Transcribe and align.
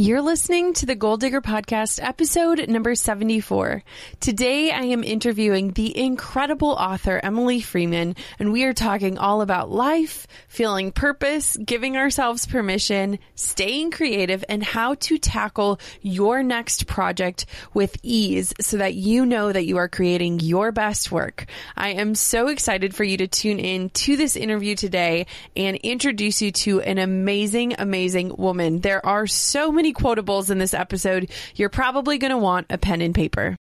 You're 0.00 0.22
listening 0.22 0.74
to 0.74 0.86
the 0.86 0.94
Goal 0.94 1.16
Digger 1.16 1.40
Podcast, 1.40 1.98
episode 2.00 2.68
number 2.68 2.94
74. 2.94 3.82
Today 4.20 4.70
I 4.70 4.82
am 4.82 5.02
interviewing 5.02 5.72
the 5.72 5.98
incredible 5.98 6.68
author 6.68 7.18
Emily 7.20 7.60
Freeman, 7.60 8.14
and 8.38 8.52
we 8.52 8.62
are 8.62 8.72
talking 8.72 9.18
all 9.18 9.40
about 9.40 9.72
life, 9.72 10.28
feeling 10.46 10.92
purpose, 10.92 11.56
giving 11.56 11.96
ourselves 11.96 12.46
permission, 12.46 13.18
staying 13.34 13.90
creative, 13.90 14.44
and 14.48 14.62
how 14.62 14.94
to 14.94 15.18
tackle 15.18 15.80
your 16.00 16.44
next 16.44 16.86
project 16.86 17.46
with 17.74 17.96
ease 18.04 18.54
so 18.60 18.76
that 18.76 18.94
you 18.94 19.26
know 19.26 19.50
that 19.50 19.66
you 19.66 19.78
are 19.78 19.88
creating 19.88 20.38
your 20.38 20.70
best 20.70 21.10
work. 21.10 21.46
I 21.76 21.94
am 21.94 22.14
so 22.14 22.46
excited 22.46 22.94
for 22.94 23.02
you 23.02 23.16
to 23.16 23.26
tune 23.26 23.58
in 23.58 23.90
to 23.90 24.16
this 24.16 24.36
interview 24.36 24.76
today 24.76 25.26
and 25.56 25.76
introduce 25.78 26.40
you 26.40 26.52
to 26.52 26.82
an 26.82 26.98
amazing, 26.98 27.74
amazing 27.80 28.36
woman. 28.36 28.78
There 28.78 29.04
are 29.04 29.26
so 29.26 29.72
many 29.72 29.87
many 29.88 29.94
quotables 29.94 30.50
in 30.50 30.58
this 30.58 30.74
episode, 30.74 31.30
you're 31.54 31.68
probably 31.68 32.18
going 32.18 32.30
to 32.30 32.38
want 32.38 32.66
a 32.70 32.76
pen 32.76 33.00
and 33.00 33.14
paper. 33.14 33.56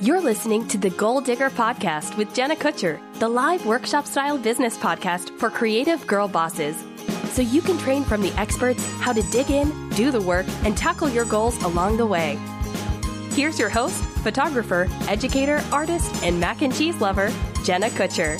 You're 0.00 0.20
listening 0.20 0.68
to 0.68 0.76
the 0.76 0.90
Goal 0.90 1.22
Digger 1.22 1.48
Podcast 1.48 2.16
with 2.18 2.34
Jenna 2.34 2.56
Kutcher, 2.56 3.00
the 3.20 3.28
live 3.28 3.64
workshop 3.64 4.06
style 4.06 4.36
business 4.36 4.76
podcast 4.76 5.30
for 5.38 5.48
creative 5.48 6.06
girl 6.06 6.28
bosses. 6.28 6.76
So 7.30 7.40
you 7.40 7.62
can 7.62 7.78
train 7.78 8.04
from 8.04 8.20
the 8.20 8.32
experts 8.38 8.84
how 9.00 9.14
to 9.14 9.22
dig 9.30 9.50
in, 9.50 9.88
do 9.90 10.10
the 10.10 10.20
work, 10.20 10.46
and 10.64 10.76
tackle 10.76 11.08
your 11.08 11.24
goals 11.24 11.56
along 11.62 11.96
the 11.96 12.06
way. 12.06 12.38
Here's 13.30 13.58
your 13.58 13.70
host, 13.70 14.04
photographer, 14.22 14.88
educator, 15.08 15.62
artist, 15.72 16.12
and 16.22 16.38
mac 16.38 16.60
and 16.60 16.74
cheese 16.74 17.00
lover, 17.00 17.32
Jenna 17.64 17.88
Kutcher. 17.88 18.38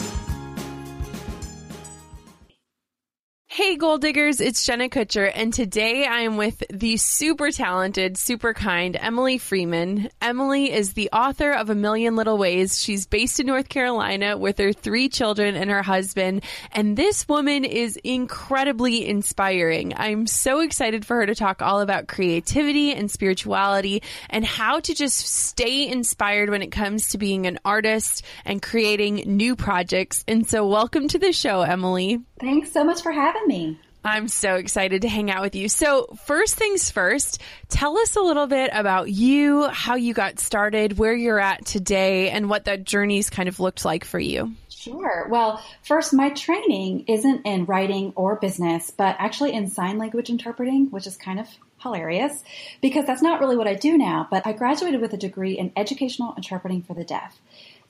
Hey, 3.54 3.76
goal 3.76 3.98
diggers, 3.98 4.40
it's 4.40 4.66
Jenna 4.66 4.88
Kutcher, 4.88 5.30
and 5.32 5.54
today 5.54 6.06
I 6.06 6.22
am 6.22 6.36
with 6.36 6.64
the 6.70 6.96
super 6.96 7.52
talented, 7.52 8.18
super 8.18 8.52
kind 8.52 8.96
Emily 9.00 9.38
Freeman. 9.38 10.08
Emily 10.20 10.72
is 10.72 10.94
the 10.94 11.10
author 11.12 11.52
of 11.52 11.70
A 11.70 11.74
Million 11.76 12.16
Little 12.16 12.36
Ways. 12.36 12.82
She's 12.82 13.06
based 13.06 13.38
in 13.38 13.46
North 13.46 13.68
Carolina 13.68 14.36
with 14.36 14.58
her 14.58 14.72
three 14.72 15.08
children 15.08 15.54
and 15.54 15.70
her 15.70 15.84
husband, 15.84 16.42
and 16.72 16.96
this 16.96 17.28
woman 17.28 17.64
is 17.64 17.96
incredibly 18.02 19.06
inspiring. 19.06 19.92
I'm 19.96 20.26
so 20.26 20.58
excited 20.58 21.06
for 21.06 21.18
her 21.18 21.26
to 21.26 21.36
talk 21.36 21.62
all 21.62 21.80
about 21.80 22.08
creativity 22.08 22.92
and 22.92 23.08
spirituality 23.08 24.02
and 24.30 24.44
how 24.44 24.80
to 24.80 24.94
just 24.96 25.18
stay 25.18 25.86
inspired 25.86 26.50
when 26.50 26.62
it 26.62 26.72
comes 26.72 27.10
to 27.10 27.18
being 27.18 27.46
an 27.46 27.60
artist 27.64 28.24
and 28.44 28.60
creating 28.60 29.22
new 29.26 29.54
projects. 29.54 30.24
And 30.26 30.44
so, 30.44 30.66
welcome 30.66 31.06
to 31.06 31.20
the 31.20 31.32
show, 31.32 31.60
Emily. 31.60 32.18
Thanks 32.40 32.72
so 32.72 32.82
much 32.82 33.00
for 33.00 33.12
having 33.12 33.43
me. 33.46 33.78
I'm 34.06 34.28
so 34.28 34.56
excited 34.56 35.02
to 35.02 35.08
hang 35.08 35.30
out 35.30 35.40
with 35.40 35.54
you. 35.54 35.70
So, 35.70 36.14
first 36.26 36.56
things 36.56 36.90
first, 36.90 37.40
tell 37.70 37.96
us 37.96 38.16
a 38.16 38.20
little 38.20 38.46
bit 38.46 38.70
about 38.74 39.10
you, 39.10 39.66
how 39.68 39.94
you 39.94 40.12
got 40.12 40.38
started, 40.38 40.98
where 40.98 41.14
you're 41.14 41.40
at 41.40 41.64
today, 41.64 42.28
and 42.28 42.50
what 42.50 42.66
that 42.66 42.84
journey's 42.84 43.30
kind 43.30 43.48
of 43.48 43.60
looked 43.60 43.82
like 43.86 44.04
for 44.04 44.18
you. 44.18 44.52
Sure. 44.68 45.26
Well, 45.30 45.64
first, 45.82 46.12
my 46.12 46.28
training 46.28 47.06
isn't 47.08 47.46
in 47.46 47.64
writing 47.64 48.12
or 48.16 48.36
business, 48.36 48.90
but 48.90 49.16
actually 49.18 49.54
in 49.54 49.70
sign 49.70 49.96
language 49.96 50.28
interpreting, 50.28 50.90
which 50.90 51.06
is 51.06 51.16
kind 51.16 51.40
of 51.40 51.48
hilarious 51.78 52.42
because 52.82 53.06
that's 53.06 53.22
not 53.22 53.40
really 53.40 53.56
what 53.56 53.66
I 53.66 53.74
do 53.74 53.96
now. 53.96 54.28
But 54.30 54.46
I 54.46 54.52
graduated 54.52 55.00
with 55.00 55.14
a 55.14 55.16
degree 55.16 55.56
in 55.56 55.72
educational 55.76 56.34
interpreting 56.36 56.82
for 56.82 56.92
the 56.92 57.04
deaf. 57.04 57.40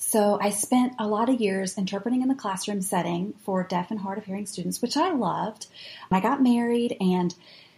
So 0.07 0.39
I 0.41 0.51
spent 0.51 0.95
a 0.99 1.09
lot 1.09 1.31
of 1.31 1.41
years 1.41 1.79
interpreting 1.79 2.23
in 2.23 2.29
the 2.29 2.35
classroom 2.35 2.83
setting 2.83 3.33
for 3.45 3.65
deaf 3.65 3.91
and 3.91 3.99
hard 3.99 4.19
of 4.19 4.25
hearing 4.25 4.47
students, 4.47 4.81
which 4.83 4.97
I 4.97 5.11
loved. 5.13 5.67
I 6.11 6.21
got 6.21 6.43
married 6.43 6.97
and 7.01 7.35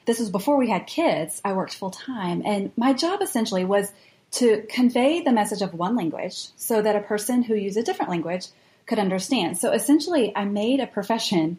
this 0.07 0.19
was 0.19 0.29
before 0.29 0.59
we 0.59 0.69
had 0.69 0.87
kids. 0.87 1.41
I 1.45 1.53
worked 1.55 1.75
full 1.75 1.93
time 1.93 2.43
and 2.45 2.73
my 2.77 2.93
job 2.93 3.23
essentially 3.23 3.65
was 3.65 3.91
to 4.33 4.67
convey 4.69 5.23
the 5.23 5.33
message 5.33 5.63
of 5.63 5.73
one 5.73 5.97
language 5.97 6.49
so 6.57 6.83
that 6.83 6.97
a 6.97 7.01
person 7.01 7.43
who 7.43 7.55
used 7.55 7.79
a 7.79 7.83
different 7.83 8.11
language 8.11 8.49
could 8.87 8.99
understand. 8.99 9.57
So 9.57 9.73
essentially 9.73 10.33
I 10.37 10.45
made 10.45 10.81
a 10.81 10.87
profession 10.87 11.59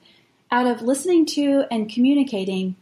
out 0.51 0.67
of 0.67 0.81
listening 0.81 1.25
to 1.27 1.63
and 1.71 1.89
communicating 1.89 2.75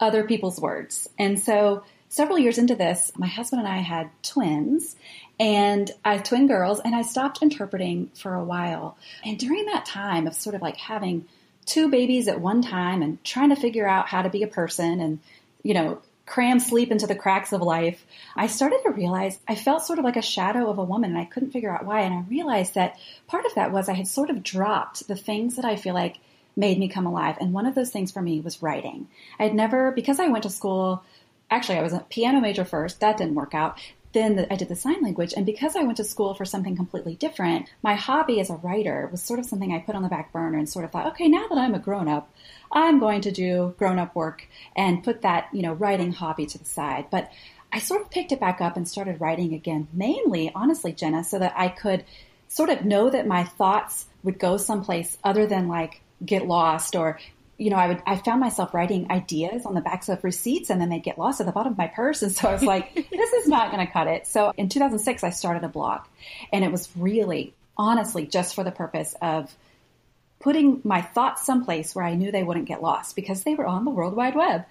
other 0.00 0.24
people's 0.24 0.60
words. 0.60 1.08
And 1.18 1.38
so 1.38 1.82
several 2.08 2.38
years 2.38 2.58
into 2.58 2.76
this, 2.76 3.10
my 3.16 3.26
husband 3.26 3.60
and 3.60 3.68
I 3.68 3.78
had 3.78 4.10
twins 4.22 4.96
and 5.40 5.90
I 6.04 6.14
have 6.14 6.24
twin 6.24 6.46
girls, 6.46 6.80
and 6.80 6.94
I 6.94 7.02
stopped 7.02 7.42
interpreting 7.42 8.10
for 8.14 8.34
a 8.34 8.44
while. 8.44 8.96
And 9.24 9.38
during 9.38 9.66
that 9.66 9.86
time 9.86 10.26
of 10.26 10.34
sort 10.34 10.54
of 10.54 10.62
like 10.62 10.76
having 10.76 11.26
two 11.66 11.90
babies 11.90 12.28
at 12.28 12.40
one 12.40 12.62
time 12.62 13.02
and 13.02 13.22
trying 13.24 13.50
to 13.50 13.56
figure 13.56 13.88
out 13.88 14.08
how 14.08 14.22
to 14.22 14.30
be 14.30 14.42
a 14.42 14.48
person 14.48 15.00
and, 15.00 15.18
you 15.62 15.74
know, 15.74 16.02
cram 16.26 16.60
sleep 16.60 16.90
into 16.90 17.06
the 17.06 17.14
cracks 17.14 17.52
of 17.52 17.60
life, 17.60 18.04
I 18.36 18.46
started 18.46 18.80
to 18.84 18.90
realize 18.90 19.38
I 19.46 19.54
felt 19.54 19.82
sort 19.82 19.98
of 19.98 20.04
like 20.04 20.16
a 20.16 20.22
shadow 20.22 20.70
of 20.70 20.78
a 20.78 20.84
woman 20.84 21.10
and 21.10 21.18
I 21.18 21.24
couldn't 21.24 21.50
figure 21.50 21.74
out 21.74 21.84
why. 21.84 22.00
And 22.00 22.14
I 22.14 22.20
realized 22.28 22.74
that 22.74 22.98
part 23.26 23.44
of 23.44 23.54
that 23.54 23.72
was 23.72 23.88
I 23.88 23.94
had 23.94 24.08
sort 24.08 24.30
of 24.30 24.42
dropped 24.42 25.08
the 25.08 25.16
things 25.16 25.56
that 25.56 25.64
I 25.64 25.76
feel 25.76 25.94
like 25.94 26.18
made 26.56 26.78
me 26.78 26.88
come 26.88 27.06
alive. 27.06 27.36
And 27.40 27.52
one 27.52 27.66
of 27.66 27.74
those 27.74 27.90
things 27.90 28.12
for 28.12 28.22
me 28.22 28.40
was 28.40 28.62
writing. 28.62 29.08
I 29.38 29.44
had 29.44 29.54
never, 29.54 29.90
because 29.90 30.20
I 30.20 30.28
went 30.28 30.44
to 30.44 30.50
school, 30.50 31.02
actually, 31.50 31.78
I 31.78 31.82
was 31.82 31.92
a 31.92 32.06
piano 32.08 32.40
major 32.40 32.64
first, 32.64 33.00
that 33.00 33.16
didn't 33.16 33.34
work 33.34 33.54
out 33.54 33.78
then 34.12 34.36
the, 34.36 34.52
I 34.52 34.56
did 34.56 34.68
the 34.68 34.76
sign 34.76 35.02
language. 35.02 35.32
And 35.36 35.46
because 35.46 35.74
I 35.76 35.82
went 35.82 35.96
to 35.96 36.04
school 36.04 36.34
for 36.34 36.44
something 36.44 36.76
completely 36.76 37.14
different, 37.14 37.68
my 37.82 37.94
hobby 37.94 38.40
as 38.40 38.50
a 38.50 38.56
writer 38.56 39.08
was 39.10 39.22
sort 39.22 39.38
of 39.38 39.46
something 39.46 39.72
I 39.72 39.78
put 39.78 39.94
on 39.94 40.02
the 40.02 40.08
back 40.08 40.32
burner 40.32 40.58
and 40.58 40.68
sort 40.68 40.84
of 40.84 40.92
thought, 40.92 41.06
okay, 41.08 41.28
now 41.28 41.46
that 41.48 41.58
I'm 41.58 41.74
a 41.74 41.78
grown 41.78 42.08
up, 42.08 42.30
I'm 42.70 42.98
going 42.98 43.22
to 43.22 43.30
do 43.30 43.74
grown 43.78 43.98
up 43.98 44.14
work 44.14 44.46
and 44.76 45.02
put 45.02 45.22
that, 45.22 45.48
you 45.52 45.62
know, 45.62 45.72
writing 45.72 46.12
hobby 46.12 46.46
to 46.46 46.58
the 46.58 46.64
side. 46.64 47.06
But 47.10 47.30
I 47.72 47.78
sort 47.78 48.02
of 48.02 48.10
picked 48.10 48.32
it 48.32 48.40
back 48.40 48.60
up 48.60 48.76
and 48.76 48.86
started 48.86 49.20
writing 49.20 49.54
again, 49.54 49.88
mainly, 49.92 50.52
honestly, 50.54 50.92
Jenna, 50.92 51.24
so 51.24 51.38
that 51.38 51.54
I 51.56 51.68
could 51.68 52.04
sort 52.48 52.68
of 52.68 52.84
know 52.84 53.08
that 53.08 53.26
my 53.26 53.44
thoughts 53.44 54.06
would 54.22 54.38
go 54.38 54.58
someplace 54.58 55.16
other 55.24 55.46
than 55.46 55.68
like 55.68 56.02
get 56.24 56.46
lost 56.46 56.94
or 56.94 57.18
you 57.62 57.70
know, 57.70 57.76
I 57.76 57.86
would, 57.86 58.02
I 58.04 58.16
found 58.16 58.40
myself 58.40 58.74
writing 58.74 59.10
ideas 59.10 59.64
on 59.64 59.74
the 59.74 59.80
backs 59.80 60.08
of 60.08 60.24
receipts 60.24 60.68
and 60.68 60.80
then 60.80 60.88
they'd 60.88 61.02
get 61.02 61.16
lost 61.16 61.40
at 61.40 61.46
the 61.46 61.52
bottom 61.52 61.72
of 61.72 61.78
my 61.78 61.86
purse. 61.86 62.22
And 62.22 62.32
so 62.32 62.48
I 62.48 62.52
was 62.52 62.62
like, 62.62 62.92
this 63.10 63.32
is 63.32 63.46
not 63.46 63.70
going 63.70 63.86
to 63.86 63.92
cut 63.92 64.08
it. 64.08 64.26
So 64.26 64.52
in 64.56 64.68
2006, 64.68 65.22
I 65.22 65.30
started 65.30 65.62
a 65.62 65.68
blog 65.68 66.00
and 66.52 66.64
it 66.64 66.72
was 66.72 66.88
really, 66.96 67.54
honestly, 67.76 68.26
just 68.26 68.56
for 68.56 68.64
the 68.64 68.72
purpose 68.72 69.14
of 69.22 69.54
putting 70.40 70.80
my 70.82 71.02
thoughts 71.02 71.46
someplace 71.46 71.94
where 71.94 72.04
I 72.04 72.14
knew 72.16 72.32
they 72.32 72.42
wouldn't 72.42 72.66
get 72.66 72.82
lost 72.82 73.14
because 73.14 73.44
they 73.44 73.54
were 73.54 73.66
on 73.66 73.84
the 73.84 73.92
World 73.92 74.16
Wide 74.16 74.34
Web. 74.34 74.64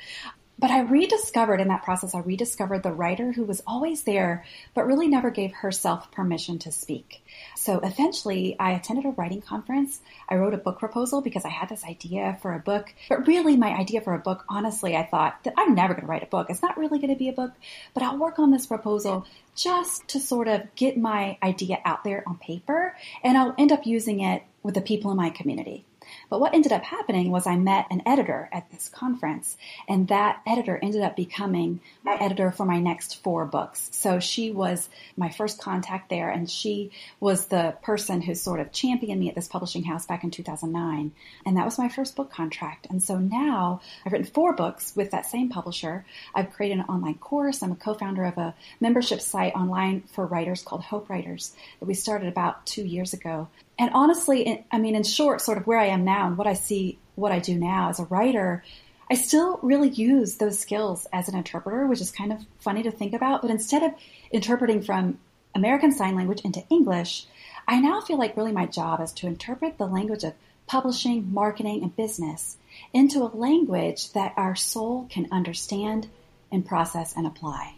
But 0.62 0.70
I 0.70 0.82
rediscovered 0.82 1.60
in 1.60 1.70
that 1.70 1.82
process, 1.82 2.14
I 2.14 2.20
rediscovered 2.20 2.84
the 2.84 2.92
writer 2.92 3.32
who 3.32 3.46
was 3.46 3.64
always 3.66 4.04
there, 4.04 4.46
but 4.76 4.86
really 4.86 5.08
never 5.08 5.32
gave 5.32 5.52
herself 5.54 6.12
permission 6.12 6.60
to 6.60 6.72
speak. 6.72 7.26
So 7.56 7.80
eventually 7.80 8.56
I 8.60 8.74
attended 8.74 9.06
a 9.06 9.10
writing 9.10 9.42
conference. 9.42 10.00
I 10.30 10.36
wrote 10.36 10.54
a 10.54 10.60
book 10.60 10.78
proposal 10.78 11.22
because 11.22 11.46
I 11.46 11.50
had 11.50 11.68
this 11.70 11.84
idea 11.84 12.38
for 12.44 12.54
a 12.54 12.60
book. 12.60 12.94
But 13.10 13.26
really 13.26 13.58
my 13.58 13.70
idea 13.72 14.02
for 14.02 14.14
a 14.14 14.20
book, 14.20 14.46
honestly, 14.48 14.96
I 14.96 15.04
thought 15.04 15.44
that 15.46 15.56
I'm 15.58 15.74
never 15.74 15.96
going 15.96 16.06
to 16.06 16.12
write 16.12 16.22
a 16.22 16.28
book. 16.28 16.52
It's 16.52 16.62
not 16.62 16.78
really 16.78 17.00
going 17.00 17.14
to 17.14 17.18
be 17.18 17.30
a 17.30 17.34
book, 17.34 17.54
but 17.96 18.04
I'll 18.04 18.20
work 18.20 18.38
on 18.38 18.52
this 18.52 18.68
proposal 18.68 19.26
just 19.56 20.08
to 20.10 20.20
sort 20.20 20.48
of 20.48 20.76
get 20.76 20.96
my 20.96 21.40
idea 21.42 21.80
out 21.86 22.04
there 22.04 22.24
on 22.28 22.38
paper 22.38 22.96
and 23.24 23.36
I'll 23.36 23.56
end 23.58 23.72
up 23.72 23.88
using 23.88 24.20
it 24.20 24.44
with 24.62 24.76
the 24.76 24.82
people 24.82 25.10
in 25.10 25.18
my 25.18 25.32
community. 25.32 25.86
But 26.32 26.40
what 26.40 26.54
ended 26.54 26.72
up 26.72 26.84
happening 26.84 27.30
was 27.30 27.46
I 27.46 27.58
met 27.58 27.88
an 27.92 28.04
editor 28.06 28.48
at 28.54 28.72
this 28.72 28.88
conference, 28.88 29.58
and 29.90 30.08
that 30.08 30.42
editor 30.48 30.80
ended 30.82 31.02
up 31.02 31.18
becoming 31.18 31.82
my 32.04 32.16
editor 32.22 32.54
for 32.54 32.66
my 32.66 32.80
next 32.80 33.22
four 33.22 33.44
books. 33.44 33.90
So 33.92 34.22
she 34.22 34.50
was 34.50 34.88
my 35.18 35.28
first 35.28 35.60
contact 35.60 36.10
there, 36.10 36.30
and 36.30 36.50
she 36.50 36.92
was 37.20 37.48
the 37.48 37.76
person 37.82 38.22
who 38.22 38.34
sort 38.34 38.62
of 38.62 38.72
championed 38.72 39.20
me 39.20 39.28
at 39.28 39.36
this 39.36 39.50
publishing 39.50 39.84
house 39.84 40.06
back 40.06 40.24
in 40.24 40.32
2009. 40.32 41.12
And 41.46 41.58
that 41.58 41.66
was 41.66 41.78
my 41.78 41.90
first 41.90 42.16
book 42.16 42.32
contract. 42.32 42.88
And 42.90 43.04
so 43.04 43.18
now 43.18 43.82
I've 44.06 44.14
written 44.14 44.26
four 44.26 44.54
books 44.54 44.96
with 44.96 45.12
that 45.12 45.26
same 45.26 45.50
publisher. 45.50 46.06
I've 46.34 46.54
created 46.54 46.78
an 46.78 46.86
online 46.86 47.16
course. 47.16 47.62
I'm 47.62 47.74
a 47.74 47.76
co-founder 47.76 48.24
of 48.24 48.38
a 48.38 48.56
membership 48.80 49.20
site 49.20 49.54
online 49.54 50.04
for 50.14 50.26
writers 50.26 50.62
called 50.62 50.84
Hope 50.84 51.10
Writers 51.10 51.54
that 51.82 51.88
we 51.88 51.94
started 51.94 52.30
about 52.30 52.66
two 52.66 52.86
years 52.86 53.12
ago. 53.12 53.50
And 53.80 53.92
honestly, 53.94 54.66
I 54.72 54.78
mean, 54.78 54.96
in 54.96 55.04
short, 55.04 55.42
sort 55.42 55.58
of 55.58 55.66
where 55.66 55.80
I 55.80 55.88
am 55.88 56.06
now 56.06 56.28
and 56.28 56.38
what 56.38 56.48
I 56.48 56.54
see, 56.54 57.00
what 57.16 57.32
I 57.32 57.40
do 57.40 57.58
now 57.58 57.90
as 57.90 58.00
a 58.00 58.06
writer, 58.06 58.64
I 59.10 59.16
still 59.16 59.60
really 59.62 59.90
use 59.90 60.38
those 60.38 60.60
skills 60.60 61.08
as 61.12 61.28
an 61.28 61.36
interpreter, 61.36 61.86
which 61.88 62.00
is 62.00 62.12
kind 62.12 62.32
of 62.32 62.46
funny 62.60 62.84
to 62.84 62.92
think 62.92 63.14
about. 63.14 63.42
But 63.42 63.52
instead 63.52 63.84
of 63.84 63.94
interpreting 64.32 64.82
from 64.82 65.20
American 65.54 65.92
Sign 65.92 66.16
Language 66.16 66.42
into 66.42 66.64
English, 66.70 67.26
I 67.68 67.80
now 67.80 68.02
feel 68.02 68.18
like 68.18 68.38
really 68.38 68.52
my 68.52 68.66
job 68.66 69.02
is 69.02 69.12
to 69.14 69.28
interpret 69.28 69.78
the 69.78 69.86
language 69.86 70.24
of 70.24 70.34
publishing, 70.66 71.34
marketing, 71.34 71.84
and 71.84 71.96
business 71.96 72.58
into 72.94 73.24
a 73.24 73.36
language 73.36 74.14
that 74.14 74.34
our 74.38 74.56
soul 74.56 75.08
can 75.10 75.28
understand 75.32 76.08
and 76.52 76.66
process 76.66 77.16
and 77.16 77.28
apply. 77.28 77.74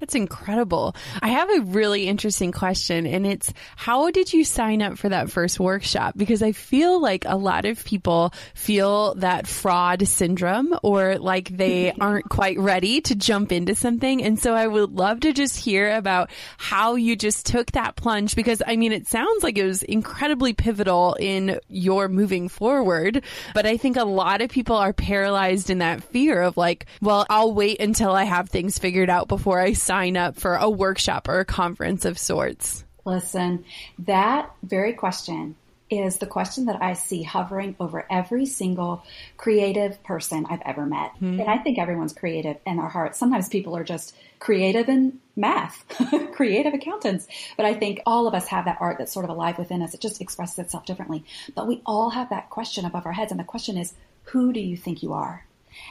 That's 0.00 0.14
incredible. 0.14 0.96
I 1.20 1.28
have 1.28 1.50
a 1.50 1.60
really 1.60 2.08
interesting 2.08 2.52
question 2.52 3.06
and 3.06 3.26
it's 3.26 3.52
how 3.76 4.10
did 4.10 4.32
you 4.32 4.44
sign 4.44 4.80
up 4.80 4.96
for 4.96 5.10
that 5.10 5.30
first 5.30 5.60
workshop? 5.60 6.14
Because 6.16 6.42
I 6.42 6.52
feel 6.52 7.00
like 7.00 7.24
a 7.26 7.36
lot 7.36 7.66
of 7.66 7.84
people 7.84 8.32
feel 8.54 9.14
that 9.16 9.46
fraud 9.46 10.08
syndrome 10.08 10.74
or 10.82 11.18
like 11.18 11.50
they 11.50 11.92
aren't 12.00 12.30
quite 12.30 12.58
ready 12.58 13.02
to 13.02 13.14
jump 13.14 13.52
into 13.52 13.74
something. 13.74 14.22
And 14.22 14.38
so 14.38 14.54
I 14.54 14.66
would 14.66 14.92
love 14.92 15.20
to 15.20 15.34
just 15.34 15.58
hear 15.58 15.94
about 15.94 16.30
how 16.56 16.94
you 16.94 17.14
just 17.14 17.44
took 17.44 17.72
that 17.72 17.94
plunge 17.94 18.34
because 18.34 18.62
I 18.66 18.76
mean, 18.76 18.92
it 18.92 19.06
sounds 19.06 19.42
like 19.42 19.58
it 19.58 19.66
was 19.66 19.82
incredibly 19.82 20.54
pivotal 20.54 21.14
in 21.20 21.60
your 21.68 22.08
moving 22.08 22.48
forward. 22.48 23.22
But 23.52 23.66
I 23.66 23.76
think 23.76 23.98
a 23.98 24.04
lot 24.04 24.40
of 24.40 24.48
people 24.48 24.76
are 24.76 24.94
paralyzed 24.94 25.68
in 25.68 25.78
that 25.78 26.02
fear 26.02 26.40
of 26.40 26.56
like, 26.56 26.86
well, 27.02 27.26
I'll 27.28 27.52
wait 27.52 27.80
until 27.80 28.12
I 28.12 28.24
have 28.24 28.48
things 28.48 28.78
figured 28.78 29.10
out 29.10 29.28
before 29.28 29.60
I 29.60 29.74
sign 29.90 30.16
up 30.16 30.36
for 30.36 30.54
a 30.54 30.70
workshop 30.70 31.26
or 31.26 31.40
a 31.40 31.44
conference 31.44 32.04
of 32.04 32.16
sorts? 32.16 32.84
Listen, 33.04 33.64
that 33.98 34.52
very 34.62 34.92
question 34.92 35.56
is 35.90 36.18
the 36.18 36.26
question 36.26 36.66
that 36.66 36.80
I 36.80 36.92
see 36.92 37.24
hovering 37.24 37.74
over 37.80 38.06
every 38.08 38.46
single 38.46 39.02
creative 39.36 40.00
person 40.04 40.46
I've 40.48 40.62
ever 40.64 40.86
met. 40.86 41.14
Mm-hmm. 41.16 41.40
And 41.40 41.50
I 41.50 41.58
think 41.58 41.80
everyone's 41.80 42.12
creative 42.12 42.58
in 42.64 42.76
their 42.76 42.86
heart. 42.86 43.16
Sometimes 43.16 43.48
people 43.48 43.76
are 43.76 43.82
just 43.82 44.14
creative 44.38 44.88
in 44.88 45.18
math, 45.34 45.84
creative 46.32 46.72
accountants. 46.72 47.26
But 47.56 47.66
I 47.66 47.74
think 47.74 47.98
all 48.06 48.28
of 48.28 48.34
us 48.34 48.46
have 48.46 48.66
that 48.66 48.78
art 48.78 48.98
that's 48.98 49.12
sort 49.12 49.24
of 49.24 49.30
alive 49.30 49.58
within 49.58 49.82
us. 49.82 49.92
It 49.92 50.00
just 50.00 50.20
expresses 50.20 50.60
itself 50.60 50.86
differently. 50.86 51.24
But 51.56 51.66
we 51.66 51.82
all 51.84 52.10
have 52.10 52.30
that 52.30 52.48
question 52.48 52.84
above 52.84 53.06
our 53.06 53.12
heads. 53.12 53.32
And 53.32 53.40
the 53.40 53.44
question 53.44 53.76
is, 53.76 53.92
who 54.22 54.52
do 54.52 54.60
you 54.60 54.76
think 54.76 55.02
you 55.02 55.14
are? 55.14 55.44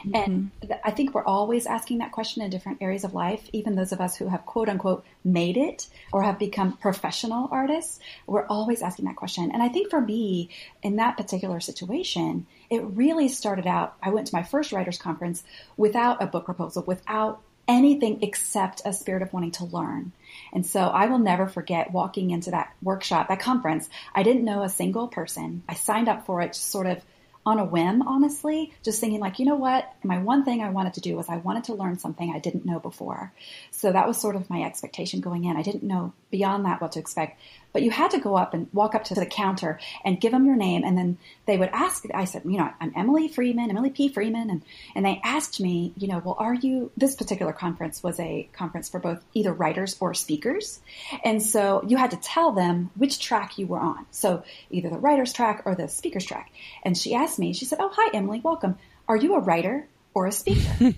Mm-hmm. 0.04 0.14
And 0.14 0.50
th- 0.60 0.80
I 0.84 0.90
think 0.90 1.14
we're 1.14 1.24
always 1.24 1.66
asking 1.66 1.98
that 1.98 2.12
question 2.12 2.42
in 2.42 2.50
different 2.50 2.78
areas 2.80 3.04
of 3.04 3.14
life. 3.14 3.48
Even 3.52 3.74
those 3.74 3.92
of 3.92 4.00
us 4.00 4.16
who 4.16 4.28
have 4.28 4.46
quote 4.46 4.68
unquote 4.68 5.04
made 5.24 5.56
it 5.56 5.86
or 6.12 6.22
have 6.22 6.38
become 6.38 6.76
professional 6.76 7.48
artists, 7.50 8.00
we're 8.26 8.46
always 8.46 8.82
asking 8.82 9.06
that 9.06 9.16
question. 9.16 9.50
And 9.52 9.62
I 9.62 9.68
think 9.68 9.90
for 9.90 10.00
me, 10.00 10.50
in 10.82 10.96
that 10.96 11.16
particular 11.16 11.60
situation, 11.60 12.46
it 12.68 12.82
really 12.82 13.28
started 13.28 13.66
out. 13.66 13.96
I 14.02 14.10
went 14.10 14.28
to 14.28 14.34
my 14.34 14.42
first 14.42 14.72
writers 14.72 14.98
conference 14.98 15.42
without 15.76 16.22
a 16.22 16.26
book 16.26 16.44
proposal, 16.44 16.82
without 16.82 17.42
anything 17.70 18.18
except 18.22 18.82
a 18.84 18.92
spirit 18.92 19.22
of 19.22 19.32
wanting 19.32 19.52
to 19.52 19.64
learn. 19.64 20.12
And 20.52 20.66
so 20.66 20.80
I 20.80 21.06
will 21.06 21.18
never 21.18 21.46
forget 21.46 21.92
walking 21.92 22.30
into 22.30 22.50
that 22.50 22.74
workshop, 22.82 23.28
that 23.28 23.40
conference. 23.40 23.88
I 24.14 24.24
didn't 24.24 24.44
know 24.44 24.62
a 24.62 24.68
single 24.68 25.06
person. 25.06 25.62
I 25.68 25.74
signed 25.74 26.08
up 26.08 26.26
for 26.26 26.40
it 26.42 26.56
sort 26.56 26.86
of 26.86 27.00
on 27.46 27.58
a 27.58 27.64
whim, 27.64 28.02
honestly, 28.02 28.72
just 28.82 29.00
thinking 29.00 29.20
like, 29.20 29.38
you 29.38 29.46
know 29.46 29.54
what? 29.54 29.90
My 30.02 30.18
one 30.18 30.44
thing 30.44 30.62
I 30.62 30.70
wanted 30.70 30.94
to 30.94 31.00
do 31.00 31.16
was 31.16 31.28
I 31.28 31.38
wanted 31.38 31.64
to 31.64 31.74
learn 31.74 31.98
something 31.98 32.32
I 32.34 32.38
didn't 32.38 32.66
know 32.66 32.78
before. 32.78 33.32
So 33.70 33.90
that 33.90 34.06
was 34.06 34.18
sort 34.18 34.36
of 34.36 34.50
my 34.50 34.62
expectation 34.62 35.20
going 35.20 35.44
in. 35.44 35.56
I 35.56 35.62
didn't 35.62 35.82
know 35.82 36.12
beyond 36.30 36.66
that 36.66 36.80
what 36.80 36.92
to 36.92 36.98
expect. 36.98 37.40
But 37.72 37.82
you 37.82 37.90
had 37.90 38.10
to 38.12 38.18
go 38.18 38.36
up 38.36 38.52
and 38.52 38.68
walk 38.72 38.94
up 38.94 39.04
to 39.04 39.14
the 39.14 39.26
counter 39.26 39.78
and 40.04 40.20
give 40.20 40.32
them 40.32 40.44
your 40.44 40.56
name. 40.56 40.82
And 40.84 40.98
then 40.98 41.18
they 41.46 41.56
would 41.56 41.68
ask, 41.72 42.04
I 42.12 42.24
said, 42.24 42.42
you 42.44 42.58
know, 42.58 42.68
I'm 42.80 42.92
Emily 42.96 43.28
Freeman, 43.28 43.70
Emily 43.70 43.90
P. 43.90 44.08
Freeman. 44.08 44.50
And, 44.50 44.62
and 44.94 45.04
they 45.04 45.20
asked 45.22 45.60
me, 45.60 45.92
you 45.96 46.08
know, 46.08 46.20
well, 46.24 46.36
are 46.38 46.54
you, 46.54 46.90
this 46.96 47.14
particular 47.14 47.52
conference 47.52 48.02
was 48.02 48.18
a 48.18 48.48
conference 48.52 48.88
for 48.88 48.98
both 48.98 49.22
either 49.34 49.52
writers 49.52 49.96
or 50.00 50.14
speakers. 50.14 50.80
And 51.24 51.40
so 51.40 51.84
you 51.86 51.96
had 51.96 52.10
to 52.10 52.16
tell 52.16 52.52
them 52.52 52.90
which 52.96 53.20
track 53.20 53.56
you 53.56 53.68
were 53.68 53.80
on. 53.80 54.04
So 54.10 54.42
either 54.70 54.90
the 54.90 54.98
writer's 54.98 55.32
track 55.32 55.62
or 55.64 55.76
the 55.76 55.88
speaker's 55.88 56.24
track. 56.24 56.50
And 56.82 56.98
she 56.98 57.14
asked 57.14 57.29
me, 57.38 57.52
she 57.52 57.64
said, 57.64 57.78
oh, 57.80 57.90
hi, 57.92 58.10
Emily, 58.14 58.40
welcome. 58.40 58.76
Are 59.08 59.16
you 59.16 59.34
a 59.34 59.40
writer? 59.40 59.88
or 60.14 60.26
a 60.26 60.32
speaker. 60.32 60.72
and 60.80 60.96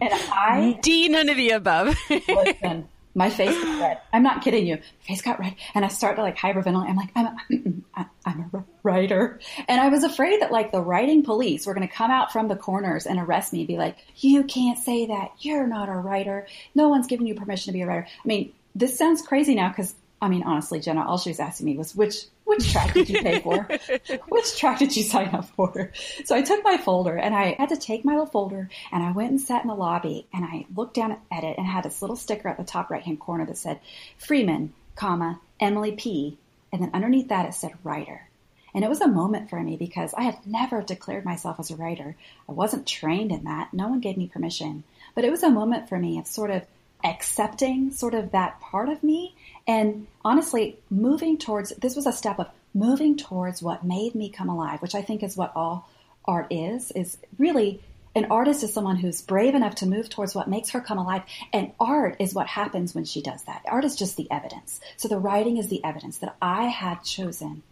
I 0.00 0.78
D 0.82 1.08
none 1.08 1.28
of 1.28 1.36
the 1.36 1.50
above. 1.50 1.96
listen, 2.10 2.88
my 3.14 3.28
face 3.28 3.56
got 3.62 3.80
red. 3.80 4.00
I'm 4.12 4.22
not 4.22 4.42
kidding 4.42 4.66
you. 4.66 4.76
My 4.76 4.82
face 5.08 5.22
got 5.22 5.38
red, 5.38 5.56
and 5.74 5.84
I 5.84 5.88
start 5.88 6.16
to 6.16 6.22
like 6.22 6.36
hyperventilate. 6.36 6.88
I'm 6.88 6.96
like, 6.96 7.10
I'm, 7.14 7.26
a, 7.26 7.36
mm, 7.50 7.82
mm, 7.96 8.08
I'm 8.24 8.50
a 8.54 8.64
writer, 8.82 9.40
and 9.68 9.80
I 9.80 9.88
was 9.88 10.04
afraid 10.04 10.40
that 10.40 10.52
like 10.52 10.72
the 10.72 10.80
writing 10.80 11.22
police 11.22 11.66
were 11.66 11.74
going 11.74 11.86
to 11.86 11.92
come 11.92 12.10
out 12.10 12.32
from 12.32 12.48
the 12.48 12.56
corners 12.56 13.06
and 13.06 13.18
arrest 13.18 13.52
me, 13.52 13.60
and 13.60 13.68
be 13.68 13.76
like, 13.76 13.96
"You 14.16 14.44
can't 14.44 14.78
say 14.78 15.06
that. 15.06 15.32
You're 15.40 15.66
not 15.66 15.88
a 15.88 15.94
writer. 15.94 16.46
No 16.74 16.88
one's 16.88 17.06
giving 17.06 17.26
you 17.26 17.34
permission 17.34 17.72
to 17.72 17.76
be 17.76 17.82
a 17.82 17.86
writer." 17.86 18.06
I 18.06 18.28
mean, 18.28 18.52
this 18.74 18.96
sounds 18.96 19.22
crazy 19.22 19.54
now 19.54 19.68
because 19.68 19.94
I 20.20 20.28
mean, 20.28 20.44
honestly, 20.44 20.78
Jenna, 20.78 21.04
all 21.04 21.18
she 21.18 21.30
was 21.30 21.40
asking 21.40 21.66
me 21.66 21.76
was 21.76 21.96
which 21.96 22.26
which 22.52 22.70
track 22.70 22.92
did 22.92 23.08
you 23.08 23.22
pay 23.22 23.40
for? 23.40 23.66
which 24.28 24.58
track 24.58 24.78
did 24.78 24.94
you 24.94 25.02
sign 25.02 25.28
up 25.34 25.48
for? 25.50 25.90
So 26.24 26.36
I 26.36 26.42
took 26.42 26.62
my 26.62 26.76
folder 26.76 27.16
and 27.16 27.34
I 27.34 27.56
had 27.58 27.70
to 27.70 27.76
take 27.76 28.04
my 28.04 28.12
little 28.12 28.26
folder 28.26 28.68
and 28.90 29.02
I 29.02 29.12
went 29.12 29.30
and 29.30 29.40
sat 29.40 29.62
in 29.62 29.68
the 29.68 29.74
lobby 29.74 30.26
and 30.34 30.44
I 30.44 30.66
looked 30.76 30.94
down 30.94 31.16
at 31.30 31.44
it 31.44 31.56
and 31.56 31.66
had 31.66 31.84
this 31.84 32.02
little 32.02 32.16
sticker 32.16 32.48
at 32.48 32.58
the 32.58 32.64
top 32.64 32.90
right 32.90 33.02
hand 33.02 33.20
corner 33.20 33.46
that 33.46 33.56
said 33.56 33.80
Freeman, 34.18 34.74
comma, 34.96 35.40
Emily 35.60 35.92
P. 35.92 36.36
And 36.72 36.82
then 36.82 36.90
underneath 36.92 37.28
that 37.28 37.46
it 37.46 37.54
said 37.54 37.72
writer. 37.84 38.28
And 38.74 38.84
it 38.84 38.88
was 38.88 39.00
a 39.00 39.08
moment 39.08 39.50
for 39.50 39.60
me 39.60 39.76
because 39.76 40.14
I 40.14 40.22
had 40.22 40.46
never 40.46 40.82
declared 40.82 41.24
myself 41.24 41.60
as 41.60 41.70
a 41.70 41.76
writer. 41.76 42.16
I 42.48 42.52
wasn't 42.52 42.86
trained 42.86 43.32
in 43.32 43.44
that. 43.44 43.72
No 43.72 43.88
one 43.88 44.00
gave 44.00 44.16
me 44.16 44.28
permission. 44.28 44.84
But 45.14 45.24
it 45.24 45.30
was 45.30 45.42
a 45.42 45.50
moment 45.50 45.88
for 45.88 45.98
me 45.98 46.18
of 46.18 46.26
sort 46.26 46.50
of 46.50 46.62
accepting 47.04 47.90
sort 47.90 48.14
of 48.14 48.32
that 48.32 48.60
part 48.60 48.88
of 48.88 49.02
me. 49.02 49.34
And 49.66 50.06
honestly 50.24 50.78
moving 50.90 51.38
towards 51.38 51.70
this 51.70 51.96
was 51.96 52.06
a 52.06 52.12
step 52.12 52.38
of 52.38 52.48
moving 52.74 53.16
towards 53.16 53.62
what 53.62 53.84
made 53.84 54.14
me 54.14 54.30
come 54.30 54.48
alive 54.48 54.80
which 54.80 54.94
i 54.94 55.02
think 55.02 55.22
is 55.22 55.36
what 55.36 55.52
all 55.54 55.86
art 56.24 56.46
is 56.50 56.90
is 56.92 57.18
really 57.38 57.82
an 58.14 58.26
artist 58.30 58.62
is 58.62 58.72
someone 58.72 58.96
who's 58.96 59.22
brave 59.22 59.54
enough 59.54 59.76
to 59.76 59.86
move 59.86 60.08
towards 60.08 60.34
what 60.34 60.48
makes 60.48 60.70
her 60.70 60.82
come 60.82 60.98
alive. 60.98 61.22
And 61.50 61.72
art 61.80 62.16
is 62.18 62.34
what 62.34 62.46
happens 62.46 62.94
when 62.94 63.06
she 63.06 63.22
does 63.22 63.42
that. 63.44 63.62
Art 63.66 63.86
is 63.86 63.96
just 63.96 64.18
the 64.18 64.30
evidence. 64.30 64.80
So 64.98 65.08
the 65.08 65.18
writing 65.18 65.56
is 65.56 65.68
the 65.68 65.82
evidence 65.82 66.18
that 66.18 66.36
i 66.42 66.64
had 66.64 67.02
chosen 67.04 67.62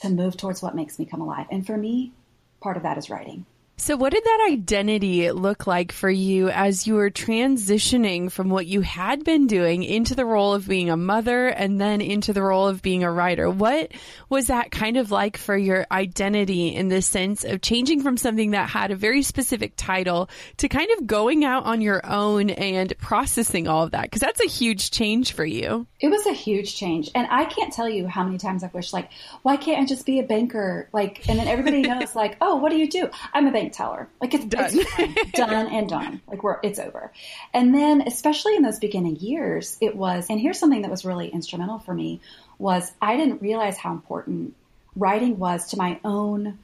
to 0.00 0.08
move 0.08 0.38
towards 0.38 0.62
what 0.62 0.74
makes 0.74 0.98
me 0.98 1.04
come 1.04 1.20
alive. 1.20 1.46
And 1.50 1.66
for 1.66 1.76
me 1.76 2.12
part 2.60 2.78
of 2.78 2.82
that 2.84 2.96
is 2.96 3.10
writing 3.10 3.44
so, 3.80 3.96
what 3.96 4.12
did 4.12 4.24
that 4.24 4.48
identity 4.50 5.30
look 5.30 5.68
like 5.68 5.92
for 5.92 6.10
you 6.10 6.48
as 6.48 6.88
you 6.88 6.94
were 6.94 7.10
transitioning 7.10 8.30
from 8.30 8.50
what 8.50 8.66
you 8.66 8.80
had 8.80 9.22
been 9.22 9.46
doing 9.46 9.84
into 9.84 10.16
the 10.16 10.24
role 10.24 10.52
of 10.52 10.66
being 10.66 10.90
a 10.90 10.96
mother 10.96 11.46
and 11.46 11.80
then 11.80 12.00
into 12.00 12.32
the 12.32 12.42
role 12.42 12.66
of 12.66 12.82
being 12.82 13.04
a 13.04 13.12
writer? 13.12 13.48
What 13.48 13.92
was 14.28 14.48
that 14.48 14.72
kind 14.72 14.96
of 14.96 15.12
like 15.12 15.36
for 15.36 15.56
your 15.56 15.86
identity 15.92 16.74
in 16.74 16.88
the 16.88 17.00
sense 17.00 17.44
of 17.44 17.60
changing 17.60 18.02
from 18.02 18.16
something 18.16 18.50
that 18.50 18.68
had 18.68 18.90
a 18.90 18.96
very 18.96 19.22
specific 19.22 19.74
title 19.76 20.28
to 20.56 20.68
kind 20.68 20.90
of 20.98 21.06
going 21.06 21.44
out 21.44 21.64
on 21.64 21.80
your 21.80 22.04
own 22.04 22.50
and 22.50 22.92
processing 22.98 23.68
all 23.68 23.84
of 23.84 23.92
that? 23.92 24.02
Because 24.02 24.20
that's 24.20 24.40
a 24.40 24.48
huge 24.48 24.90
change 24.90 25.32
for 25.32 25.44
you. 25.44 25.86
It 26.00 26.08
was 26.08 26.26
a 26.26 26.32
huge 26.32 26.74
change. 26.74 27.10
And 27.14 27.28
I 27.30 27.44
can't 27.44 27.72
tell 27.72 27.88
you 27.88 28.08
how 28.08 28.24
many 28.24 28.38
times 28.38 28.64
I've 28.64 28.74
wished, 28.74 28.92
like, 28.92 29.10
why 29.42 29.56
can't 29.56 29.80
I 29.80 29.84
just 29.86 30.04
be 30.04 30.18
a 30.18 30.24
banker? 30.24 30.88
Like, 30.92 31.28
and 31.28 31.38
then 31.38 31.46
everybody 31.46 31.82
knows, 31.82 32.14
like, 32.16 32.38
oh, 32.40 32.56
what 32.56 32.70
do 32.70 32.76
you 32.76 32.88
do? 32.88 33.08
I'm 33.32 33.46
a 33.46 33.52
banker 33.52 33.67
didn't 33.68 33.76
tell 33.76 33.92
her. 33.92 34.08
Like 34.20 34.34
it's 34.34 34.44
done, 34.46 34.70
it's 34.72 35.30
done 35.38 35.66
and 35.68 35.88
done. 35.88 36.20
Like 36.26 36.42
we're 36.42 36.58
it's 36.62 36.78
over. 36.78 37.12
And 37.52 37.74
then, 37.74 38.02
especially 38.06 38.56
in 38.56 38.62
those 38.62 38.78
beginning 38.78 39.16
years, 39.16 39.76
it 39.80 39.96
was. 39.96 40.28
And 40.30 40.40
here's 40.40 40.58
something 40.58 40.82
that 40.82 40.90
was 40.90 41.04
really 41.04 41.28
instrumental 41.28 41.78
for 41.78 41.94
me 41.94 42.20
was 42.58 42.90
I 43.00 43.16
didn't 43.16 43.42
realize 43.42 43.76
how 43.76 43.92
important 43.92 44.54
writing 44.96 45.38
was 45.38 45.68
to 45.70 45.76
my 45.76 46.00
own 46.04 46.58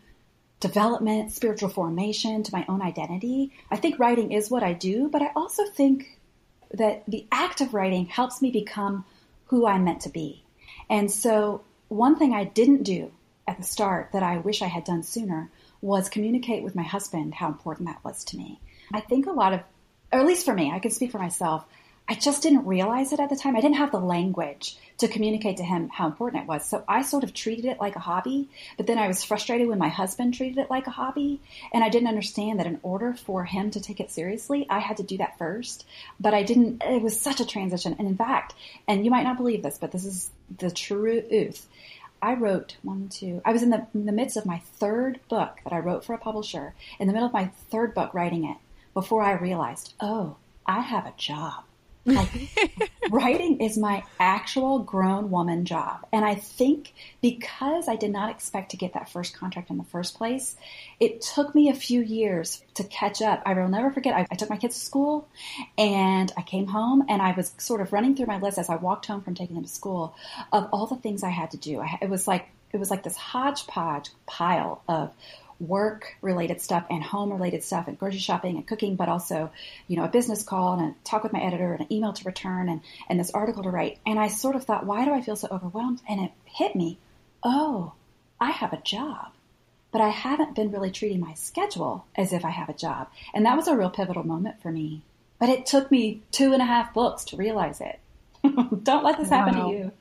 development, 0.60 1.32
spiritual 1.32 1.68
formation, 1.68 2.42
to 2.42 2.52
my 2.52 2.64
own 2.68 2.80
identity. 2.80 3.52
I 3.70 3.76
think 3.76 3.98
writing 3.98 4.32
is 4.32 4.50
what 4.50 4.62
I 4.62 4.72
do, 4.72 5.08
but 5.08 5.22
I 5.22 5.30
also 5.36 5.66
think 5.66 6.18
that 6.72 7.04
the 7.06 7.26
act 7.30 7.60
of 7.60 7.74
writing 7.74 8.06
helps 8.06 8.40
me 8.40 8.50
become 8.50 9.04
who 9.46 9.66
I'm 9.66 9.84
meant 9.84 10.02
to 10.02 10.08
be. 10.08 10.42
And 10.88 11.10
so, 11.10 11.62
one 11.88 12.16
thing 12.16 12.32
I 12.32 12.44
didn't 12.44 12.82
do 12.82 13.12
at 13.46 13.58
the 13.58 13.62
start 13.62 14.10
that 14.12 14.22
I 14.22 14.38
wish 14.38 14.62
I 14.62 14.66
had 14.66 14.84
done 14.84 15.02
sooner 15.02 15.50
was 15.84 16.08
communicate 16.08 16.62
with 16.62 16.74
my 16.74 16.82
husband 16.82 17.34
how 17.34 17.46
important 17.46 17.86
that 17.88 18.02
was 18.02 18.24
to 18.24 18.38
me. 18.38 18.58
I 18.92 19.00
think 19.00 19.26
a 19.26 19.32
lot 19.32 19.52
of, 19.52 19.60
or 20.10 20.20
at 20.20 20.26
least 20.26 20.46
for 20.46 20.54
me, 20.54 20.72
I 20.72 20.78
can 20.78 20.90
speak 20.90 21.10
for 21.10 21.18
myself, 21.18 21.66
I 22.08 22.14
just 22.14 22.42
didn't 22.42 22.66
realize 22.66 23.12
it 23.12 23.20
at 23.20 23.30
the 23.30 23.36
time. 23.36 23.56
I 23.56 23.60
didn't 23.60 23.76
have 23.76 23.90
the 23.90 24.00
language 24.00 24.76
to 24.98 25.08
communicate 25.08 25.58
to 25.58 25.62
him 25.62 25.90
how 25.90 26.06
important 26.06 26.42
it 26.42 26.48
was. 26.48 26.66
So 26.66 26.84
I 26.86 27.02
sort 27.02 27.24
of 27.24 27.32
treated 27.32 27.66
it 27.66 27.80
like 27.80 27.96
a 27.96 28.00
hobby, 28.00 28.48
but 28.76 28.86
then 28.86 28.98
I 28.98 29.08
was 29.08 29.24
frustrated 29.24 29.68
when 29.68 29.78
my 29.78 29.88
husband 29.88 30.34
treated 30.34 30.58
it 30.58 30.70
like 30.70 30.86
a 30.86 30.90
hobby. 30.90 31.40
And 31.72 31.84
I 31.84 31.88
didn't 31.90 32.08
understand 32.08 32.60
that 32.60 32.66
in 32.66 32.78
order 32.82 33.14
for 33.14 33.44
him 33.44 33.70
to 33.70 33.80
take 33.80 34.00
it 34.00 34.10
seriously, 34.10 34.66
I 34.68 34.80
had 34.80 34.98
to 34.98 35.02
do 35.02 35.18
that 35.18 35.38
first. 35.38 35.86
But 36.20 36.34
I 36.34 36.42
didn't, 36.42 36.82
it 36.82 37.02
was 37.02 37.18
such 37.18 37.40
a 37.40 37.46
transition. 37.46 37.96
And 37.98 38.08
in 38.08 38.16
fact, 38.16 38.54
and 38.86 39.04
you 39.04 39.10
might 39.10 39.24
not 39.24 39.38
believe 39.38 39.62
this, 39.62 39.78
but 39.78 39.92
this 39.92 40.04
is 40.04 40.30
the 40.58 40.70
truth. 40.70 41.66
I 42.24 42.32
wrote 42.32 42.78
one, 42.80 43.10
two, 43.10 43.42
I 43.44 43.52
was 43.52 43.62
in 43.62 43.68
the, 43.68 43.86
in 43.92 44.06
the 44.06 44.12
midst 44.12 44.38
of 44.38 44.46
my 44.46 44.58
third 44.58 45.20
book 45.28 45.58
that 45.62 45.74
I 45.74 45.78
wrote 45.78 46.06
for 46.06 46.14
a 46.14 46.18
publisher, 46.18 46.72
in 46.98 47.06
the 47.06 47.12
middle 47.12 47.26
of 47.26 47.34
my 47.34 47.50
third 47.70 47.92
book 47.92 48.14
writing 48.14 48.46
it, 48.46 48.56
before 48.94 49.22
I 49.22 49.32
realized, 49.32 49.92
oh, 50.00 50.36
I 50.64 50.80
have 50.80 51.04
a 51.04 51.12
job. 51.18 51.64
Like, 52.06 52.28
writing 53.10 53.60
is 53.60 53.78
my 53.78 54.04
actual 54.20 54.80
grown 54.80 55.30
woman 55.30 55.64
job. 55.64 56.06
And 56.12 56.24
I 56.24 56.34
think 56.34 56.92
because 57.22 57.88
I 57.88 57.96
did 57.96 58.10
not 58.10 58.30
expect 58.30 58.72
to 58.72 58.76
get 58.76 58.92
that 58.92 59.08
first 59.08 59.34
contract 59.34 59.70
in 59.70 59.78
the 59.78 59.84
first 59.84 60.16
place, 60.16 60.56
it 61.00 61.22
took 61.22 61.54
me 61.54 61.70
a 61.70 61.74
few 61.74 62.02
years 62.02 62.62
to 62.74 62.84
catch 62.84 63.22
up. 63.22 63.42
I 63.46 63.54
will 63.54 63.68
never 63.68 63.90
forget, 63.90 64.14
I, 64.14 64.26
I 64.30 64.34
took 64.34 64.50
my 64.50 64.56
kids 64.56 64.78
to 64.78 64.84
school 64.84 65.28
and 65.78 66.30
I 66.36 66.42
came 66.42 66.66
home 66.66 67.04
and 67.08 67.22
I 67.22 67.32
was 67.32 67.54
sort 67.58 67.80
of 67.80 67.92
running 67.92 68.16
through 68.16 68.26
my 68.26 68.38
list 68.38 68.58
as 68.58 68.68
I 68.68 68.76
walked 68.76 69.06
home 69.06 69.22
from 69.22 69.34
taking 69.34 69.54
them 69.54 69.64
to 69.64 69.70
school 69.70 70.14
of 70.52 70.68
all 70.72 70.86
the 70.86 70.96
things 70.96 71.22
I 71.22 71.30
had 71.30 71.52
to 71.52 71.56
do. 71.56 71.80
I, 71.80 71.98
it 72.02 72.10
was 72.10 72.28
like, 72.28 72.48
it 72.72 72.78
was 72.78 72.90
like 72.90 73.02
this 73.02 73.16
hodgepodge 73.16 74.10
pile 74.26 74.82
of 74.88 75.14
work 75.60 76.14
related 76.20 76.60
stuff 76.60 76.84
and 76.90 77.02
home 77.02 77.32
related 77.32 77.62
stuff 77.62 77.88
and 77.88 77.98
grocery 77.98 78.18
shopping 78.18 78.56
and 78.56 78.66
cooking, 78.66 78.96
but 78.96 79.08
also, 79.08 79.50
you 79.88 79.96
know, 79.96 80.04
a 80.04 80.08
business 80.08 80.42
call 80.42 80.78
and 80.78 80.90
a 80.90 80.94
talk 81.04 81.22
with 81.22 81.32
my 81.32 81.40
editor 81.40 81.72
and 81.72 81.82
an 81.82 81.92
email 81.92 82.12
to 82.12 82.24
return 82.24 82.68
and, 82.68 82.80
and 83.08 83.18
this 83.18 83.30
article 83.30 83.62
to 83.62 83.70
write. 83.70 83.98
And 84.06 84.18
I 84.18 84.28
sort 84.28 84.56
of 84.56 84.64
thought, 84.64 84.86
why 84.86 85.04
do 85.04 85.12
I 85.12 85.22
feel 85.22 85.36
so 85.36 85.48
overwhelmed? 85.50 86.00
And 86.08 86.20
it 86.20 86.32
hit 86.44 86.74
me, 86.74 86.98
oh, 87.42 87.92
I 88.40 88.50
have 88.50 88.72
a 88.72 88.80
job. 88.80 89.32
But 89.92 90.00
I 90.00 90.08
haven't 90.08 90.56
been 90.56 90.72
really 90.72 90.90
treating 90.90 91.20
my 91.20 91.34
schedule 91.34 92.04
as 92.16 92.32
if 92.32 92.44
I 92.44 92.50
have 92.50 92.68
a 92.68 92.74
job. 92.74 93.08
And 93.32 93.46
that 93.46 93.56
was 93.56 93.68
a 93.68 93.76
real 93.76 93.90
pivotal 93.90 94.26
moment 94.26 94.60
for 94.60 94.72
me. 94.72 95.02
But 95.38 95.50
it 95.50 95.66
took 95.66 95.90
me 95.90 96.22
two 96.32 96.52
and 96.52 96.60
a 96.60 96.64
half 96.64 96.92
books 96.92 97.24
to 97.26 97.36
realize 97.36 97.80
it. 97.80 98.00
Don't 98.82 99.04
let 99.04 99.18
this 99.18 99.30
wow. 99.30 99.44
happen 99.44 99.62
to 99.62 99.68
you. 99.68 99.92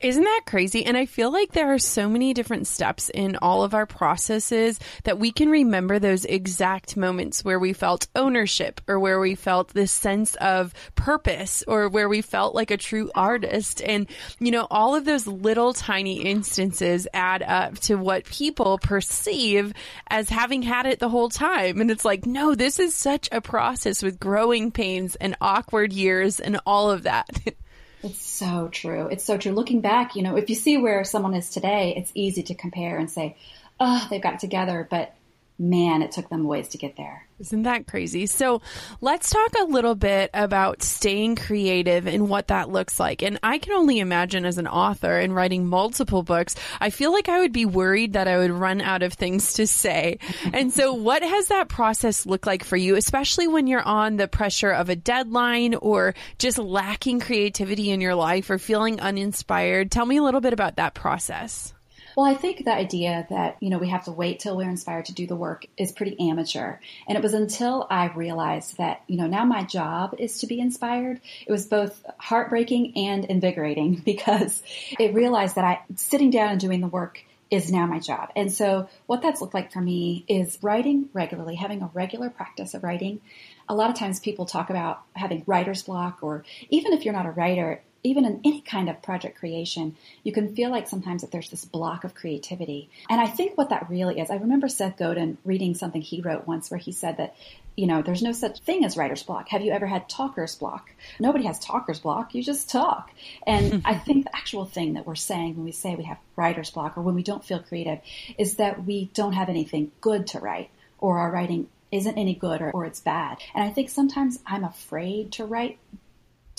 Isn't 0.00 0.24
that 0.24 0.42
crazy? 0.46 0.86
And 0.86 0.96
I 0.96 1.04
feel 1.04 1.30
like 1.30 1.52
there 1.52 1.74
are 1.74 1.78
so 1.78 2.08
many 2.08 2.32
different 2.32 2.66
steps 2.66 3.10
in 3.10 3.36
all 3.42 3.64
of 3.64 3.74
our 3.74 3.84
processes 3.84 4.80
that 5.04 5.18
we 5.18 5.30
can 5.30 5.50
remember 5.50 5.98
those 5.98 6.24
exact 6.24 6.96
moments 6.96 7.44
where 7.44 7.58
we 7.58 7.74
felt 7.74 8.08
ownership 8.16 8.80
or 8.88 8.98
where 8.98 9.20
we 9.20 9.34
felt 9.34 9.74
this 9.74 9.92
sense 9.92 10.36
of 10.36 10.72
purpose 10.94 11.62
or 11.68 11.90
where 11.90 12.08
we 12.08 12.22
felt 12.22 12.54
like 12.54 12.70
a 12.70 12.78
true 12.78 13.10
artist. 13.14 13.82
And, 13.82 14.06
you 14.38 14.50
know, 14.50 14.66
all 14.70 14.94
of 14.94 15.04
those 15.04 15.26
little 15.26 15.74
tiny 15.74 16.22
instances 16.22 17.06
add 17.12 17.42
up 17.42 17.78
to 17.80 17.96
what 17.96 18.24
people 18.24 18.78
perceive 18.78 19.74
as 20.08 20.30
having 20.30 20.62
had 20.62 20.86
it 20.86 20.98
the 20.98 21.10
whole 21.10 21.28
time. 21.28 21.78
And 21.78 21.90
it's 21.90 22.06
like, 22.06 22.24
no, 22.24 22.54
this 22.54 22.78
is 22.78 22.94
such 22.94 23.28
a 23.32 23.42
process 23.42 24.02
with 24.02 24.18
growing 24.18 24.70
pains 24.70 25.16
and 25.16 25.36
awkward 25.42 25.92
years 25.92 26.40
and 26.40 26.58
all 26.64 26.90
of 26.90 27.02
that. 27.02 27.28
It's 28.02 28.22
so 28.22 28.68
true. 28.68 29.08
It's 29.08 29.24
so 29.24 29.36
true. 29.36 29.52
Looking 29.52 29.80
back, 29.80 30.16
you 30.16 30.22
know, 30.22 30.36
if 30.36 30.48
you 30.48 30.56
see 30.56 30.78
where 30.78 31.04
someone 31.04 31.34
is 31.34 31.50
today, 31.50 31.94
it's 31.96 32.10
easy 32.14 32.42
to 32.44 32.54
compare 32.54 32.96
and 32.96 33.10
say, 33.10 33.36
oh, 33.78 34.06
they've 34.08 34.22
got 34.22 34.40
together. 34.40 34.86
But 34.90 35.14
man, 35.60 36.00
it 36.00 36.10
took 36.10 36.28
them 36.30 36.44
ways 36.44 36.68
to 36.68 36.78
get 36.78 36.96
there. 36.96 37.26
Isn't 37.38 37.62
that 37.62 37.86
crazy? 37.86 38.26
So 38.26 38.62
let's 39.00 39.30
talk 39.30 39.52
a 39.60 39.64
little 39.64 39.94
bit 39.94 40.30
about 40.32 40.82
staying 40.82 41.36
creative 41.36 42.06
and 42.06 42.28
what 42.28 42.48
that 42.48 42.70
looks 42.70 42.98
like. 42.98 43.22
And 43.22 43.38
I 43.42 43.58
can 43.58 43.74
only 43.74 43.98
imagine 43.98 44.44
as 44.44 44.58
an 44.58 44.66
author 44.66 45.18
and 45.18 45.34
writing 45.34 45.66
multiple 45.66 46.22
books, 46.22 46.54
I 46.80 46.90
feel 46.90 47.12
like 47.12 47.28
I 47.28 47.40
would 47.40 47.52
be 47.52 47.66
worried 47.66 48.14
that 48.14 48.26
I 48.26 48.38
would 48.38 48.50
run 48.50 48.80
out 48.80 49.02
of 49.02 49.12
things 49.12 49.54
to 49.54 49.66
say. 49.66 50.18
and 50.52 50.72
so 50.72 50.94
what 50.94 51.22
has 51.22 51.48
that 51.48 51.68
process 51.68 52.26
looked 52.26 52.46
like 52.46 52.64
for 52.64 52.76
you, 52.76 52.96
especially 52.96 53.46
when 53.46 53.66
you're 53.66 53.82
on 53.82 54.16
the 54.16 54.28
pressure 54.28 54.70
of 54.70 54.88
a 54.88 54.96
deadline 54.96 55.74
or 55.74 56.14
just 56.38 56.58
lacking 56.58 57.20
creativity 57.20 57.90
in 57.90 58.00
your 58.00 58.14
life 58.14 58.48
or 58.48 58.58
feeling 58.58 59.00
uninspired? 59.00 59.90
Tell 59.90 60.06
me 60.06 60.16
a 60.16 60.22
little 60.22 60.40
bit 60.40 60.54
about 60.54 60.76
that 60.76 60.94
process. 60.94 61.74
Well, 62.16 62.26
I 62.26 62.34
think 62.34 62.64
the 62.64 62.74
idea 62.74 63.26
that, 63.30 63.56
you 63.60 63.70
know, 63.70 63.78
we 63.78 63.88
have 63.88 64.04
to 64.04 64.12
wait 64.12 64.40
till 64.40 64.56
we're 64.56 64.68
inspired 64.68 65.06
to 65.06 65.14
do 65.14 65.26
the 65.26 65.36
work 65.36 65.66
is 65.76 65.92
pretty 65.92 66.18
amateur. 66.28 66.76
And 67.08 67.16
it 67.16 67.22
was 67.22 67.34
until 67.34 67.86
I 67.90 68.06
realized 68.06 68.78
that, 68.78 69.02
you 69.06 69.16
know, 69.16 69.26
now 69.26 69.44
my 69.44 69.64
job 69.64 70.14
is 70.18 70.38
to 70.40 70.46
be 70.46 70.60
inspired. 70.60 71.20
It 71.46 71.52
was 71.52 71.66
both 71.66 72.04
heartbreaking 72.18 72.92
and 72.96 73.24
invigorating 73.24 73.94
because 74.04 74.62
it 74.98 75.14
realized 75.14 75.56
that 75.56 75.64
I 75.64 75.80
sitting 75.96 76.30
down 76.30 76.50
and 76.50 76.60
doing 76.60 76.80
the 76.80 76.88
work 76.88 77.24
is 77.50 77.72
now 77.72 77.84
my 77.84 77.98
job. 77.98 78.30
And 78.36 78.52
so 78.52 78.88
what 79.06 79.22
that's 79.22 79.40
looked 79.40 79.54
like 79.54 79.72
for 79.72 79.80
me 79.80 80.24
is 80.28 80.58
writing 80.62 81.08
regularly, 81.12 81.56
having 81.56 81.82
a 81.82 81.90
regular 81.92 82.30
practice 82.30 82.74
of 82.74 82.84
writing. 82.84 83.20
A 83.68 83.74
lot 83.74 83.90
of 83.90 83.96
times 83.96 84.20
people 84.20 84.46
talk 84.46 84.70
about 84.70 85.02
having 85.14 85.42
writer's 85.46 85.82
block 85.82 86.20
or 86.22 86.44
even 86.68 86.92
if 86.92 87.04
you're 87.04 87.14
not 87.14 87.26
a 87.26 87.30
writer, 87.30 87.82
even 88.02 88.24
in 88.24 88.40
any 88.44 88.60
kind 88.60 88.88
of 88.88 89.02
project 89.02 89.38
creation, 89.38 89.96
you 90.22 90.32
can 90.32 90.54
feel 90.54 90.70
like 90.70 90.88
sometimes 90.88 91.22
that 91.22 91.30
there's 91.30 91.50
this 91.50 91.64
block 91.64 92.04
of 92.04 92.14
creativity. 92.14 92.90
And 93.08 93.20
I 93.20 93.26
think 93.26 93.58
what 93.58 93.70
that 93.70 93.90
really 93.90 94.20
is, 94.20 94.30
I 94.30 94.36
remember 94.36 94.68
Seth 94.68 94.96
Godin 94.96 95.36
reading 95.44 95.74
something 95.74 96.00
he 96.00 96.20
wrote 96.20 96.46
once 96.46 96.70
where 96.70 96.78
he 96.78 96.92
said 96.92 97.18
that, 97.18 97.36
you 97.76 97.86
know, 97.86 98.02
there's 98.02 98.22
no 98.22 98.32
such 98.32 98.60
thing 98.60 98.84
as 98.84 98.96
writer's 98.96 99.22
block. 99.22 99.48
Have 99.48 99.62
you 99.62 99.72
ever 99.72 99.86
had 99.86 100.08
talker's 100.08 100.56
block? 100.56 100.90
Nobody 101.18 101.44
has 101.44 101.58
talker's 101.58 102.00
block. 102.00 102.34
You 102.34 102.42
just 102.42 102.70
talk. 102.70 103.10
And 103.46 103.74
hmm. 103.74 103.78
I 103.84 103.94
think 103.94 104.24
the 104.24 104.36
actual 104.36 104.64
thing 104.64 104.94
that 104.94 105.06
we're 105.06 105.14
saying 105.14 105.56
when 105.56 105.64
we 105.64 105.72
say 105.72 105.94
we 105.94 106.04
have 106.04 106.18
writer's 106.36 106.70
block 106.70 106.96
or 106.96 107.02
when 107.02 107.14
we 107.14 107.22
don't 107.22 107.44
feel 107.44 107.60
creative 107.60 108.00
is 108.38 108.56
that 108.56 108.84
we 108.84 109.10
don't 109.12 109.34
have 109.34 109.48
anything 109.48 109.92
good 110.00 110.26
to 110.28 110.40
write 110.40 110.70
or 110.98 111.18
our 111.18 111.30
writing 111.30 111.68
isn't 111.92 112.18
any 112.18 112.34
good 112.34 112.62
or, 112.62 112.70
or 112.70 112.84
it's 112.84 113.00
bad. 113.00 113.38
And 113.54 113.64
I 113.64 113.70
think 113.70 113.90
sometimes 113.90 114.38
I'm 114.46 114.64
afraid 114.64 115.32
to 115.32 115.44
write 115.44 115.78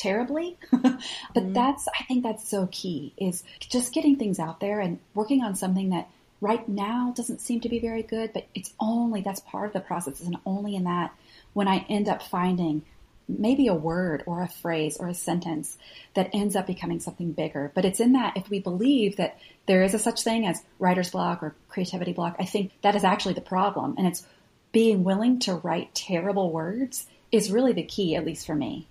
terribly. 0.01 0.57
but 0.71 0.81
mm-hmm. 0.81 1.53
that's, 1.53 1.87
I 1.87 2.03
think 2.03 2.23
that's 2.23 2.49
so 2.49 2.67
key 2.71 3.13
is 3.17 3.43
just 3.59 3.93
getting 3.93 4.17
things 4.17 4.39
out 4.39 4.59
there 4.59 4.79
and 4.79 4.99
working 5.13 5.43
on 5.43 5.55
something 5.55 5.89
that 5.91 6.09
right 6.41 6.67
now 6.67 7.13
doesn't 7.15 7.41
seem 7.41 7.61
to 7.61 7.69
be 7.69 7.79
very 7.79 8.01
good, 8.01 8.33
but 8.33 8.47
it's 8.55 8.73
only, 8.79 9.21
that's 9.21 9.41
part 9.41 9.67
of 9.67 9.73
the 9.73 9.79
process. 9.79 10.21
And 10.21 10.37
only 10.45 10.75
in 10.75 10.85
that 10.85 11.13
when 11.53 11.67
I 11.67 11.85
end 11.87 12.09
up 12.09 12.23
finding 12.23 12.83
maybe 13.27 13.67
a 13.67 13.75
word 13.75 14.23
or 14.25 14.41
a 14.41 14.47
phrase 14.47 14.97
or 14.97 15.07
a 15.07 15.13
sentence 15.13 15.77
that 16.15 16.31
ends 16.33 16.55
up 16.55 16.67
becoming 16.67 16.99
something 16.99 17.31
bigger. 17.31 17.71
But 17.73 17.85
it's 17.85 17.99
in 17.99 18.13
that 18.13 18.35
if 18.35 18.49
we 18.49 18.59
believe 18.59 19.17
that 19.17 19.37
there 19.67 19.83
is 19.83 19.93
a 19.93 19.99
such 19.99 20.23
thing 20.23 20.47
as 20.47 20.63
writer's 20.79 21.11
block 21.11 21.43
or 21.43 21.55
creativity 21.69 22.13
block, 22.13 22.35
I 22.39 22.45
think 22.45 22.71
that 22.81 22.95
is 22.95 23.03
actually 23.03 23.35
the 23.35 23.41
problem. 23.41 23.95
And 23.97 24.07
it's 24.07 24.25
being 24.71 25.03
willing 25.03 25.39
to 25.41 25.55
write 25.55 25.93
terrible 25.93 26.51
words 26.51 27.05
is 27.31 27.51
really 27.51 27.73
the 27.73 27.83
key, 27.83 28.15
at 28.15 28.25
least 28.25 28.45
for 28.45 28.55
me. 28.55 28.87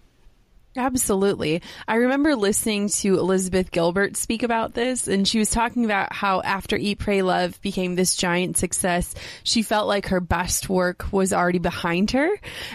Absolutely. 0.76 1.62
I 1.88 1.96
remember 1.96 2.36
listening 2.36 2.90
to 3.00 3.18
Elizabeth 3.18 3.72
Gilbert 3.72 4.16
speak 4.16 4.44
about 4.44 4.72
this, 4.72 5.08
and 5.08 5.26
she 5.26 5.40
was 5.40 5.50
talking 5.50 5.84
about 5.84 6.12
how 6.12 6.42
after 6.42 6.76
Eat, 6.76 7.00
Pray, 7.00 7.22
Love 7.22 7.60
became 7.60 7.96
this 7.96 8.14
giant 8.14 8.56
success, 8.56 9.12
she 9.42 9.62
felt 9.62 9.88
like 9.88 10.06
her 10.06 10.20
best 10.20 10.68
work 10.68 11.12
was 11.12 11.32
already 11.32 11.58
behind 11.58 12.12
her. 12.12 12.30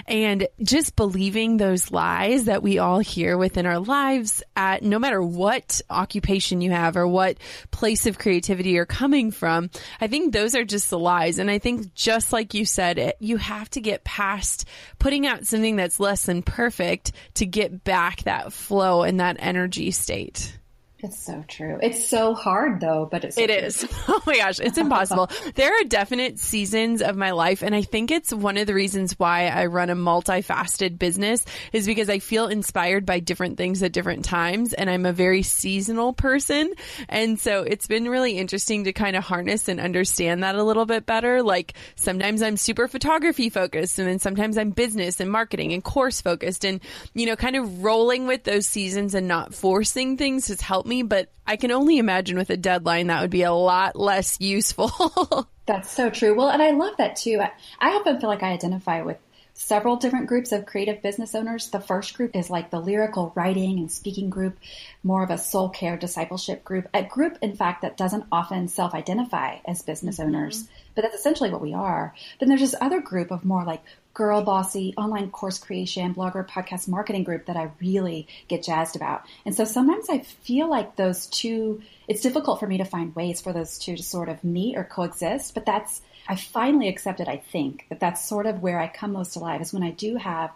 And 0.07 0.45
just 0.61 0.97
believing 0.97 1.55
those 1.55 1.89
lies 1.89 2.45
that 2.45 2.61
we 2.61 2.79
all 2.79 2.99
hear 2.99 3.37
within 3.37 3.65
our 3.65 3.79
lives 3.79 4.43
at 4.57 4.83
no 4.83 4.99
matter 4.99 5.21
what 5.23 5.79
occupation 5.89 6.59
you 6.59 6.71
have 6.71 6.97
or 6.97 7.07
what 7.07 7.37
place 7.71 8.07
of 8.07 8.19
creativity 8.19 8.71
you're 8.71 8.85
coming 8.85 9.31
from, 9.31 9.69
I 10.01 10.07
think 10.07 10.33
those 10.33 10.53
are 10.53 10.65
just 10.65 10.89
the 10.89 10.99
lies. 10.99 11.39
And 11.39 11.49
I 11.49 11.59
think 11.59 11.93
just 11.93 12.33
like 12.33 12.53
you 12.53 12.65
said, 12.65 13.13
you 13.21 13.37
have 13.37 13.69
to 13.69 13.79
get 13.79 14.03
past 14.03 14.67
putting 14.99 15.25
out 15.25 15.47
something 15.47 15.77
that's 15.77 16.01
less 16.01 16.25
than 16.25 16.41
perfect 16.41 17.13
to 17.35 17.45
get 17.45 17.84
back 17.85 18.23
that 18.23 18.51
flow 18.51 19.03
and 19.03 19.21
that 19.21 19.37
energy 19.39 19.91
state. 19.91 20.59
It's 21.05 21.19
so 21.19 21.45
true. 21.47 21.77
It's 21.83 22.07
so 22.09 22.33
hard 22.33 22.81
though, 22.81 23.07
but 23.09 23.23
it's 23.23 23.35
so 23.35 23.43
it 23.43 23.51
is. 23.51 23.85
Oh 24.07 24.21
my 24.25 24.37
gosh, 24.37 24.59
it's 24.59 24.77
impossible. 24.77 25.29
there 25.55 25.71
are 25.71 25.83
definite 25.83 26.39
seasons 26.39 27.01
of 27.01 27.15
my 27.15 27.31
life, 27.31 27.61
and 27.61 27.75
I 27.75 27.81
think 27.81 28.11
it's 28.11 28.33
one 28.33 28.57
of 28.57 28.65
the 28.65 28.73
reasons 28.73 29.13
why 29.19 29.47
I 29.47 29.65
run 29.65 29.89
a 29.89 29.95
multifaceted 29.95 30.97
business 30.97 31.43
is 31.73 31.85
because 31.85 32.09
I 32.09 32.19
feel 32.19 32.47
inspired 32.47 33.05
by 33.05 33.19
different 33.19 33.57
things 33.57 33.83
at 33.83 33.91
different 33.91 34.25
times, 34.25 34.73
and 34.73 34.89
I'm 34.89 35.05
a 35.05 35.13
very 35.13 35.43
seasonal 35.43 36.13
person, 36.13 36.73
and 37.09 37.39
so 37.39 37.63
it's 37.63 37.87
been 37.87 38.09
really 38.09 38.37
interesting 38.37 38.85
to 38.85 38.93
kind 38.93 39.15
of 39.15 39.23
harness 39.23 39.67
and 39.67 39.79
understand 39.79 40.43
that 40.43 40.55
a 40.55 40.63
little 40.63 40.85
bit 40.85 41.05
better. 41.05 41.43
Like 41.43 41.73
sometimes 41.95 42.41
I'm 42.41 42.57
super 42.57 42.87
photography 42.87 43.49
focused, 43.49 43.99
and 43.99 44.07
then 44.07 44.19
sometimes 44.19 44.57
I'm 44.57 44.71
business 44.71 45.19
and 45.19 45.31
marketing 45.31 45.73
and 45.73 45.83
course 45.83 46.21
focused, 46.21 46.63
and 46.63 46.79
you 47.13 47.25
know, 47.25 47.35
kind 47.35 47.55
of 47.55 47.83
rolling 47.83 48.27
with 48.27 48.43
those 48.43 48.65
seasons 48.65 49.13
and 49.13 49.27
not 49.27 49.53
forcing 49.53 50.17
things 50.17 50.47
has 50.47 50.61
helped 50.61 50.87
me, 50.87 50.94
but 51.03 51.31
I 51.45 51.55
can 51.55 51.71
only 51.71 51.97
imagine 51.97 52.37
with 52.37 52.49
a 52.49 52.57
deadline 52.57 53.07
that 53.07 53.21
would 53.21 53.31
be 53.31 53.43
a 53.43 53.53
lot 53.53 53.95
less 53.95 54.37
useful. 54.39 55.47
That's 55.65 55.91
so 55.91 56.09
true. 56.09 56.35
Well, 56.35 56.49
and 56.49 56.61
I 56.61 56.71
love 56.71 56.97
that 56.97 57.15
too. 57.15 57.39
I, 57.41 57.51
I 57.79 57.95
often 57.95 58.19
feel 58.19 58.29
like 58.29 58.43
I 58.43 58.51
identify 58.51 59.01
with 59.01 59.17
several 59.55 59.95
different 59.95 60.27
groups 60.27 60.51
of 60.51 60.65
creative 60.65 61.01
business 61.01 61.33
owners. 61.33 61.69
The 61.69 61.79
first 61.79 62.13
group 62.15 62.35
is 62.35 62.49
like 62.49 62.69
the 62.69 62.79
lyrical 62.79 63.31
writing 63.35 63.79
and 63.79 63.91
speaking 63.91 64.29
group, 64.29 64.57
more 65.01 65.23
of 65.23 65.31
a 65.31 65.37
soul 65.37 65.69
care 65.69 65.97
discipleship 65.97 66.63
group, 66.63 66.87
a 66.93 67.03
group, 67.03 67.37
in 67.41 67.55
fact, 67.55 67.81
that 67.81 67.97
doesn't 67.97 68.25
often 68.31 68.67
self 68.67 68.93
identify 68.93 69.57
as 69.65 69.81
business 69.81 70.19
mm-hmm. 70.19 70.35
owners, 70.35 70.67
but 70.93 71.01
that's 71.01 71.15
essentially 71.15 71.49
what 71.49 71.61
we 71.61 71.73
are. 71.73 72.13
Then 72.39 72.49
there's 72.49 72.61
this 72.61 72.75
other 72.79 72.99
group 72.99 73.31
of 73.31 73.45
more 73.45 73.63
like 73.63 73.81
girl 74.15 74.41
bossy 74.41 74.95
online 74.97 75.29
course 75.29 75.59
creation, 75.59 76.15
blogger, 76.15 76.47
podcast 76.47 76.87
marketing 76.87 77.23
group 77.23 77.45
that 77.45 77.57
I 77.57 77.69
really 77.79 78.27
get 78.47 78.63
jazzed 78.63 78.95
about. 78.95 79.25
And 79.45 79.53
so 79.53 79.65
sometimes 79.65 80.09
I 80.09 80.19
feel 80.19 80.67
like 80.67 80.95
those 80.95 81.27
two, 81.27 81.83
it's 82.07 82.21
difficult 82.21 82.59
for 82.59 82.65
me 82.65 82.79
to 82.79 82.85
find 82.85 83.15
ways 83.15 83.41
for 83.41 83.53
those 83.53 83.77
two 83.77 83.97
to 83.97 84.01
sort 84.01 84.29
of 84.29 84.43
meet 84.43 84.77
or 84.77 84.85
coexist, 84.85 85.53
but 85.53 85.65
that's, 85.65 86.01
I 86.27 86.37
finally 86.37 86.87
accepted, 86.87 87.27
I 87.27 87.37
think, 87.37 87.85
that 87.89 87.99
that's 87.99 88.27
sort 88.27 88.47
of 88.47 88.63
where 88.63 88.79
I 88.79 88.87
come 88.87 89.11
most 89.11 89.35
alive 89.35 89.61
is 89.61 89.73
when 89.73 89.83
I 89.83 89.91
do 89.91 90.15
have 90.15 90.51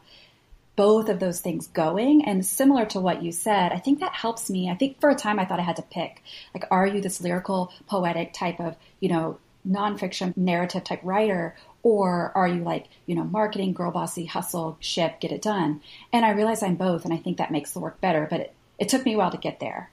both 0.78 1.10
of 1.10 1.20
those 1.20 1.42
things 1.42 1.68
going. 1.68 2.24
And 2.26 2.46
similar 2.46 2.86
to 2.88 3.02
what 3.02 3.22
you 3.22 3.34
said, 3.34 3.74
I 3.74 3.80
think 3.80 4.00
that 4.00 4.14
helps 4.14 4.50
me. 4.50 4.70
I 4.70 4.76
think 4.76 5.02
for 5.02 5.10
a 5.10 5.16
time 5.16 5.38
I 5.38 5.44
thought 5.44 5.60
I 5.60 5.64
had 5.64 5.76
to 5.76 5.82
pick, 5.82 6.24
like, 6.54 6.64
are 6.72 6.88
you 6.88 7.02
this 7.02 7.20
lyrical, 7.20 7.74
poetic 7.88 8.32
type 8.32 8.62
of, 8.62 8.78
you 9.02 9.10
know, 9.10 9.38
nonfiction 9.68 10.36
narrative 10.38 10.86
type 10.86 11.02
writer 11.04 11.56
or 11.84 12.32
are 12.36 12.48
you 12.48 12.64
like, 12.64 12.88
you 13.06 13.16
know, 13.16 13.24
marketing, 13.24 13.74
girl 13.74 13.92
bossy, 13.92 14.26
hustle, 14.26 14.78
ship, 14.80 15.20
get 15.20 15.32
it 15.32 15.42
done? 15.42 15.82
And 16.12 16.26
I 16.26 16.32
realize 16.32 16.62
I'm 16.64 16.76
both, 16.76 17.06
and 17.06 17.14
I 17.14 17.18
think 17.18 17.38
that 17.38 17.52
makes 17.52 17.72
the 17.72 17.80
work 17.80 18.02
better, 18.02 18.28
but 18.30 18.40
it, 18.42 18.54
it 18.78 18.90
took 18.90 19.06
me 19.06 19.14
a 19.14 19.18
while 19.18 19.32
to 19.32 19.38
get 19.38 19.60
there. 19.60 19.92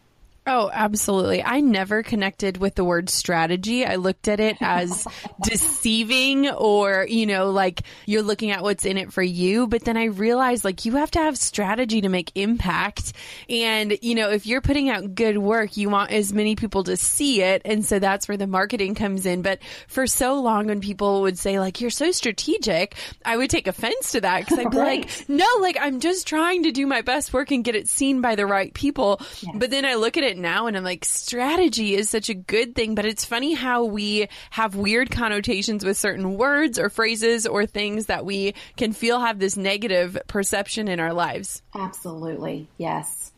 Oh, 0.48 0.70
absolutely. 0.72 1.42
I 1.42 1.58
never 1.60 2.04
connected 2.04 2.56
with 2.58 2.76
the 2.76 2.84
word 2.84 3.10
strategy. 3.10 3.84
I 3.84 3.96
looked 3.96 4.28
at 4.28 4.38
it 4.38 4.56
as 4.60 5.06
deceiving 5.42 6.48
or, 6.48 7.04
you 7.08 7.26
know, 7.26 7.50
like 7.50 7.82
you're 8.06 8.22
looking 8.22 8.52
at 8.52 8.62
what's 8.62 8.84
in 8.84 8.96
it 8.96 9.12
for 9.12 9.22
you. 9.22 9.66
But 9.66 9.84
then 9.84 9.96
I 9.96 10.04
realized 10.04 10.64
like 10.64 10.84
you 10.84 10.96
have 10.96 11.10
to 11.12 11.18
have 11.18 11.36
strategy 11.36 12.02
to 12.02 12.08
make 12.08 12.30
impact. 12.36 13.12
And, 13.50 13.98
you 14.02 14.14
know, 14.14 14.30
if 14.30 14.46
you're 14.46 14.60
putting 14.60 14.88
out 14.88 15.16
good 15.16 15.36
work, 15.36 15.76
you 15.76 15.90
want 15.90 16.12
as 16.12 16.32
many 16.32 16.54
people 16.54 16.84
to 16.84 16.96
see 16.96 17.42
it. 17.42 17.62
And 17.64 17.84
so 17.84 17.98
that's 17.98 18.28
where 18.28 18.36
the 18.36 18.46
marketing 18.46 18.94
comes 18.94 19.26
in. 19.26 19.42
But 19.42 19.58
for 19.88 20.06
so 20.06 20.40
long, 20.40 20.66
when 20.66 20.80
people 20.80 21.22
would 21.22 21.38
say 21.38 21.58
like, 21.58 21.80
you're 21.80 21.90
so 21.90 22.12
strategic, 22.12 22.94
I 23.24 23.36
would 23.36 23.50
take 23.50 23.66
offense 23.66 24.12
to 24.12 24.20
that 24.20 24.44
because 24.44 24.58
I'd 24.64 24.70
be 24.70 24.76
right. 24.76 25.04
like, 25.04 25.28
no, 25.28 25.46
like 25.60 25.76
I'm 25.80 25.98
just 25.98 26.28
trying 26.28 26.62
to 26.64 26.70
do 26.70 26.86
my 26.86 27.02
best 27.02 27.32
work 27.32 27.50
and 27.50 27.64
get 27.64 27.74
it 27.74 27.88
seen 27.88 28.20
by 28.20 28.36
the 28.36 28.46
right 28.46 28.72
people. 28.72 29.20
Yes. 29.40 29.56
But 29.56 29.70
then 29.70 29.84
I 29.84 29.94
look 29.94 30.16
at 30.16 30.22
it 30.22 30.35
it 30.36 30.40
now 30.40 30.66
and 30.66 30.76
I'm 30.76 30.84
like, 30.84 31.04
strategy 31.04 31.94
is 31.94 32.08
such 32.08 32.28
a 32.28 32.34
good 32.34 32.74
thing, 32.74 32.94
but 32.94 33.04
it's 33.04 33.24
funny 33.24 33.54
how 33.54 33.84
we 33.84 34.28
have 34.50 34.74
weird 34.74 35.10
connotations 35.10 35.84
with 35.84 35.96
certain 35.96 36.36
words 36.36 36.78
or 36.78 36.90
phrases 36.90 37.46
or 37.46 37.66
things 37.66 38.06
that 38.06 38.24
we 38.24 38.54
can 38.76 38.92
feel 38.92 39.20
have 39.20 39.38
this 39.38 39.56
negative 39.56 40.18
perception 40.28 40.88
in 40.88 41.00
our 41.00 41.12
lives. 41.12 41.62
Absolutely. 41.74 42.68
Yes. 42.78 43.32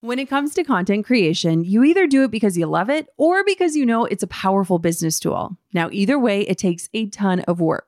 When 0.00 0.20
it 0.20 0.28
comes 0.28 0.54
to 0.54 0.62
content 0.62 1.06
creation, 1.06 1.64
you 1.64 1.82
either 1.82 2.06
do 2.06 2.22
it 2.22 2.30
because 2.30 2.56
you 2.56 2.66
love 2.66 2.88
it 2.88 3.08
or 3.16 3.42
because 3.42 3.74
you 3.74 3.84
know 3.84 4.04
it's 4.04 4.22
a 4.22 4.28
powerful 4.28 4.78
business 4.78 5.18
tool. 5.18 5.56
Now, 5.72 5.88
either 5.90 6.16
way, 6.18 6.42
it 6.42 6.58
takes 6.58 6.88
a 6.94 7.06
ton 7.08 7.40
of 7.40 7.60
work. 7.60 7.87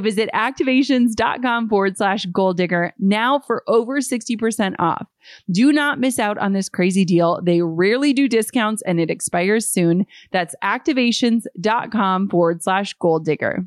visit 0.00 0.30
activations.com 0.34 1.68
forward 1.68 1.96
slash 1.96 2.26
goal 2.26 2.54
digger 2.54 2.92
now 2.98 3.38
for 3.38 3.62
over 3.66 4.00
60% 4.00 4.74
off. 4.78 5.06
Do 5.50 5.72
not 5.72 5.98
miss 5.98 6.18
out 6.18 6.38
on 6.38 6.52
this 6.52 6.68
crazy 6.68 7.04
deal. 7.04 7.40
They 7.42 7.62
rarely 7.62 8.12
do 8.12 8.28
discounts 8.28 8.82
and 8.82 9.00
it 9.00 9.10
expires 9.10 9.68
soon. 9.68 10.06
That's 10.30 10.54
activations.com 10.62 12.28
forward 12.28 12.62
slash 12.62 12.94
goal 12.94 13.20
digger. 13.20 13.66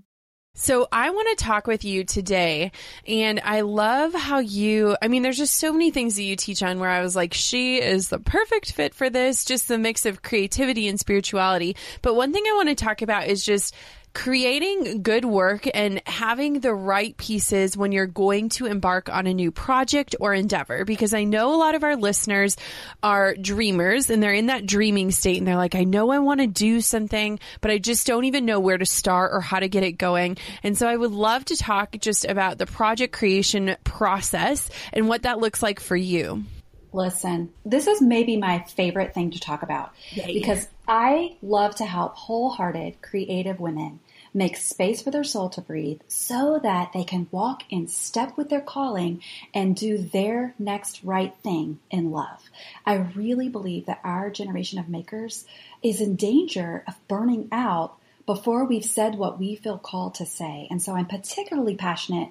So 0.55 0.89
I 0.91 1.11
want 1.11 1.37
to 1.37 1.45
talk 1.45 1.67
with 1.67 1.85
you 1.85 2.03
today 2.03 2.73
and 3.07 3.39
I 3.45 3.61
love 3.61 4.13
how 4.13 4.39
you, 4.39 4.97
I 5.01 5.07
mean, 5.07 5.21
there's 5.21 5.37
just 5.37 5.55
so 5.55 5.71
many 5.71 5.89
things 5.89 6.17
that 6.17 6.23
you 6.23 6.35
teach 6.35 6.61
on 6.61 6.79
where 6.79 6.89
I 6.89 7.01
was 7.01 7.15
like, 7.15 7.33
she 7.33 7.81
is 7.81 8.09
the 8.09 8.19
perfect 8.19 8.73
fit 8.73 8.93
for 8.93 9.09
this, 9.09 9.45
just 9.45 9.69
the 9.69 9.77
mix 9.77 10.05
of 10.05 10.21
creativity 10.21 10.89
and 10.89 10.99
spirituality. 10.99 11.77
But 12.01 12.15
one 12.15 12.33
thing 12.33 12.43
I 12.45 12.55
want 12.55 12.67
to 12.67 12.75
talk 12.75 13.01
about 13.01 13.27
is 13.27 13.45
just 13.45 13.73
creating 14.13 15.01
good 15.01 15.25
work 15.25 15.67
and 15.73 16.01
having 16.05 16.59
the 16.59 16.73
right 16.73 17.15
pieces 17.17 17.77
when 17.77 17.91
you're 17.91 18.07
going 18.07 18.49
to 18.49 18.65
embark 18.65 19.09
on 19.09 19.27
a 19.27 19.33
new 19.33 19.51
project 19.51 20.15
or 20.19 20.33
endeavor. 20.33 20.85
Because 20.85 21.13
I 21.13 21.23
know 21.23 21.53
a 21.53 21.57
lot 21.57 21.75
of 21.75 21.83
our 21.83 21.95
listeners 21.95 22.57
are 23.03 23.35
dreamers 23.35 24.09
and 24.09 24.21
they're 24.21 24.33
in 24.33 24.47
that 24.47 24.65
dreaming 24.65 25.11
state 25.11 25.37
and 25.37 25.47
they're 25.47 25.55
like, 25.55 25.75
I 25.75 25.83
know 25.83 26.11
I 26.11 26.19
want 26.19 26.41
to 26.41 26.47
do 26.47 26.81
something, 26.81 27.39
but 27.61 27.71
I 27.71 27.77
just 27.77 28.07
don't 28.07 28.25
even 28.25 28.45
know 28.45 28.59
where 28.59 28.77
to 28.77 28.85
start 28.85 29.31
or 29.33 29.41
how 29.41 29.59
to 29.59 29.69
get 29.69 29.83
it 29.83 29.93
going. 29.93 30.37
And 30.63 30.77
so 30.77 30.87
I 30.87 30.95
would 30.95 31.11
love 31.11 31.45
to 31.45 31.57
talk 31.57 31.95
just 31.99 32.25
about 32.25 32.57
the 32.57 32.65
project 32.65 33.13
creation 33.13 33.75
process 33.83 34.69
and 34.91 35.07
what 35.07 35.23
that 35.23 35.39
looks 35.39 35.61
like 35.61 35.79
for 35.79 35.95
you. 35.95 36.43
Listen, 36.91 37.53
this 37.65 37.87
is 37.87 38.01
maybe 38.01 38.37
my 38.37 38.63
favorite 38.63 39.13
thing 39.13 39.31
to 39.31 39.39
talk 39.39 39.61
about 39.61 39.93
because 40.25 40.67
I 40.87 41.37
love 41.41 41.75
to 41.75 41.85
help 41.85 42.15
wholehearted 42.15 43.01
creative 43.01 43.59
women 43.59 43.99
make 44.33 44.57
space 44.57 45.01
for 45.01 45.11
their 45.11 45.23
soul 45.23 45.49
to 45.49 45.61
breathe 45.61 46.01
so 46.07 46.59
that 46.61 46.91
they 46.93 47.03
can 47.03 47.27
walk 47.31 47.63
in 47.69 47.87
step 47.87 48.35
with 48.37 48.49
their 48.49 48.61
calling 48.61 49.21
and 49.53 49.75
do 49.75 49.97
their 49.97 50.53
next 50.57 51.03
right 51.03 51.35
thing 51.43 51.79
in 51.91 52.11
love. 52.11 52.49
I 52.85 52.95
really 52.95 53.49
believe 53.49 53.85
that 53.85 54.01
our 54.03 54.29
generation 54.29 54.79
of 54.79 54.89
makers 54.89 55.45
is 55.81 56.01
in 56.01 56.15
danger 56.15 56.83
of 56.87 56.95
burning 57.07 57.49
out 57.51 57.97
before 58.25 58.65
we've 58.65 58.85
said 58.85 59.15
what 59.15 59.39
we 59.39 59.55
feel 59.55 59.79
called 59.79 60.15
to 60.15 60.25
say. 60.25 60.67
And 60.69 60.81
so 60.81 60.95
I'm 60.95 61.07
particularly 61.07 61.75
passionate 61.75 62.29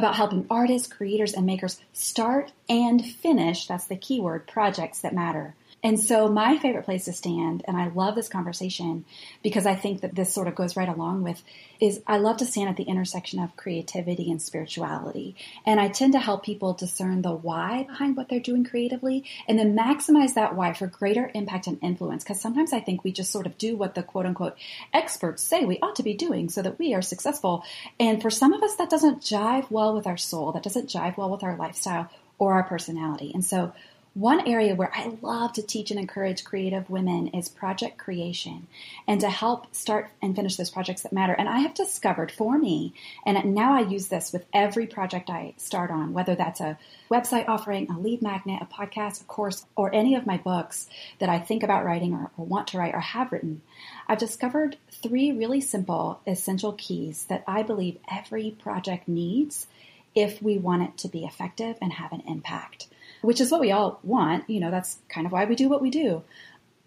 about 0.00 0.16
helping 0.16 0.46
artists, 0.50 0.88
creators, 0.88 1.34
and 1.34 1.46
makers 1.46 1.78
start 1.92 2.52
and 2.68 3.04
finish, 3.04 3.66
that's 3.66 3.84
the 3.84 3.96
keyword, 3.96 4.46
projects 4.46 5.00
that 5.02 5.14
matter. 5.14 5.54
And 5.82 5.98
so 5.98 6.28
my 6.28 6.58
favorite 6.58 6.84
place 6.84 7.06
to 7.06 7.12
stand, 7.12 7.62
and 7.66 7.76
I 7.76 7.88
love 7.88 8.14
this 8.14 8.28
conversation 8.28 9.06
because 9.42 9.64
I 9.64 9.74
think 9.74 10.02
that 10.02 10.14
this 10.14 10.32
sort 10.32 10.46
of 10.46 10.54
goes 10.54 10.76
right 10.76 10.88
along 10.88 11.22
with, 11.22 11.42
is 11.80 12.02
I 12.06 12.18
love 12.18 12.36
to 12.38 12.44
stand 12.44 12.68
at 12.68 12.76
the 12.76 12.84
intersection 12.84 13.40
of 13.40 13.56
creativity 13.56 14.30
and 14.30 14.42
spirituality. 14.42 15.36
And 15.64 15.80
I 15.80 15.88
tend 15.88 16.12
to 16.12 16.18
help 16.18 16.44
people 16.44 16.74
discern 16.74 17.22
the 17.22 17.32
why 17.32 17.84
behind 17.84 18.16
what 18.16 18.28
they're 18.28 18.40
doing 18.40 18.64
creatively 18.64 19.24
and 19.48 19.58
then 19.58 19.76
maximize 19.76 20.34
that 20.34 20.54
why 20.54 20.74
for 20.74 20.86
greater 20.86 21.30
impact 21.34 21.66
and 21.66 21.78
influence. 21.80 22.24
Because 22.24 22.40
sometimes 22.40 22.74
I 22.74 22.80
think 22.80 23.02
we 23.02 23.12
just 23.12 23.32
sort 23.32 23.46
of 23.46 23.56
do 23.56 23.76
what 23.76 23.94
the 23.94 24.02
quote 24.02 24.26
unquote 24.26 24.58
experts 24.92 25.42
say 25.42 25.64
we 25.64 25.78
ought 25.80 25.96
to 25.96 26.02
be 26.02 26.14
doing 26.14 26.50
so 26.50 26.60
that 26.60 26.78
we 26.78 26.92
are 26.92 27.02
successful. 27.02 27.64
And 27.98 28.20
for 28.20 28.30
some 28.30 28.52
of 28.52 28.62
us, 28.62 28.76
that 28.76 28.90
doesn't 28.90 29.22
jive 29.22 29.70
well 29.70 29.94
with 29.94 30.06
our 30.06 30.18
soul. 30.18 30.52
That 30.52 30.62
doesn't 30.62 30.90
jive 30.90 31.16
well 31.16 31.30
with 31.30 31.42
our 31.42 31.56
lifestyle 31.56 32.10
or 32.38 32.54
our 32.54 32.64
personality. 32.64 33.30
And 33.32 33.44
so 33.44 33.72
one 34.14 34.44
area 34.48 34.74
where 34.74 34.90
I 34.92 35.16
love 35.22 35.52
to 35.52 35.62
teach 35.62 35.92
and 35.92 36.00
encourage 36.00 36.44
creative 36.44 36.90
women 36.90 37.28
is 37.28 37.48
project 37.48 37.96
creation 37.96 38.66
and 39.06 39.20
to 39.20 39.30
help 39.30 39.72
start 39.72 40.10
and 40.20 40.34
finish 40.34 40.56
those 40.56 40.70
projects 40.70 41.02
that 41.02 41.12
matter. 41.12 41.32
And 41.32 41.48
I 41.48 41.60
have 41.60 41.74
discovered 41.74 42.32
for 42.32 42.58
me, 42.58 42.92
and 43.24 43.54
now 43.54 43.72
I 43.74 43.82
use 43.82 44.08
this 44.08 44.32
with 44.32 44.46
every 44.52 44.88
project 44.88 45.30
I 45.30 45.54
start 45.58 45.92
on, 45.92 46.12
whether 46.12 46.34
that's 46.34 46.60
a 46.60 46.76
website 47.08 47.48
offering, 47.48 47.88
a 47.88 48.00
lead 48.00 48.20
magnet, 48.20 48.60
a 48.60 48.66
podcast, 48.66 49.20
a 49.20 49.24
course, 49.24 49.64
or 49.76 49.94
any 49.94 50.16
of 50.16 50.26
my 50.26 50.38
books 50.38 50.88
that 51.20 51.28
I 51.28 51.38
think 51.38 51.62
about 51.62 51.84
writing 51.84 52.12
or, 52.12 52.32
or 52.36 52.44
want 52.44 52.66
to 52.68 52.78
write 52.78 52.94
or 52.94 53.00
have 53.00 53.30
written. 53.30 53.62
I've 54.08 54.18
discovered 54.18 54.76
three 54.90 55.30
really 55.30 55.60
simple, 55.60 56.20
essential 56.26 56.72
keys 56.72 57.26
that 57.28 57.44
I 57.46 57.62
believe 57.62 57.98
every 58.10 58.50
project 58.50 59.06
needs 59.06 59.68
if 60.16 60.42
we 60.42 60.58
want 60.58 60.82
it 60.82 60.98
to 60.98 61.08
be 61.08 61.24
effective 61.24 61.76
and 61.80 61.92
have 61.92 62.10
an 62.10 62.24
impact 62.26 62.88
which 63.22 63.40
is 63.40 63.50
what 63.50 63.60
we 63.60 63.72
all 63.72 64.00
want. 64.02 64.48
You 64.48 64.60
know, 64.60 64.70
that's 64.70 64.98
kind 65.08 65.26
of 65.26 65.32
why 65.32 65.44
we 65.44 65.56
do 65.56 65.68
what 65.68 65.82
we 65.82 65.90
do. 65.90 66.22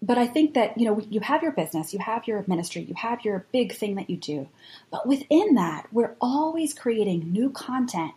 But 0.02 0.18
I 0.18 0.26
think 0.26 0.54
that, 0.54 0.76
you 0.76 0.84
know, 0.84 1.00
you 1.08 1.20
have 1.20 1.42
your 1.42 1.52
business, 1.52 1.94
you 1.94 1.98
have 1.98 2.26
your 2.26 2.44
ministry, 2.46 2.82
you 2.82 2.94
have 2.94 3.24
your 3.24 3.46
big 3.52 3.72
thing 3.74 3.94
that 3.94 4.10
you 4.10 4.18
do. 4.18 4.48
But 4.90 5.06
within 5.06 5.54
that, 5.54 5.86
we're 5.92 6.14
always 6.20 6.74
creating 6.74 7.32
new 7.32 7.48
content 7.48 8.12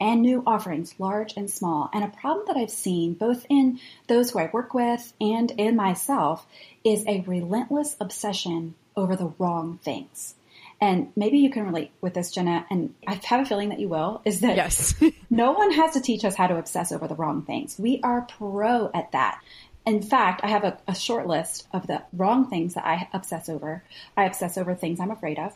and 0.00 0.22
new 0.22 0.42
offerings, 0.46 0.94
large 0.98 1.34
and 1.36 1.48
small. 1.48 1.90
And 1.92 2.02
a 2.02 2.08
problem 2.08 2.46
that 2.48 2.56
I've 2.56 2.70
seen 2.70 3.14
both 3.14 3.46
in 3.48 3.78
those 4.08 4.30
who 4.30 4.40
I 4.40 4.50
work 4.52 4.74
with 4.74 5.12
and 5.20 5.50
in 5.52 5.76
myself 5.76 6.44
is 6.84 7.04
a 7.06 7.20
relentless 7.20 7.96
obsession 8.00 8.74
over 8.96 9.14
the 9.14 9.32
wrong 9.38 9.78
things 9.82 10.34
and 10.80 11.10
maybe 11.16 11.38
you 11.38 11.50
can 11.50 11.64
relate 11.64 11.90
with 12.00 12.14
this, 12.14 12.30
Jenna, 12.30 12.64
and 12.70 12.94
I 13.06 13.20
have 13.24 13.40
a 13.40 13.44
feeling 13.44 13.70
that 13.70 13.80
you 13.80 13.88
will, 13.88 14.22
is 14.24 14.40
that 14.40 14.56
yes. 14.56 14.94
no 15.30 15.52
one 15.52 15.72
has 15.72 15.94
to 15.94 16.00
teach 16.00 16.24
us 16.24 16.36
how 16.36 16.46
to 16.46 16.56
obsess 16.56 16.92
over 16.92 17.08
the 17.08 17.16
wrong 17.16 17.42
things. 17.42 17.76
We 17.78 18.00
are 18.02 18.22
pro 18.22 18.90
at 18.94 19.12
that. 19.12 19.42
In 19.84 20.02
fact, 20.02 20.42
I 20.44 20.48
have 20.48 20.64
a, 20.64 20.78
a 20.86 20.94
short 20.94 21.26
list 21.26 21.66
of 21.72 21.86
the 21.86 22.02
wrong 22.12 22.48
things 22.48 22.74
that 22.74 22.86
I 22.86 23.08
obsess 23.12 23.48
over. 23.48 23.82
I 24.16 24.24
obsess 24.24 24.56
over 24.56 24.74
things 24.74 25.00
I'm 25.00 25.10
afraid 25.10 25.38
of. 25.38 25.52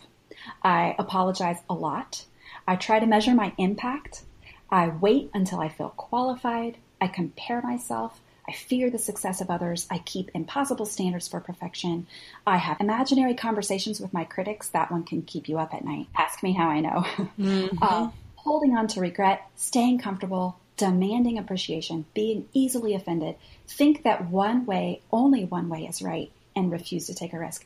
I 0.62 0.96
apologize 0.98 1.58
a 1.68 1.74
lot. 1.74 2.24
I 2.66 2.76
try 2.76 2.98
to 2.98 3.06
measure 3.06 3.34
my 3.34 3.52
impact. 3.58 4.22
I 4.70 4.88
wait 4.88 5.30
until 5.34 5.60
I 5.60 5.68
feel 5.68 5.90
qualified. 5.90 6.78
I 7.00 7.08
compare 7.08 7.60
myself. 7.60 8.20
I 8.48 8.52
fear 8.52 8.90
the 8.90 8.98
success 8.98 9.40
of 9.40 9.50
others. 9.50 9.86
I 9.90 9.98
keep 9.98 10.30
impossible 10.34 10.86
standards 10.86 11.28
for 11.28 11.40
perfection. 11.40 12.06
I 12.46 12.56
have 12.56 12.80
imaginary 12.80 13.34
conversations 13.34 14.00
with 14.00 14.12
my 14.12 14.24
critics. 14.24 14.68
That 14.68 14.90
one 14.90 15.04
can 15.04 15.22
keep 15.22 15.48
you 15.48 15.58
up 15.58 15.74
at 15.74 15.84
night. 15.84 16.08
Ask 16.16 16.42
me 16.42 16.52
how 16.52 16.68
I 16.68 16.80
know. 16.80 17.06
Mm-hmm. 17.38 17.78
uh, 17.80 18.10
holding 18.36 18.76
on 18.76 18.88
to 18.88 19.00
regret, 19.00 19.48
staying 19.56 19.98
comfortable, 19.98 20.58
demanding 20.76 21.38
appreciation, 21.38 22.04
being 22.14 22.48
easily 22.52 22.94
offended, 22.94 23.36
think 23.68 24.02
that 24.02 24.28
one 24.28 24.66
way, 24.66 25.00
only 25.12 25.44
one 25.44 25.68
way 25.68 25.86
is 25.86 26.02
right, 26.02 26.30
and 26.56 26.72
refuse 26.72 27.06
to 27.06 27.14
take 27.14 27.32
a 27.32 27.38
risk. 27.38 27.64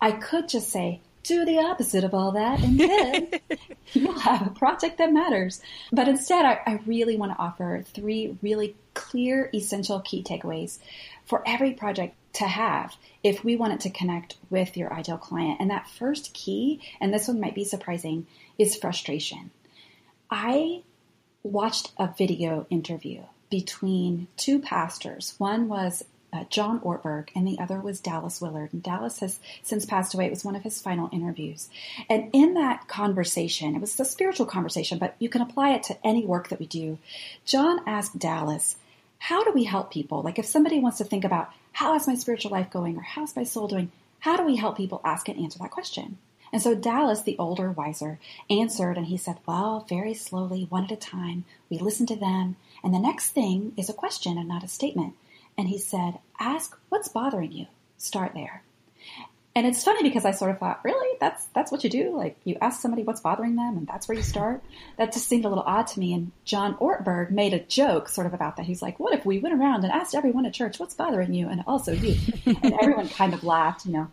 I 0.00 0.12
could 0.12 0.48
just 0.48 0.68
say, 0.68 1.00
do 1.26 1.44
the 1.44 1.58
opposite 1.58 2.04
of 2.04 2.14
all 2.14 2.32
that, 2.32 2.60
and 2.62 2.78
then 2.78 3.30
you'll 3.92 4.18
have 4.18 4.46
a 4.46 4.50
project 4.50 4.98
that 4.98 5.12
matters. 5.12 5.60
But 5.92 6.08
instead, 6.08 6.44
I, 6.44 6.60
I 6.66 6.80
really 6.86 7.16
want 7.16 7.32
to 7.32 7.38
offer 7.38 7.84
three 7.94 8.36
really 8.42 8.76
clear, 8.94 9.50
essential 9.54 10.00
key 10.00 10.22
takeaways 10.22 10.78
for 11.24 11.42
every 11.46 11.72
project 11.72 12.14
to 12.34 12.46
have 12.46 12.96
if 13.22 13.42
we 13.42 13.56
want 13.56 13.72
it 13.72 13.80
to 13.80 13.90
connect 13.90 14.36
with 14.50 14.76
your 14.76 14.92
ideal 14.92 15.18
client. 15.18 15.58
And 15.60 15.70
that 15.70 15.88
first 15.88 16.32
key, 16.34 16.80
and 17.00 17.12
this 17.12 17.28
one 17.28 17.40
might 17.40 17.54
be 17.54 17.64
surprising, 17.64 18.26
is 18.58 18.76
frustration. 18.76 19.50
I 20.30 20.82
watched 21.42 21.92
a 21.96 22.12
video 22.16 22.66
interview 22.70 23.22
between 23.50 24.28
two 24.36 24.58
pastors. 24.58 25.34
One 25.38 25.68
was 25.68 26.04
uh, 26.36 26.44
John 26.50 26.80
Ortberg, 26.80 27.28
and 27.34 27.46
the 27.46 27.58
other 27.58 27.80
was 27.80 28.00
Dallas 28.00 28.40
Willard. 28.40 28.72
And 28.72 28.82
Dallas 28.82 29.20
has 29.20 29.38
since 29.62 29.86
passed 29.86 30.14
away. 30.14 30.26
It 30.26 30.30
was 30.30 30.44
one 30.44 30.56
of 30.56 30.62
his 30.62 30.80
final 30.80 31.08
interviews. 31.12 31.68
And 32.08 32.30
in 32.32 32.54
that 32.54 32.88
conversation, 32.88 33.74
it 33.74 33.80
was 33.80 33.98
a 33.98 34.04
spiritual 34.04 34.46
conversation, 34.46 34.98
but 34.98 35.16
you 35.18 35.28
can 35.28 35.42
apply 35.42 35.70
it 35.74 35.82
to 35.84 36.06
any 36.06 36.24
work 36.26 36.48
that 36.48 36.60
we 36.60 36.66
do. 36.66 36.98
John 37.44 37.80
asked 37.86 38.18
Dallas, 38.18 38.76
How 39.18 39.42
do 39.44 39.52
we 39.52 39.64
help 39.64 39.90
people? 39.90 40.22
Like 40.22 40.38
if 40.38 40.46
somebody 40.46 40.78
wants 40.78 40.98
to 40.98 41.04
think 41.04 41.24
about, 41.24 41.50
How 41.72 41.94
is 41.94 42.06
my 42.06 42.14
spiritual 42.14 42.50
life 42.50 42.70
going? 42.70 42.96
or 42.96 43.02
How's 43.02 43.34
my 43.34 43.44
soul 43.44 43.68
doing? 43.68 43.90
How 44.20 44.36
do 44.36 44.44
we 44.44 44.56
help 44.56 44.76
people 44.76 45.00
ask 45.04 45.28
and 45.28 45.38
answer 45.38 45.58
that 45.60 45.70
question? 45.70 46.18
And 46.52 46.62
so 46.62 46.74
Dallas, 46.74 47.22
the 47.22 47.38
older, 47.38 47.70
wiser, 47.70 48.18
answered 48.48 48.96
and 48.96 49.06
he 49.06 49.16
said, 49.16 49.38
Well, 49.46 49.84
very 49.88 50.14
slowly, 50.14 50.66
one 50.68 50.84
at 50.84 50.92
a 50.92 50.96
time, 50.96 51.44
we 51.68 51.78
listen 51.78 52.06
to 52.06 52.16
them. 52.16 52.56
And 52.82 52.94
the 52.94 52.98
next 52.98 53.30
thing 53.30 53.72
is 53.76 53.88
a 53.88 53.94
question 53.94 54.38
and 54.38 54.48
not 54.48 54.62
a 54.62 54.68
statement. 54.68 55.14
And 55.58 55.68
he 55.68 55.78
said, 55.78 56.18
Ask 56.38 56.78
what's 56.88 57.08
bothering 57.08 57.52
you. 57.52 57.66
Start 57.98 58.32
there. 58.34 58.62
And 59.56 59.66
it's 59.66 59.82
funny 59.82 60.02
because 60.02 60.26
I 60.26 60.32
sort 60.32 60.50
of 60.50 60.58
thought, 60.58 60.84
really, 60.84 61.16
that's 61.18 61.46
that's 61.54 61.72
what 61.72 61.82
you 61.82 61.88
do? 61.88 62.14
Like 62.14 62.36
you 62.44 62.58
ask 62.60 62.78
somebody 62.78 63.04
what's 63.04 63.22
bothering 63.22 63.56
them, 63.56 63.78
and 63.78 63.86
that's 63.86 64.06
where 64.06 64.14
you 64.14 64.22
start. 64.22 64.62
that 64.98 65.14
just 65.14 65.26
seemed 65.26 65.46
a 65.46 65.48
little 65.48 65.64
odd 65.66 65.86
to 65.86 65.98
me. 65.98 66.12
And 66.12 66.30
John 66.44 66.76
Ortberg 66.76 67.30
made 67.30 67.54
a 67.54 67.60
joke 67.60 68.10
sort 68.10 68.26
of 68.26 68.34
about 68.34 68.58
that. 68.58 68.66
He's 68.66 68.82
like, 68.82 69.00
"What 69.00 69.14
if 69.14 69.24
we 69.24 69.38
went 69.38 69.54
around 69.54 69.84
and 69.84 69.92
asked 69.94 70.14
everyone 70.14 70.44
at 70.44 70.52
church 70.52 70.78
what's 70.78 70.92
bothering 70.92 71.32
you, 71.32 71.48
and 71.48 71.64
also 71.66 71.92
you?" 71.92 72.16
and 72.44 72.74
everyone 72.74 73.08
kind 73.08 73.32
of 73.32 73.44
laughed, 73.44 73.86
you 73.86 73.92
know. 73.92 74.08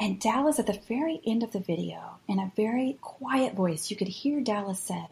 And 0.00 0.18
Dallas, 0.18 0.58
at 0.58 0.66
the 0.66 0.80
very 0.88 1.20
end 1.26 1.42
of 1.42 1.52
the 1.52 1.60
video, 1.60 2.14
in 2.26 2.38
a 2.38 2.50
very 2.56 2.96
quiet 3.02 3.52
voice, 3.52 3.90
you 3.90 3.98
could 3.98 4.08
hear 4.08 4.40
Dallas 4.40 4.80
said, 4.80 5.08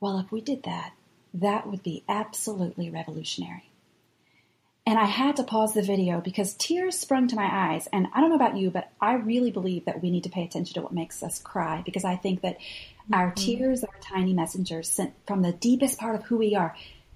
"Well, 0.00 0.18
if 0.18 0.32
we 0.32 0.40
did 0.40 0.64
that, 0.64 0.94
that 1.34 1.68
would 1.68 1.84
be 1.84 2.02
absolutely 2.08 2.90
revolutionary." 2.90 3.69
And 4.86 4.98
I 4.98 5.04
had 5.04 5.36
to 5.36 5.44
pause 5.44 5.74
the 5.74 5.82
video 5.82 6.20
because 6.20 6.54
tears 6.54 6.98
sprung 6.98 7.28
to 7.28 7.36
my 7.36 7.48
eyes. 7.72 7.86
And 7.92 8.08
I 8.14 8.20
don't 8.20 8.30
know 8.30 8.36
about 8.36 8.56
you, 8.56 8.70
but 8.70 8.90
I 9.00 9.14
really 9.14 9.50
believe 9.50 9.84
that 9.84 10.02
we 10.02 10.10
need 10.10 10.24
to 10.24 10.30
pay 10.30 10.42
attention 10.42 10.74
to 10.74 10.82
what 10.82 10.92
makes 10.92 11.22
us 11.22 11.38
cry 11.40 11.82
because 11.84 12.04
I 12.04 12.16
think 12.16 12.40
that 12.40 12.58
mm-hmm. 12.58 13.14
our 13.14 13.30
tears 13.32 13.84
are 13.84 13.94
tiny 14.00 14.32
messengers 14.32 14.88
sent 14.88 15.12
from 15.26 15.42
the 15.42 15.52
deepest 15.52 15.98
part 15.98 16.14
of 16.14 16.24
who 16.24 16.38
we 16.38 16.54
are 16.54 16.74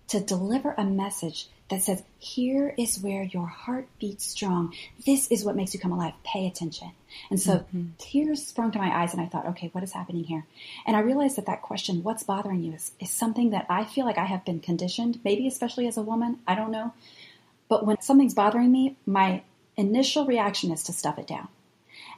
to 0.09 0.20
deliver 0.20 0.72
a 0.72 0.85
message 0.85 1.48
that 1.70 1.83
says, 1.83 2.03
Here 2.18 2.74
is 2.77 3.00
where 3.00 3.22
your 3.22 3.46
heart 3.46 3.88
beats 3.98 4.27
strong. 4.27 4.74
This 5.07 5.29
is 5.29 5.44
what 5.44 5.57
makes 5.57 5.72
you 5.72 5.81
come 5.81 5.92
alive. 5.92 6.12
Pay 6.22 6.46
attention. 6.46 6.90
And 7.31 7.40
so 7.40 7.59
mm-hmm. 7.59 7.87
tears 7.96 8.46
sprung 8.46 8.72
to 8.72 8.79
my 8.79 9.03
eyes, 9.03 9.14
and 9.14 9.22
I 9.22 9.27
thought, 9.27 9.46
okay, 9.46 9.70
what 9.72 9.83
is 9.83 9.92
happening 9.92 10.24
here? 10.24 10.44
And 10.87 10.96
I 10.96 11.00
realized 11.00 11.37
that 11.37 11.46
that 11.46 11.62
question, 11.62 12.03
what's 12.03 12.22
bothering 12.22 12.62
you, 12.62 12.74
is, 12.74 12.92
is 13.00 13.11
something 13.11 13.50
that 13.50 13.66
I 13.70 13.85
feel 13.85 14.05
like 14.05 14.18
I 14.18 14.27
have 14.27 14.44
been 14.44 14.61
conditioned, 14.61 15.20
maybe 15.24 15.46
especially 15.46 15.87
as 15.87 15.96
a 15.96 16.03
woman. 16.03 16.40
I 16.46 16.55
don't 16.55 16.70
know 16.70 16.92
but 17.68 17.87
when 17.87 18.00
something's 18.00 18.35
bothering 18.35 18.70
me, 18.70 18.96
my 19.07 19.42
initial 19.77 20.27
reaction 20.27 20.70
is 20.70 20.83
to 20.85 20.92
stuff 20.92 21.18
it 21.18 21.27
down 21.27 21.48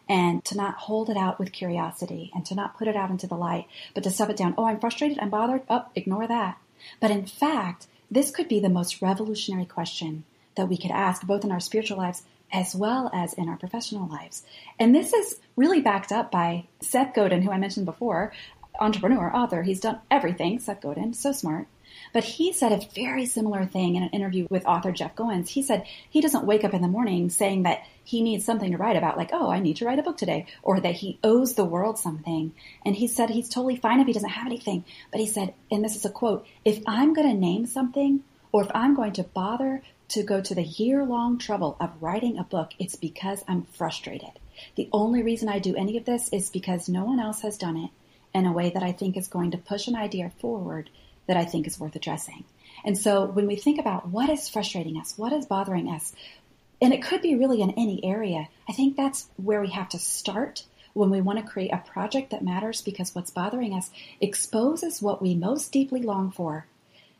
and 0.08 0.44
to 0.44 0.56
not 0.56 0.74
hold 0.76 1.10
it 1.10 1.16
out 1.16 1.38
with 1.38 1.52
curiosity 1.52 2.30
and 2.34 2.44
to 2.46 2.54
not 2.54 2.76
put 2.76 2.88
it 2.88 2.96
out 2.96 3.10
into 3.10 3.26
the 3.26 3.34
light, 3.34 3.66
but 3.94 4.04
to 4.04 4.10
stuff 4.10 4.30
it 4.30 4.36
down. 4.36 4.54
Oh, 4.56 4.66
I'm 4.66 4.78
frustrated. 4.78 5.18
I'm 5.18 5.30
bothered. 5.30 5.62
Oh, 5.68 5.86
ignore 5.94 6.26
that. 6.26 6.58
But 7.00 7.10
in 7.10 7.26
fact, 7.26 7.86
this 8.10 8.30
could 8.30 8.48
be 8.48 8.60
the 8.60 8.68
most 8.68 9.02
revolutionary 9.02 9.64
question 9.64 10.24
that 10.54 10.68
we 10.68 10.76
could 10.76 10.90
ask 10.90 11.26
both 11.26 11.44
in 11.44 11.52
our 11.52 11.60
spiritual 11.60 11.98
lives 11.98 12.22
as 12.52 12.74
well 12.74 13.10
as 13.12 13.34
in 13.34 13.48
our 13.48 13.56
professional 13.56 14.08
lives. 14.08 14.44
And 14.78 14.94
this 14.94 15.12
is 15.12 15.40
really 15.56 15.80
backed 15.80 16.12
up 16.12 16.30
by 16.30 16.66
Seth 16.80 17.14
Godin, 17.14 17.42
who 17.42 17.50
I 17.50 17.58
mentioned 17.58 17.86
before, 17.86 18.32
entrepreneur, 18.78 19.34
author. 19.34 19.62
He's 19.62 19.80
done 19.80 19.98
everything, 20.10 20.60
Seth 20.60 20.80
Godin, 20.80 21.14
so 21.14 21.32
smart. 21.32 21.66
But 22.12 22.24
he 22.24 22.52
said 22.52 22.72
a 22.72 22.86
very 22.94 23.26
similar 23.26 23.64
thing 23.64 23.96
in 23.96 24.02
an 24.02 24.10
interview 24.10 24.46
with 24.50 24.66
author 24.66 24.92
Jeff 24.92 25.14
Goins. 25.16 25.48
He 25.48 25.62
said 25.62 25.86
he 26.08 26.20
doesn't 26.20 26.46
wake 26.46 26.64
up 26.64 26.74
in 26.74 26.82
the 26.82 26.88
morning 26.88 27.30
saying 27.30 27.64
that 27.64 27.82
he 28.04 28.22
needs 28.22 28.44
something 28.44 28.70
to 28.70 28.78
write 28.78 28.96
about, 28.96 29.16
like, 29.16 29.30
oh, 29.32 29.50
I 29.50 29.60
need 29.60 29.76
to 29.76 29.84
write 29.84 29.98
a 29.98 30.02
book 30.02 30.16
today, 30.16 30.46
or 30.62 30.80
that 30.80 30.94
he 30.94 31.18
owes 31.24 31.54
the 31.54 31.64
world 31.64 31.98
something. 31.98 32.54
And 32.84 32.94
he 32.94 33.08
said 33.08 33.30
he's 33.30 33.48
totally 33.48 33.76
fine 33.76 34.00
if 34.00 34.06
he 34.06 34.12
doesn't 34.12 34.30
have 34.30 34.46
anything. 34.46 34.84
But 35.10 35.20
he 35.20 35.26
said, 35.26 35.54
and 35.70 35.84
this 35.84 35.96
is 35.96 36.04
a 36.04 36.10
quote, 36.10 36.46
if 36.64 36.82
I'm 36.86 37.14
going 37.14 37.28
to 37.28 37.34
name 37.34 37.66
something, 37.66 38.22
or 38.52 38.62
if 38.62 38.70
I'm 38.74 38.94
going 38.94 39.12
to 39.14 39.24
bother 39.24 39.82
to 40.08 40.22
go 40.22 40.40
to 40.40 40.54
the 40.54 40.62
year 40.62 41.04
long 41.04 41.36
trouble 41.38 41.76
of 41.80 42.00
writing 42.00 42.38
a 42.38 42.44
book, 42.44 42.72
it's 42.78 42.94
because 42.94 43.44
I'm 43.48 43.64
frustrated. 43.64 44.30
The 44.76 44.88
only 44.92 45.22
reason 45.22 45.48
I 45.48 45.58
do 45.58 45.74
any 45.74 45.96
of 45.96 46.04
this 46.04 46.28
is 46.32 46.48
because 46.48 46.88
no 46.88 47.04
one 47.04 47.20
else 47.20 47.42
has 47.42 47.58
done 47.58 47.76
it 47.76 47.90
in 48.32 48.46
a 48.46 48.52
way 48.52 48.70
that 48.70 48.82
I 48.82 48.92
think 48.92 49.16
is 49.16 49.28
going 49.28 49.50
to 49.50 49.58
push 49.58 49.88
an 49.88 49.96
idea 49.96 50.30
forward 50.38 50.90
that 51.26 51.36
I 51.36 51.44
think 51.44 51.66
is 51.66 51.78
worth 51.78 51.96
addressing. 51.96 52.44
And 52.84 52.96
so 52.96 53.24
when 53.24 53.46
we 53.46 53.56
think 53.56 53.78
about 53.78 54.08
what 54.08 54.30
is 54.30 54.48
frustrating 54.48 54.96
us, 54.96 55.16
what 55.16 55.32
is 55.32 55.46
bothering 55.46 55.88
us, 55.88 56.14
and 56.80 56.92
it 56.92 57.02
could 57.02 57.22
be 57.22 57.34
really 57.34 57.62
in 57.62 57.70
any 57.72 58.04
area, 58.04 58.48
I 58.68 58.72
think 58.72 58.96
that's 58.96 59.28
where 59.36 59.60
we 59.60 59.70
have 59.70 59.88
to 59.90 59.98
start 59.98 60.64
when 60.92 61.10
we 61.10 61.20
want 61.20 61.38
to 61.38 61.44
create 61.44 61.72
a 61.72 61.78
project 61.78 62.30
that 62.30 62.44
matters 62.44 62.80
because 62.80 63.14
what's 63.14 63.30
bothering 63.30 63.74
us 63.74 63.90
exposes 64.20 65.02
what 65.02 65.20
we 65.20 65.34
most 65.34 65.72
deeply 65.72 66.00
long 66.00 66.30
for, 66.30 66.66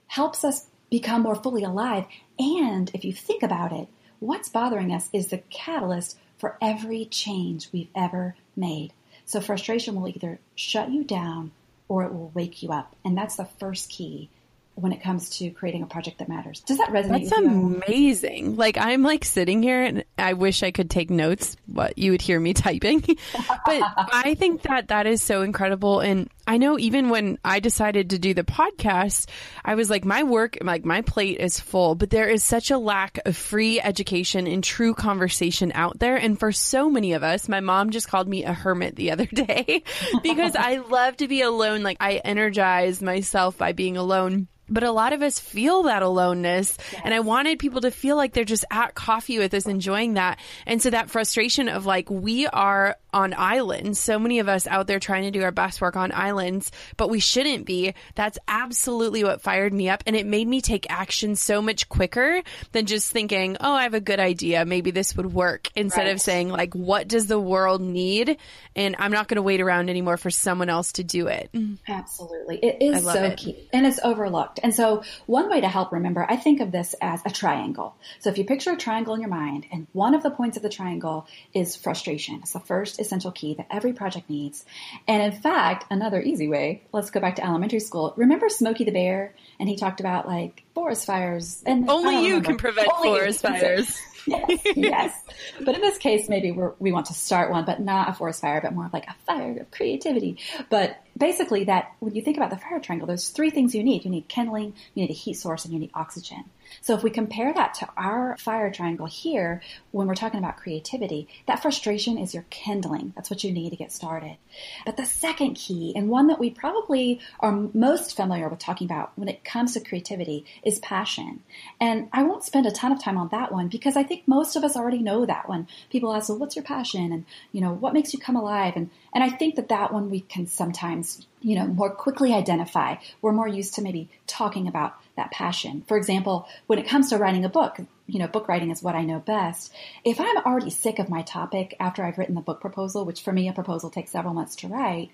helps 0.07 0.45
us 0.45 0.67
become 0.91 1.23
more 1.23 1.35
fully 1.35 1.63
alive, 1.63 2.07
and 2.39 2.91
if 2.95 3.05
you 3.05 3.13
think 3.13 3.43
about 3.43 3.73
it, 3.73 3.89
what's 4.21 4.49
bothering 4.49 4.93
us 4.93 5.09
is 5.13 5.29
the 5.29 5.39
catalyst 5.51 6.19
for 6.39 6.57
every 6.63 7.05
change 7.07 7.69
we've 7.73 7.91
ever 7.95 8.37
made. 8.55 8.93
So 9.25 9.41
frustration 9.41 9.95
will 9.95 10.09
either 10.09 10.39
shut 10.55 10.91
you 10.91 11.03
down 11.03 11.51
or 11.89 12.05
it 12.05 12.13
will 12.13 12.31
wake 12.35 12.63
you 12.63 12.73
up. 12.73 12.95
And 13.05 13.17
that's 13.17 13.37
the 13.37 13.45
first 13.45 13.89
key 13.91 14.31
when 14.75 14.93
it 14.93 15.03
comes 15.03 15.31
to 15.39 15.51
creating 15.51 15.83
a 15.83 15.87
project 15.87 16.19
that 16.19 16.29
matters. 16.29 16.61
Does 16.61 16.79
that 16.79 16.91
resonate? 16.91 17.31
That's 17.31 17.33
amazing. 17.33 18.57
Like 18.57 18.77
I'm 18.77 19.03
like 19.03 19.25
sitting 19.25 19.63
here 19.63 19.83
and 19.83 20.05
I 20.19 20.33
wish 20.33 20.63
I 20.63 20.71
could 20.71 20.89
take 20.91 21.11
notes, 21.11 21.57
but 21.69 21.99
you 21.99 22.11
would 22.11 22.23
hear 22.23 22.41
me 22.41 22.55
typing. 22.55 23.01
but 23.01 23.83
I 23.97 24.35
think 24.35 24.63
that 24.63 24.89
that 24.89 25.07
is 25.07 25.21
so 25.23 25.43
incredible. 25.43 26.01
And 26.01 26.31
I 26.47 26.59
know 26.59 26.79
even 26.79 27.11
when 27.11 27.39
I 27.45 27.61
decided 27.61 28.11
to 28.11 28.19
do 28.19 28.33
the 28.33 28.45
podcast, 28.45 29.29
I 29.65 29.75
was 29.75 29.91
like, 29.91 30.05
my 30.05 30.23
work, 30.23 30.59
like 30.63 30.85
my 30.85 31.03
plate 31.03 31.39
is 31.41 31.61
full, 31.61 31.95
but 31.95 32.11
there 32.11 32.29
is 32.29 32.43
such 32.45 32.71
a 32.71 32.79
lack 32.79 33.19
of 33.27 33.37
free 33.37 33.81
education 33.81 34.47
and 34.47 34.63
true 34.63 34.95
conversation 34.95 35.73
out 35.75 35.99
there. 35.99 36.17
And 36.17 36.39
for 36.39 36.53
so 36.53 36.89
many 36.89 37.13
of 37.13 37.23
us, 37.23 37.49
my 37.49 37.61
mom 37.61 37.91
just 37.91 38.09
called 38.09 38.29
me 38.29 38.45
a 38.45 38.53
hermit 38.53 38.97
the 38.97 39.11
other 39.11 39.27
day 39.33 39.83
because 40.23 40.55
I 40.57 40.77
love 40.77 41.17
to 41.19 41.29
be 41.29 41.43
alone. 41.43 41.83
Like 41.83 41.99
I 42.01 42.17
energize 42.25 43.03
myself 43.03 43.59
by 43.59 43.73
being 43.73 43.97
alone. 43.97 44.49
But 44.69 44.83
a 44.83 44.91
lot 44.91 45.13
of 45.13 45.23
us 45.23 45.39
feel 45.39 45.85
that 45.85 46.03
aloneness. 46.03 46.77
Yes. 46.93 47.03
And 47.05 47.15
I 47.15 47.21
wanted 47.21 47.59
people 47.61 47.83
to 47.83 47.91
feel 47.91 48.17
like 48.17 48.33
they're 48.33 48.45
just 48.45 48.65
at 48.71 48.95
coffee 48.95 49.39
with 49.39 49.55
us, 49.55 49.67
enjoying 49.67 50.06
that. 50.15 50.39
And 50.67 50.81
so 50.81 50.91
that 50.91 51.11
frustration 51.11 51.69
of 51.69 51.87
like, 51.87 52.11
we 52.11 52.47
are 52.47 52.97
on 53.13 53.35
islands. 53.35 53.99
So 53.99 54.19
many 54.19 54.41
of 54.41 54.49
us 54.49 54.67
out 54.67 54.87
there 54.87 55.01
trying 55.01 55.23
to 55.23 55.31
do 55.31 55.43
our 55.43 55.51
best 55.51 55.81
work 55.81 55.97
on 55.97 56.13
islands, 56.13 56.71
but 56.97 57.09
we 57.09 57.19
shouldn't 57.19 57.65
be. 57.65 57.95
That's 58.15 58.39
absolutely 58.47 59.25
what 59.25 59.41
fired 59.41 59.73
me 59.73 59.89
up. 59.89 60.03
And 60.07 60.15
it 60.15 60.27
made 60.27 60.47
me 60.47 60.61
take 60.61 60.87
action 60.91 61.35
so 61.35 61.63
much 61.63 61.89
quicker 61.89 62.43
than 62.73 62.85
just 62.85 63.11
thinking, 63.11 63.57
oh, 63.61 63.73
I 63.73 63.85
have 63.85 63.95
a 63.95 64.01
good 64.01 64.21
idea. 64.21 64.67
Maybe 64.67 64.91
this 64.91 65.17
would 65.17 65.33
work 65.33 65.71
instead 65.75 66.05
right. 66.05 66.13
of 66.13 66.21
saying, 66.21 66.51
like, 66.51 66.75
what 66.75 67.09
does 67.09 67.27
the 67.27 67.41
world 67.41 67.81
need? 67.81 68.37
And 68.75 68.97
I'm 68.99 69.13
not 69.13 69.29
going 69.29 69.37
to 69.37 69.43
wait 69.43 69.63
around 69.63 69.89
anymore 69.89 70.19
for 70.19 70.31
someone 70.31 70.69
else 70.69 70.93
to 70.93 71.05
do 71.05 71.29
it. 71.29 71.49
Mm-hmm. 71.55 71.91
Absolutely. 71.91 72.59
It 72.59 72.83
is 72.83 73.03
so 73.03 73.25
it. 73.25 73.39
key 73.39 73.69
and 73.73 73.87
it's 73.87 74.01
overlooked. 74.05 74.61
And 74.63 74.75
so 74.75 75.05
one 75.25 75.49
way 75.49 75.63
to 75.63 75.69
help 75.69 75.93
remember, 75.93 76.27
I 76.29 76.37
think 76.37 76.61
of 76.61 76.71
this 76.71 76.95
as 77.01 77.21
a 77.25 77.31
triangle. 77.31 77.97
So 78.21 78.29
if 78.29 78.37
you 78.37 78.45
picture 78.45 78.73
a 78.73 78.77
triangle 78.77 79.15
in 79.15 79.21
your 79.23 79.31
mind 79.31 79.67
and 79.73 79.87
one 79.97 80.15
of 80.15 80.23
the 80.23 80.31
points 80.31 80.59
of 80.59 80.63
the 80.63 80.69
triangle 80.69 81.27
is 81.55 81.75
frustration. 81.75 82.37
It's 82.43 82.53
the 82.53 82.61
first 82.61 83.01
essential 83.01 83.33
key 83.33 83.55
that 83.55 83.67
every 83.71 83.95
project 83.95 84.29
needs. 84.29 84.65
And 85.09 85.23
in 85.23 85.41
fact, 85.41 85.87
another 85.91 86.21
easy 86.21 86.49
way, 86.49 86.83
let's 86.93 87.09
go 87.09 87.19
back 87.19 87.37
to 87.37 87.45
elementary 87.45 87.81
school. 87.81 88.13
Remember 88.17 88.51
Smokey 88.51 88.85
the 88.85 88.93
Bear? 88.93 89.35
And 89.59 89.69
he 89.69 89.77
talked 89.77 90.01
about 90.01 90.29
like 90.29 90.65
forest 90.75 91.07
fires. 91.07 91.63
And 91.65 91.89
only 91.89 92.27
you 92.27 92.37
remember. 92.37 92.49
can 92.49 92.57
prevent 92.59 92.89
only 92.93 93.19
forest 93.19 93.41
fires. 93.41 93.99
yes, 94.27 94.61
yes. 94.77 95.23
But 95.65 95.77
in 95.77 95.81
this 95.81 95.97
case, 95.97 96.29
maybe 96.29 96.53
we 96.53 96.93
want 96.93 97.07
to 97.07 97.15
start 97.15 97.51
one, 97.51 97.65
but 97.65 97.81
not 97.81 98.11
a 98.11 98.13
forest 98.13 98.43
fire, 98.43 98.61
but 98.61 98.75
more 98.75 98.87
of 98.87 98.93
like 98.93 99.07
a 99.07 99.15
fire 99.25 99.61
of 99.61 99.71
creativity. 99.71 100.39
But 100.69 101.01
basically, 101.17 101.65
that 101.65 101.93
when 102.01 102.15
you 102.15 102.21
think 102.21 102.37
about 102.37 102.51
the 102.51 102.59
fire 102.59 102.81
triangle, 102.81 103.07
there's 103.07 103.31
three 103.31 103.51
things 103.51 103.75
you 103.75 103.83
need. 103.83 104.05
You 104.05 104.11
need 104.11 104.29
kindling, 104.29 104.75
you 104.95 105.05
need 105.05 105.11
a 105.11 105.15
heat 105.15 105.35
source, 105.35 105.65
and 105.65 105.73
you 105.73 105.81
need 105.81 105.91
oxygen. 105.95 106.45
So 106.81 106.95
if 106.95 107.03
we 107.03 107.11
compare 107.11 107.53
that 107.53 107.75
to 107.75 107.89
our 107.97 108.37
fire 108.39 108.71
triangle 108.71 109.07
here, 109.07 109.63
when 109.93 110.07
we're 110.07 110.15
talking 110.15 110.39
about 110.39 110.57
creativity, 110.57 111.29
that 111.47 111.63
frustration 111.63 112.19
is 112.19 112.35
your 112.35 112.45
kindling. 112.51 113.13
That's 113.15 113.31
what 113.31 113.45
you 113.45 113.53
need 113.53 113.71
to 113.71 113.77
get 113.77 113.93
started. 113.93 114.37
But 114.85 114.97
the 114.97 115.05
second 115.05 115.55
key, 115.55 115.93
and 115.95 116.09
one 116.09 116.29
that 116.29 116.39
we 116.39 116.51
probably 116.51 117.21
are 117.41 117.69
most 117.75 118.17
familiar 118.17 118.49
with 118.49 118.59
talking 118.59 118.87
about 118.87 119.13
when 119.17 119.29
it 119.29 119.45
comes 119.45 119.75
to 119.75 119.81
creativity, 119.81 120.45
is 120.63 120.79
passion. 120.81 121.43
And 121.81 122.09
I 122.13 122.23
won't 122.23 122.45
spend 122.45 122.67
a 122.67 122.71
ton 122.71 122.93
of 122.93 123.03
time 123.03 123.19
on 123.19 123.29
that 123.29 123.53
one 123.53 123.69
because 123.69 123.97
I 123.97 124.03
think 124.03 124.27
most 124.27 124.57
of 124.57 124.65
us 124.65 124.77
already 124.77 124.99
know 124.99 125.27
that 125.27 125.49
one. 125.49 125.69
People 125.91 126.15
ask, 126.15 126.29
well, 126.29 126.39
what's 126.39 126.57
your 126.57 126.65
passion? 126.65 127.13
And, 127.13 127.25
you 127.53 127.61
know, 127.61 127.73
what 127.73 127.95
makes 127.95 128.13
you 128.13 128.19
come 128.19 128.37
alive? 128.37 128.75
And, 128.77 128.91
and 129.15 129.23
I 129.25 129.31
think 129.31 129.57
that 129.57 129.69
that 129.69 129.93
one 129.93 130.11
we 130.11 130.21
can 130.21 130.47
sometimes, 130.47 131.27
you 131.41 131.57
know, 131.57 131.67
more 131.67 131.91
quickly 131.91 132.33
identify. 132.33 132.97
We're 133.23 133.33
more 133.33 133.49
used 133.49 133.75
to 133.75 133.83
maybe 133.83 134.09
talking 134.27 134.69
about 134.69 134.97
that 135.17 135.31
passion. 135.31 135.83
For 135.89 135.97
example, 135.97 136.47
when 136.67 136.79
it 136.79 136.89
comes 136.89 137.11
to 137.11 137.19
writing 137.19 137.45
a 137.45 137.49
book, 137.49 137.79
you 138.07 138.19
know, 138.19 138.29
book 138.29 138.49
writing 138.49 138.71
is 138.71 138.83
what 138.83 138.95
I 138.95 139.03
know 139.03 139.19
best. 139.19 139.73
If 140.05 140.21
I'm 140.21 140.39
already 140.39 140.71
sick 140.71 140.99
of 140.99 141.09
my 141.09 141.23
topic 141.23 141.75
after 141.81 142.05
I've 142.05 142.19
written 142.19 142.35
the 142.35 142.41
book 142.41 142.61
proposal, 142.61 143.05
which 143.05 143.23
for 143.23 143.33
me 143.33 143.49
a 143.49 143.53
proposal 143.53 143.91
takes 143.91 144.13
several 144.13 144.35
months 144.35 144.57
to 144.57 144.69
write, 144.69 145.11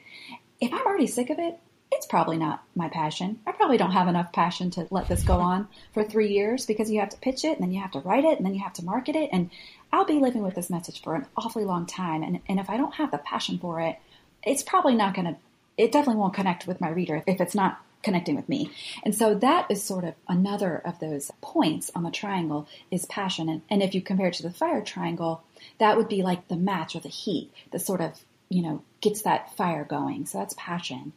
if 0.61 0.73
I'm 0.73 0.87
already 0.87 1.07
sick 1.07 1.31
of 1.31 1.39
it, 1.39 1.59
it's 1.93 2.07
probably 2.07 2.39
not 2.39 2.63
my 2.75 2.89
passion. 2.89 3.39
I 3.47 3.53
probably 3.53 3.77
don't 3.77 3.93
have 3.93 4.09
enough 4.09 4.33
passion 4.33 4.71
to 4.73 4.89
let 4.91 5.09
this 5.09 5.23
go 5.23 5.39
on 5.39 5.69
for 5.93 6.03
three 6.03 6.29
years 6.29 6.65
because 6.65 6.91
you 6.91 7.01
have 7.01 7.11
to 7.11 7.19
pitch 7.19 7.45
it 7.45 7.59
and 7.59 7.61
then 7.61 7.71
you 7.71 7.81
have 7.83 7.91
to 7.93 8.01
write 8.01 8.25
it 8.25 8.39
and 8.39 8.47
then 8.47 8.55
you 8.55 8.63
have 8.63 8.73
to 8.75 8.85
market 8.85 9.15
it. 9.15 9.29
And 9.31 9.51
I'll 9.93 10.07
be 10.07 10.19
living 10.19 10.43
with 10.43 10.55
this 10.55 10.71
message 10.71 11.03
for 11.03 11.15
an 11.15 11.27
awfully 11.37 11.65
long 11.65 11.85
time. 11.85 12.23
And, 12.23 12.41
and 12.49 12.59
if 12.59 12.71
I 12.71 12.79
don't 12.79 12.95
have 12.95 13.11
the 13.11 13.19
passion 13.19 13.59
for 13.59 13.81
it, 13.81 13.99
it's 14.43 14.63
probably 14.63 14.95
not 14.95 15.15
going 15.15 15.27
to, 15.27 15.37
it 15.77 15.93
definitely 15.93 16.21
won't 16.21 16.35
connect 16.35 16.67
with 16.67 16.81
my 16.81 16.89
reader 16.89 17.23
if 17.27 17.41
it's 17.41 17.55
not 17.55 17.79
connecting 18.03 18.37
with 18.37 18.49
me. 18.49 18.71
And 19.05 19.15
so 19.15 19.35
that 19.35 19.71
is 19.71 19.83
sort 19.83 20.05
of 20.05 20.15
another 20.29 20.77
of 20.85 20.99
those 20.99 21.31
points 21.41 21.91
on 21.95 22.03
the 22.03 22.11
triangle 22.11 22.69
is 22.91 23.05
passion. 23.07 23.49
And, 23.49 23.63
and 23.71 23.83
if 23.83 23.95
you 23.95 24.03
compare 24.03 24.29
it 24.29 24.35
to 24.35 24.43
the 24.43 24.51
fire 24.51 24.83
triangle, 24.83 25.43
that 25.79 25.97
would 25.97 26.09
be 26.09 26.23
like 26.23 26.49
the 26.49 26.57
match 26.57 26.97
or 26.97 27.01
the 27.01 27.09
heat 27.09 27.51
that 27.71 27.81
sort 27.81 28.01
of, 28.01 28.21
you 28.49 28.63
know, 28.63 28.83
gets 29.01 29.23
that 29.23 29.57
fire 29.57 29.85
going. 29.85 30.27
So 30.27 30.39
that's 30.39 30.55
passion. 30.59 31.13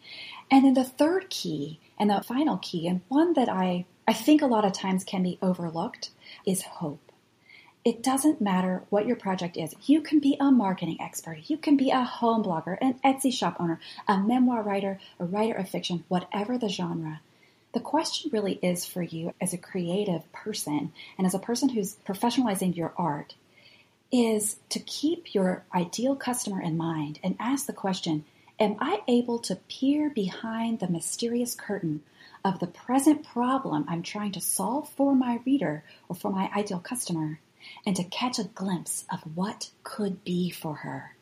And 0.50 0.64
then 0.64 0.74
the 0.74 0.84
third 0.84 1.30
key 1.30 1.80
and 1.98 2.10
the 2.10 2.22
final 2.22 2.58
key, 2.58 2.88
and 2.88 3.02
one 3.08 3.34
that 3.34 3.50
I, 3.50 3.86
I 4.08 4.14
think 4.14 4.42
a 4.42 4.48
lot 4.48 4.66
of 4.66 4.74
times 4.74 5.04
can 5.04 5.24
be 5.24 5.40
overlooked, 5.42 6.12
is 6.46 6.62
hope. 6.62 7.05
It 7.86 8.02
doesn't 8.02 8.42
matter 8.42 8.82
what 8.90 9.06
your 9.06 9.16
project 9.16 9.58
is. 9.58 9.76
You 9.86 10.02
can 10.02 10.18
be 10.20 10.36
a 10.40 10.50
marketing 10.50 10.98
expert. 11.00 11.48
You 11.48 11.58
can 11.58 11.78
be 11.78 11.92
a 11.92 12.04
home 12.04 12.44
blogger, 12.44 12.80
an 12.82 12.96
Etsy 13.06 13.32
shop 13.32 13.58
owner, 13.60 13.80
a 14.08 14.18
memoir 14.18 14.64
writer, 14.64 15.00
a 15.20 15.26
writer 15.26 15.54
of 15.54 15.70
fiction, 15.70 16.04
whatever 16.08 16.58
the 16.58 16.68
genre. 16.68 17.22
The 17.74 17.80
question 17.80 18.32
really 18.34 18.54
is 18.54 18.86
for 18.86 19.04
you 19.04 19.36
as 19.40 19.54
a 19.54 19.60
creative 19.60 20.32
person 20.34 20.94
and 21.20 21.28
as 21.28 21.36
a 21.36 21.40
person 21.40 21.70
who's 21.70 21.96
professionalizing 22.08 22.76
your 22.76 22.92
art 22.98 23.36
is 24.12 24.56
to 24.70 24.80
keep 24.80 25.36
your 25.36 25.64
ideal 25.72 26.16
customer 26.16 26.60
in 26.60 26.78
mind 26.78 27.20
and 27.24 27.36
ask 27.40 27.68
the 27.68 27.74
question, 27.74 28.26
am 28.60 28.78
I 28.80 29.02
able 29.08 29.38
to 29.40 29.58
peer 29.70 30.10
behind 30.10 30.80
the 30.80 30.88
mysterious 30.88 31.54
curtain 31.54 32.02
of 32.44 32.58
the 32.58 32.66
present 32.66 33.28
problem 33.28 33.86
I'm 33.88 34.02
trying 34.02 34.32
to 34.32 34.42
solve 34.42 34.90
for 34.90 35.14
my 35.14 35.40
reader 35.46 35.84
or 36.10 36.16
for 36.16 36.32
my 36.32 36.50
ideal 36.56 36.80
customer? 36.80 37.40
And 37.86 37.96
to 37.96 38.04
catch 38.04 38.40
a 38.40 38.44
glimpse 38.44 39.06
of 39.12 39.20
what 39.36 39.70
could 39.84 40.24
be 40.24 40.50
for 40.50 40.76
her. 40.76 41.16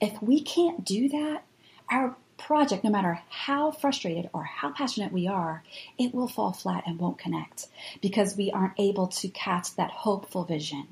If 0.00 0.22
we 0.22 0.40
can't 0.42 0.84
do 0.84 1.08
that, 1.10 1.44
our 1.90 2.16
project, 2.38 2.84
no 2.84 2.90
matter 2.90 3.20
how 3.28 3.70
frustrated 3.70 4.28
or 4.32 4.44
how 4.44 4.72
passionate 4.72 5.12
we 5.12 5.26
are, 5.26 5.62
it 5.98 6.14
will 6.14 6.28
fall 6.28 6.52
flat 6.52 6.84
and 6.86 6.98
won't 6.98 7.18
connect 7.18 7.66
because 8.00 8.36
we 8.36 8.50
aren't 8.50 8.78
able 8.78 9.08
to 9.08 9.28
catch 9.28 9.74
that 9.76 9.90
hopeful 9.90 10.44
vision. 10.44 10.86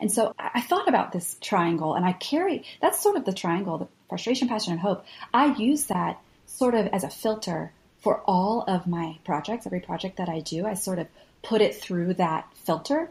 And 0.00 0.10
so 0.10 0.34
I 0.38 0.62
thought 0.62 0.88
about 0.88 1.12
this 1.12 1.36
triangle 1.40 1.94
and 1.94 2.04
I 2.04 2.12
carry, 2.12 2.64
that's 2.80 3.02
sort 3.02 3.16
of 3.16 3.24
the 3.24 3.32
triangle, 3.32 3.78
the 3.78 3.88
frustration, 4.08 4.48
passion, 4.48 4.72
and 4.72 4.80
hope. 4.80 5.04
I 5.34 5.54
use 5.54 5.84
that 5.84 6.20
sort 6.46 6.74
of 6.74 6.86
as 6.88 7.04
a 7.04 7.10
filter 7.10 7.72
for 7.98 8.22
all 8.26 8.62
of 8.62 8.86
my 8.86 9.18
projects, 9.24 9.66
every 9.66 9.80
project 9.80 10.16
that 10.16 10.28
I 10.28 10.40
do. 10.40 10.66
I 10.66 10.74
sort 10.74 10.98
of 10.98 11.08
put 11.42 11.60
it 11.60 11.74
through 11.74 12.14
that 12.14 12.48
filter 12.64 13.10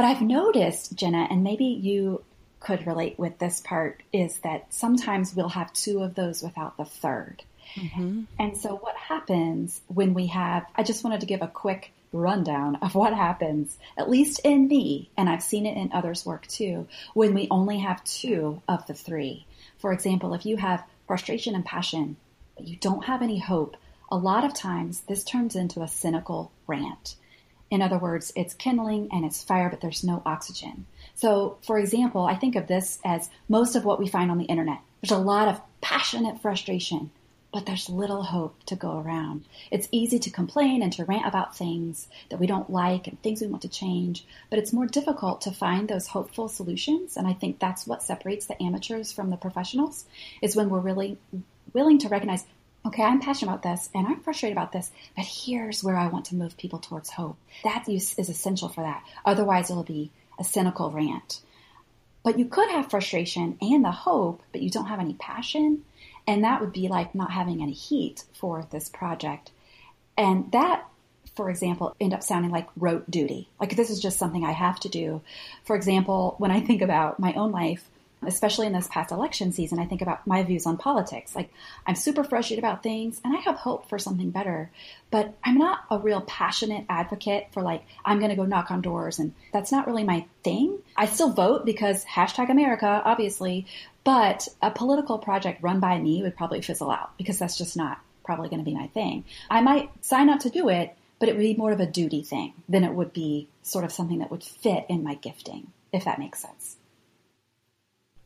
but 0.00 0.06
I've 0.06 0.22
noticed, 0.22 0.96
Jenna, 0.96 1.28
and 1.30 1.44
maybe 1.44 1.66
you 1.66 2.24
could 2.58 2.86
relate 2.86 3.18
with 3.18 3.38
this 3.38 3.60
part, 3.60 4.02
is 4.14 4.38
that 4.38 4.72
sometimes 4.72 5.36
we'll 5.36 5.50
have 5.50 5.74
two 5.74 6.02
of 6.02 6.14
those 6.14 6.42
without 6.42 6.78
the 6.78 6.84
3rd 6.84 7.40
mm-hmm. 7.74 8.22
And 8.38 8.56
so 8.56 8.76
what 8.76 8.96
happens 8.96 9.82
when 9.88 10.14
we 10.14 10.28
have, 10.28 10.64
I 10.74 10.84
just 10.84 11.04
wanted 11.04 11.20
to 11.20 11.26
give 11.26 11.42
a 11.42 11.48
quick 11.48 11.92
rundown 12.14 12.76
of 12.76 12.94
what 12.94 13.12
happens, 13.12 13.76
at 13.98 14.08
least 14.08 14.40
in 14.42 14.68
me, 14.68 15.10
and 15.18 15.28
I've 15.28 15.42
seen 15.42 15.66
it 15.66 15.76
in 15.76 15.92
others' 15.92 16.24
work 16.24 16.46
too, 16.46 16.88
when 17.12 17.34
we 17.34 17.46
only 17.50 17.80
have 17.80 18.02
two 18.04 18.62
of 18.66 18.86
the 18.86 18.94
three. 18.94 19.44
For 19.80 19.92
example, 19.92 20.32
if 20.32 20.46
you 20.46 20.56
have 20.56 20.82
frustration 21.08 21.54
and 21.54 21.62
passion, 21.62 22.16
but 22.56 22.66
you 22.66 22.78
don't 22.78 23.04
have 23.04 23.20
any 23.20 23.38
hope, 23.38 23.76
a 24.10 24.16
lot 24.16 24.46
of 24.46 24.54
times 24.54 25.00
this 25.00 25.24
turns 25.24 25.56
into 25.56 25.82
a 25.82 25.88
cynical 25.88 26.52
rant. 26.66 27.16
In 27.70 27.82
other 27.82 27.98
words, 27.98 28.32
it's 28.34 28.54
kindling 28.54 29.08
and 29.12 29.24
it's 29.24 29.44
fire, 29.44 29.70
but 29.70 29.80
there's 29.80 30.02
no 30.02 30.22
oxygen. 30.26 30.86
So, 31.14 31.58
for 31.62 31.78
example, 31.78 32.24
I 32.24 32.34
think 32.34 32.56
of 32.56 32.66
this 32.66 32.98
as 33.04 33.30
most 33.48 33.76
of 33.76 33.84
what 33.84 34.00
we 34.00 34.08
find 34.08 34.30
on 34.30 34.38
the 34.38 34.44
internet. 34.44 34.80
There's 35.00 35.18
a 35.18 35.22
lot 35.22 35.48
of 35.48 35.60
passionate 35.80 36.42
frustration, 36.42 37.10
but 37.52 37.66
there's 37.66 37.88
little 37.88 38.22
hope 38.22 38.62
to 38.64 38.76
go 38.76 38.98
around. 38.98 39.44
It's 39.70 39.88
easy 39.92 40.18
to 40.20 40.30
complain 40.30 40.82
and 40.82 40.92
to 40.94 41.04
rant 41.04 41.26
about 41.26 41.56
things 41.56 42.08
that 42.28 42.38
we 42.38 42.46
don't 42.46 42.70
like 42.70 43.06
and 43.06 43.20
things 43.22 43.40
we 43.40 43.46
want 43.46 43.62
to 43.62 43.68
change, 43.68 44.24
but 44.50 44.58
it's 44.58 44.72
more 44.72 44.86
difficult 44.86 45.42
to 45.42 45.50
find 45.52 45.88
those 45.88 46.08
hopeful 46.08 46.48
solutions. 46.48 47.16
And 47.16 47.26
I 47.26 47.32
think 47.32 47.58
that's 47.58 47.86
what 47.86 48.02
separates 48.02 48.46
the 48.46 48.60
amateurs 48.62 49.12
from 49.12 49.30
the 49.30 49.36
professionals 49.36 50.04
is 50.42 50.56
when 50.56 50.70
we're 50.70 50.80
really 50.80 51.18
willing 51.72 51.98
to 51.98 52.08
recognize 52.08 52.44
okay, 52.86 53.02
I'm 53.02 53.20
passionate 53.20 53.50
about 53.50 53.62
this 53.62 53.90
and 53.94 54.06
I'm 54.06 54.20
frustrated 54.20 54.56
about 54.56 54.72
this, 54.72 54.90
but 55.16 55.24
here's 55.24 55.84
where 55.84 55.96
I 55.96 56.08
want 56.08 56.26
to 56.26 56.34
move 56.34 56.56
people 56.56 56.78
towards 56.78 57.10
hope. 57.10 57.36
That 57.64 57.88
is 57.88 58.18
essential 58.18 58.68
for 58.68 58.82
that. 58.82 59.04
Otherwise, 59.24 59.70
it'll 59.70 59.82
be 59.82 60.10
a 60.38 60.44
cynical 60.44 60.90
rant. 60.90 61.40
But 62.22 62.38
you 62.38 62.46
could 62.46 62.70
have 62.70 62.90
frustration 62.90 63.56
and 63.60 63.84
the 63.84 63.90
hope, 63.90 64.42
but 64.52 64.62
you 64.62 64.70
don't 64.70 64.86
have 64.86 65.00
any 65.00 65.14
passion. 65.14 65.84
And 66.26 66.44
that 66.44 66.60
would 66.60 66.72
be 66.72 66.88
like 66.88 67.14
not 67.14 67.32
having 67.32 67.62
any 67.62 67.72
heat 67.72 68.24
for 68.34 68.66
this 68.70 68.88
project. 68.88 69.50
And 70.16 70.52
that, 70.52 70.86
for 71.34 71.48
example, 71.48 71.94
end 72.00 72.12
up 72.12 72.22
sounding 72.22 72.50
like 72.50 72.68
rote 72.76 73.10
duty. 73.10 73.48
Like 73.58 73.74
this 73.76 73.90
is 73.90 74.00
just 74.00 74.18
something 74.18 74.44
I 74.44 74.52
have 74.52 74.78
to 74.80 74.88
do. 74.88 75.22
For 75.64 75.74
example, 75.76 76.34
when 76.38 76.50
I 76.50 76.60
think 76.60 76.82
about 76.82 77.18
my 77.18 77.32
own 77.34 77.52
life, 77.52 77.88
especially 78.26 78.66
in 78.66 78.72
this 78.72 78.88
past 78.88 79.12
election 79.12 79.52
season, 79.52 79.78
I 79.78 79.86
think 79.86 80.02
about 80.02 80.26
my 80.26 80.42
views 80.42 80.66
on 80.66 80.76
politics. 80.76 81.34
Like, 81.34 81.50
I'm 81.86 81.94
super 81.94 82.22
frustrated 82.22 82.62
about 82.62 82.82
things 82.82 83.20
and 83.24 83.36
I 83.36 83.40
have 83.40 83.56
hope 83.56 83.88
for 83.88 83.98
something 83.98 84.30
better, 84.30 84.70
but 85.10 85.34
I'm 85.42 85.58
not 85.58 85.80
a 85.90 85.98
real 85.98 86.20
passionate 86.20 86.84
advocate 86.88 87.48
for, 87.52 87.62
like, 87.62 87.84
I'm 88.04 88.18
going 88.18 88.30
to 88.30 88.36
go 88.36 88.44
knock 88.44 88.70
on 88.70 88.82
doors. 88.82 89.18
And 89.18 89.34
that's 89.52 89.72
not 89.72 89.86
really 89.86 90.04
my 90.04 90.26
thing. 90.44 90.78
I 90.96 91.06
still 91.06 91.32
vote 91.32 91.64
because 91.64 92.04
hashtag 92.04 92.50
America, 92.50 93.02
obviously, 93.04 93.66
but 94.04 94.48
a 94.60 94.70
political 94.70 95.18
project 95.18 95.62
run 95.62 95.80
by 95.80 95.98
me 95.98 96.22
would 96.22 96.36
probably 96.36 96.62
fizzle 96.62 96.90
out 96.90 97.16
because 97.16 97.38
that's 97.38 97.56
just 97.56 97.76
not 97.76 98.00
probably 98.24 98.48
going 98.48 98.60
to 98.62 98.70
be 98.70 98.76
my 98.76 98.86
thing. 98.88 99.24
I 99.50 99.60
might 99.60 99.90
sign 100.04 100.28
up 100.28 100.40
to 100.40 100.50
do 100.50 100.68
it, 100.68 100.94
but 101.18 101.28
it 101.28 101.36
would 101.36 101.42
be 101.42 101.54
more 101.54 101.72
of 101.72 101.80
a 101.80 101.86
duty 101.86 102.22
thing 102.22 102.54
than 102.68 102.84
it 102.84 102.94
would 102.94 103.12
be 103.12 103.48
sort 103.62 103.84
of 103.84 103.92
something 103.92 104.18
that 104.18 104.30
would 104.30 104.42
fit 104.44 104.86
in 104.88 105.02
my 105.02 105.14
gifting, 105.14 105.72
if 105.92 106.04
that 106.04 106.18
makes 106.18 106.40
sense. 106.40 106.76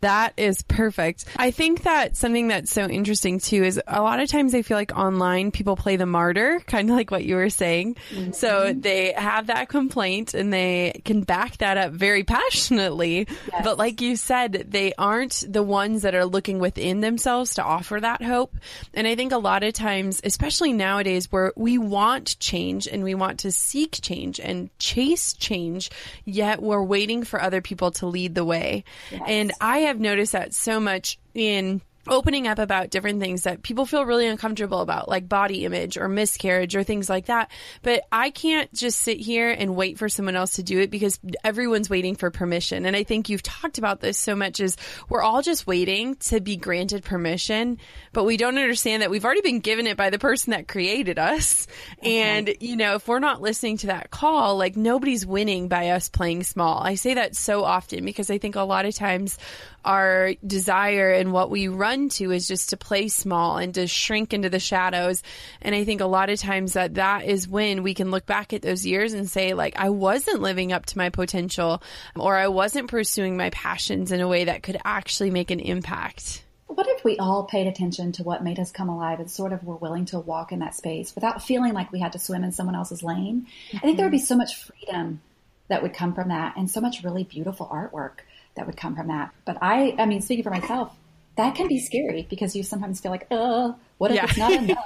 That 0.04 0.34
is 0.36 0.60
perfect. 0.60 1.24
I 1.34 1.50
think 1.50 1.84
that 1.84 2.14
something 2.14 2.48
that's 2.48 2.70
so 2.70 2.86
interesting 2.86 3.40
too 3.40 3.64
is 3.64 3.80
a 3.86 4.02
lot 4.02 4.20
of 4.20 4.28
times 4.28 4.54
I 4.54 4.60
feel 4.60 4.76
like 4.76 4.94
online 4.94 5.50
people 5.50 5.76
play 5.76 5.96
the 5.96 6.04
martyr, 6.04 6.60
kind 6.66 6.90
of 6.90 6.96
like 6.96 7.10
what 7.10 7.24
you 7.24 7.36
were 7.36 7.48
saying. 7.48 7.96
Mm-hmm. 8.10 8.32
So 8.32 8.74
they 8.74 9.12
have 9.12 9.46
that 9.46 9.70
complaint 9.70 10.34
and 10.34 10.52
they 10.52 11.00
can 11.06 11.22
back 11.22 11.56
that 11.58 11.78
up 11.78 11.92
very 11.92 12.22
passionately. 12.22 13.26
Yes. 13.50 13.64
But 13.64 13.78
like 13.78 14.02
you 14.02 14.16
said, 14.16 14.66
they 14.68 14.92
aren't 14.98 15.42
the 15.48 15.62
ones 15.62 16.02
that 16.02 16.14
are 16.14 16.26
looking 16.26 16.58
within 16.58 17.00
themselves 17.00 17.54
to 17.54 17.64
offer 17.64 17.98
that 17.98 18.22
hope. 18.22 18.54
And 18.92 19.06
I 19.06 19.14
think 19.14 19.32
a 19.32 19.38
lot 19.38 19.62
of 19.62 19.72
times, 19.72 20.20
especially 20.22 20.74
nowadays 20.74 21.32
where 21.32 21.54
we 21.56 21.78
want 21.78 22.38
change 22.40 22.86
and 22.86 23.04
we 23.04 23.14
want 23.14 23.40
to 23.40 23.52
seek 23.52 23.98
change 24.02 24.38
and 24.38 24.68
chase 24.78 25.32
change, 25.32 25.90
yet 26.26 26.60
we're 26.60 26.82
waiting 26.82 27.24
for 27.24 27.40
other 27.40 27.62
people 27.62 27.90
to 27.92 28.06
lead 28.06 28.34
the 28.34 28.44
way. 28.44 28.84
Yes. 29.10 29.22
And 29.26 29.52
I 29.62 29.78
have 29.78 29.93
I've 29.94 30.00
noticed 30.00 30.32
that 30.32 30.52
so 30.54 30.80
much 30.80 31.20
in 31.34 31.80
opening 32.06 32.46
up 32.46 32.58
about 32.58 32.90
different 32.90 33.20
things 33.20 33.44
that 33.44 33.62
people 33.62 33.86
feel 33.86 34.04
really 34.04 34.26
uncomfortable 34.26 34.80
about, 34.80 35.08
like 35.08 35.28
body 35.28 35.64
image 35.64 35.96
or 35.96 36.08
miscarriage 36.08 36.76
or 36.76 36.82
things 36.82 37.08
like 37.08 37.26
that. 37.26 37.50
But 37.82 38.02
I 38.12 38.30
can't 38.30 38.72
just 38.74 39.00
sit 39.00 39.18
here 39.18 39.50
and 39.50 39.74
wait 39.74 39.98
for 39.98 40.08
someone 40.08 40.36
else 40.36 40.54
to 40.54 40.62
do 40.62 40.80
it 40.80 40.90
because 40.90 41.18
everyone's 41.42 41.88
waiting 41.88 42.14
for 42.14 42.30
permission. 42.30 42.84
And 42.86 42.94
I 42.94 43.04
think 43.04 43.28
you've 43.28 43.42
talked 43.42 43.78
about 43.78 44.00
this 44.00 44.18
so 44.18 44.36
much 44.36 44.60
is 44.60 44.76
we're 45.08 45.22
all 45.22 45.42
just 45.42 45.66
waiting 45.66 46.16
to 46.16 46.40
be 46.40 46.56
granted 46.56 47.04
permission, 47.04 47.78
but 48.12 48.24
we 48.24 48.36
don't 48.36 48.58
understand 48.58 49.02
that 49.02 49.10
we've 49.10 49.24
already 49.24 49.40
been 49.40 49.60
given 49.60 49.86
it 49.86 49.96
by 49.96 50.10
the 50.10 50.18
person 50.18 50.50
that 50.50 50.68
created 50.68 51.18
us. 51.18 51.66
Okay. 52.00 52.20
And, 52.20 52.54
you 52.60 52.76
know, 52.76 52.96
if 52.96 53.08
we're 53.08 53.18
not 53.18 53.40
listening 53.40 53.78
to 53.78 53.86
that 53.88 54.10
call, 54.10 54.56
like 54.58 54.76
nobody's 54.76 55.24
winning 55.24 55.68
by 55.68 55.90
us 55.90 56.08
playing 56.08 56.42
small. 56.42 56.82
I 56.82 56.96
say 56.96 57.14
that 57.14 57.34
so 57.34 57.64
often 57.64 58.04
because 58.04 58.30
I 58.30 58.38
think 58.38 58.56
a 58.56 58.62
lot 58.62 58.84
of 58.84 58.94
times 58.94 59.38
our 59.84 60.34
desire 60.46 61.10
and 61.10 61.32
what 61.32 61.50
we 61.50 61.68
run 61.68 62.08
to 62.10 62.30
is 62.32 62.48
just 62.48 62.70
to 62.70 62.76
play 62.76 63.08
small 63.08 63.56
and 63.56 63.74
to 63.74 63.86
shrink 63.86 64.32
into 64.32 64.48
the 64.48 64.58
shadows. 64.58 65.22
And 65.62 65.74
I 65.74 65.84
think 65.84 66.00
a 66.00 66.06
lot 66.06 66.30
of 66.30 66.40
times 66.40 66.74
that 66.74 66.94
that 66.94 67.24
is 67.24 67.48
when 67.48 67.82
we 67.82 67.94
can 67.94 68.10
look 68.10 68.26
back 68.26 68.52
at 68.52 68.62
those 68.62 68.86
years 68.86 69.12
and 69.12 69.28
say, 69.28 69.54
like, 69.54 69.74
I 69.76 69.90
wasn't 69.90 70.42
living 70.42 70.72
up 70.72 70.86
to 70.86 70.98
my 70.98 71.10
potential 71.10 71.82
or 72.16 72.36
I 72.36 72.48
wasn't 72.48 72.90
pursuing 72.90 73.36
my 73.36 73.50
passions 73.50 74.12
in 74.12 74.20
a 74.20 74.28
way 74.28 74.44
that 74.44 74.62
could 74.62 74.78
actually 74.84 75.30
make 75.30 75.50
an 75.50 75.60
impact. 75.60 76.44
What 76.66 76.88
if 76.88 77.04
we 77.04 77.18
all 77.18 77.44
paid 77.44 77.66
attention 77.66 78.12
to 78.12 78.22
what 78.22 78.42
made 78.42 78.58
us 78.58 78.72
come 78.72 78.88
alive 78.88 79.20
and 79.20 79.30
sort 79.30 79.52
of 79.52 79.62
were 79.62 79.76
willing 79.76 80.06
to 80.06 80.18
walk 80.18 80.50
in 80.50 80.60
that 80.60 80.74
space 80.74 81.14
without 81.14 81.42
feeling 81.42 81.72
like 81.72 81.92
we 81.92 82.00
had 82.00 82.12
to 82.12 82.18
swim 82.18 82.42
in 82.42 82.52
someone 82.52 82.74
else's 82.74 83.02
lane? 83.02 83.46
Mm-hmm. 83.68 83.76
I 83.76 83.80
think 83.80 83.96
there 83.96 84.06
would 84.06 84.12
be 84.12 84.18
so 84.18 84.36
much 84.36 84.56
freedom 84.56 85.20
that 85.68 85.82
would 85.82 85.94
come 85.94 86.14
from 86.14 86.28
that 86.28 86.56
and 86.56 86.70
so 86.70 86.80
much 86.80 87.02
really 87.02 87.24
beautiful 87.24 87.66
artwork 87.66 88.20
that 88.56 88.66
would 88.66 88.76
come 88.76 88.96
from 88.96 89.08
that. 89.08 89.32
But 89.44 89.58
I, 89.60 89.94
I 89.98 90.06
mean, 90.06 90.22
speaking 90.22 90.44
for 90.44 90.50
myself, 90.50 90.92
that 91.36 91.54
can 91.54 91.68
be 91.68 91.80
scary 91.80 92.26
because 92.28 92.54
you 92.54 92.62
sometimes 92.62 93.00
feel 93.00 93.10
like, 93.10 93.26
oh, 93.30 93.76
what 93.98 94.10
if 94.10 94.16
yeah. 94.16 94.24
it's 94.24 94.36
not 94.36 94.52
enough? 94.62 94.84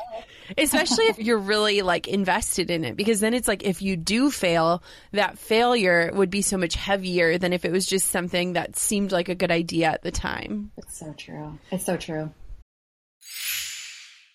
Especially 0.56 1.04
if 1.06 1.18
you're 1.18 1.38
really 1.38 1.82
like 1.82 2.08
invested 2.08 2.70
in 2.70 2.84
it, 2.84 2.96
because 2.96 3.20
then 3.20 3.34
it's 3.34 3.46
like 3.46 3.64
if 3.64 3.82
you 3.82 3.96
do 3.96 4.30
fail, 4.30 4.82
that 5.12 5.38
failure 5.38 6.10
would 6.14 6.30
be 6.30 6.40
so 6.40 6.56
much 6.56 6.74
heavier 6.74 7.36
than 7.36 7.52
if 7.52 7.66
it 7.66 7.72
was 7.72 7.84
just 7.84 8.06
something 8.08 8.54
that 8.54 8.76
seemed 8.76 9.12
like 9.12 9.28
a 9.28 9.34
good 9.34 9.50
idea 9.50 9.88
at 9.88 10.02
the 10.02 10.10
time. 10.10 10.70
It's 10.78 10.98
so 10.98 11.12
true. 11.12 11.58
It's 11.70 11.84
so 11.84 11.98
true. 11.98 12.32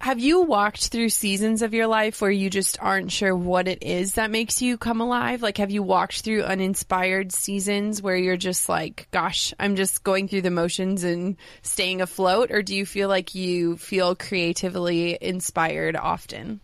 Have 0.00 0.20
you 0.20 0.42
walked 0.42 0.88
through 0.88 1.08
seasons 1.08 1.62
of 1.62 1.72
your 1.72 1.86
life 1.86 2.20
where 2.20 2.30
you 2.30 2.50
just 2.50 2.78
aren't 2.78 3.10
sure 3.10 3.34
what 3.34 3.68
it 3.68 3.82
is 3.82 4.14
that 4.14 4.30
makes 4.30 4.60
you 4.60 4.76
come 4.76 5.00
alive? 5.00 5.40
Like, 5.40 5.56
have 5.56 5.70
you 5.70 5.82
walked 5.82 6.20
through 6.20 6.42
uninspired 6.42 7.32
seasons 7.32 8.02
where 8.02 8.14
you're 8.14 8.36
just 8.36 8.68
like, 8.68 9.08
gosh, 9.12 9.54
I'm 9.58 9.76
just 9.76 10.04
going 10.04 10.28
through 10.28 10.42
the 10.42 10.50
motions 10.50 11.04
and 11.04 11.36
staying 11.62 12.02
afloat? 12.02 12.50
Or 12.50 12.62
do 12.62 12.76
you 12.76 12.84
feel 12.84 13.08
like 13.08 13.34
you 13.34 13.78
feel 13.78 14.14
creatively 14.14 15.16
inspired 15.18 15.96
often? 15.96 16.60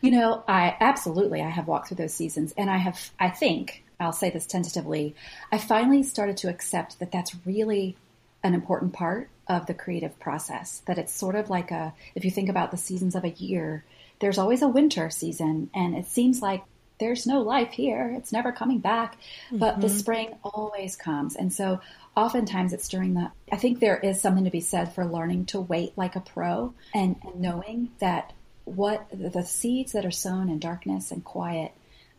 You 0.00 0.10
know, 0.10 0.42
I 0.48 0.76
absolutely, 0.80 1.42
I 1.42 1.48
have 1.48 1.68
walked 1.68 1.88
through 1.88 1.98
those 1.98 2.14
seasons 2.14 2.52
and 2.56 2.68
I 2.68 2.78
have, 2.78 3.10
I 3.20 3.28
think, 3.28 3.84
I'll 4.00 4.12
say 4.12 4.30
this 4.30 4.46
tentatively, 4.46 5.14
I 5.52 5.58
finally 5.58 6.02
started 6.02 6.38
to 6.38 6.48
accept 6.48 6.98
that 6.98 7.12
that's 7.12 7.36
really 7.46 7.96
an 8.42 8.54
important 8.54 8.94
part 8.94 9.28
of 9.50 9.66
the 9.66 9.74
creative 9.74 10.18
process. 10.20 10.80
That 10.86 10.96
it's 10.96 11.12
sort 11.12 11.34
of 11.34 11.50
like 11.50 11.70
a, 11.70 11.92
if 12.14 12.24
you 12.24 12.30
think 12.30 12.48
about 12.48 12.70
the 12.70 12.76
seasons 12.78 13.14
of 13.14 13.24
a 13.24 13.30
year, 13.30 13.84
there's 14.20 14.38
always 14.38 14.62
a 14.62 14.68
winter 14.68 15.10
season, 15.10 15.68
and 15.74 15.96
it 15.96 16.06
seems 16.06 16.40
like 16.40 16.62
there's 17.00 17.26
no 17.26 17.40
life 17.40 17.72
here. 17.72 18.14
It's 18.16 18.30
never 18.30 18.52
coming 18.52 18.78
back. 18.78 19.16
Mm-hmm. 19.46 19.58
But 19.58 19.80
the 19.80 19.88
mm-hmm. 19.88 19.96
spring 19.96 20.34
always 20.44 20.94
comes. 20.94 21.34
And 21.34 21.52
so 21.52 21.80
oftentimes 22.14 22.72
it's 22.72 22.88
during 22.88 23.14
the, 23.14 23.32
I 23.50 23.56
think 23.56 23.80
there 23.80 23.98
is 23.98 24.20
something 24.20 24.44
to 24.44 24.50
be 24.50 24.60
said 24.60 24.94
for 24.94 25.04
learning 25.04 25.46
to 25.46 25.60
wait 25.60 25.96
like 25.96 26.14
a 26.14 26.20
pro 26.20 26.74
and, 26.94 27.16
and 27.24 27.40
knowing 27.40 27.90
that 27.98 28.32
what 28.66 29.06
the 29.10 29.44
seeds 29.44 29.92
that 29.92 30.04
are 30.04 30.10
sown 30.10 30.48
in 30.48 30.58
darkness 30.58 31.10
and 31.10 31.24
quiet, 31.24 31.72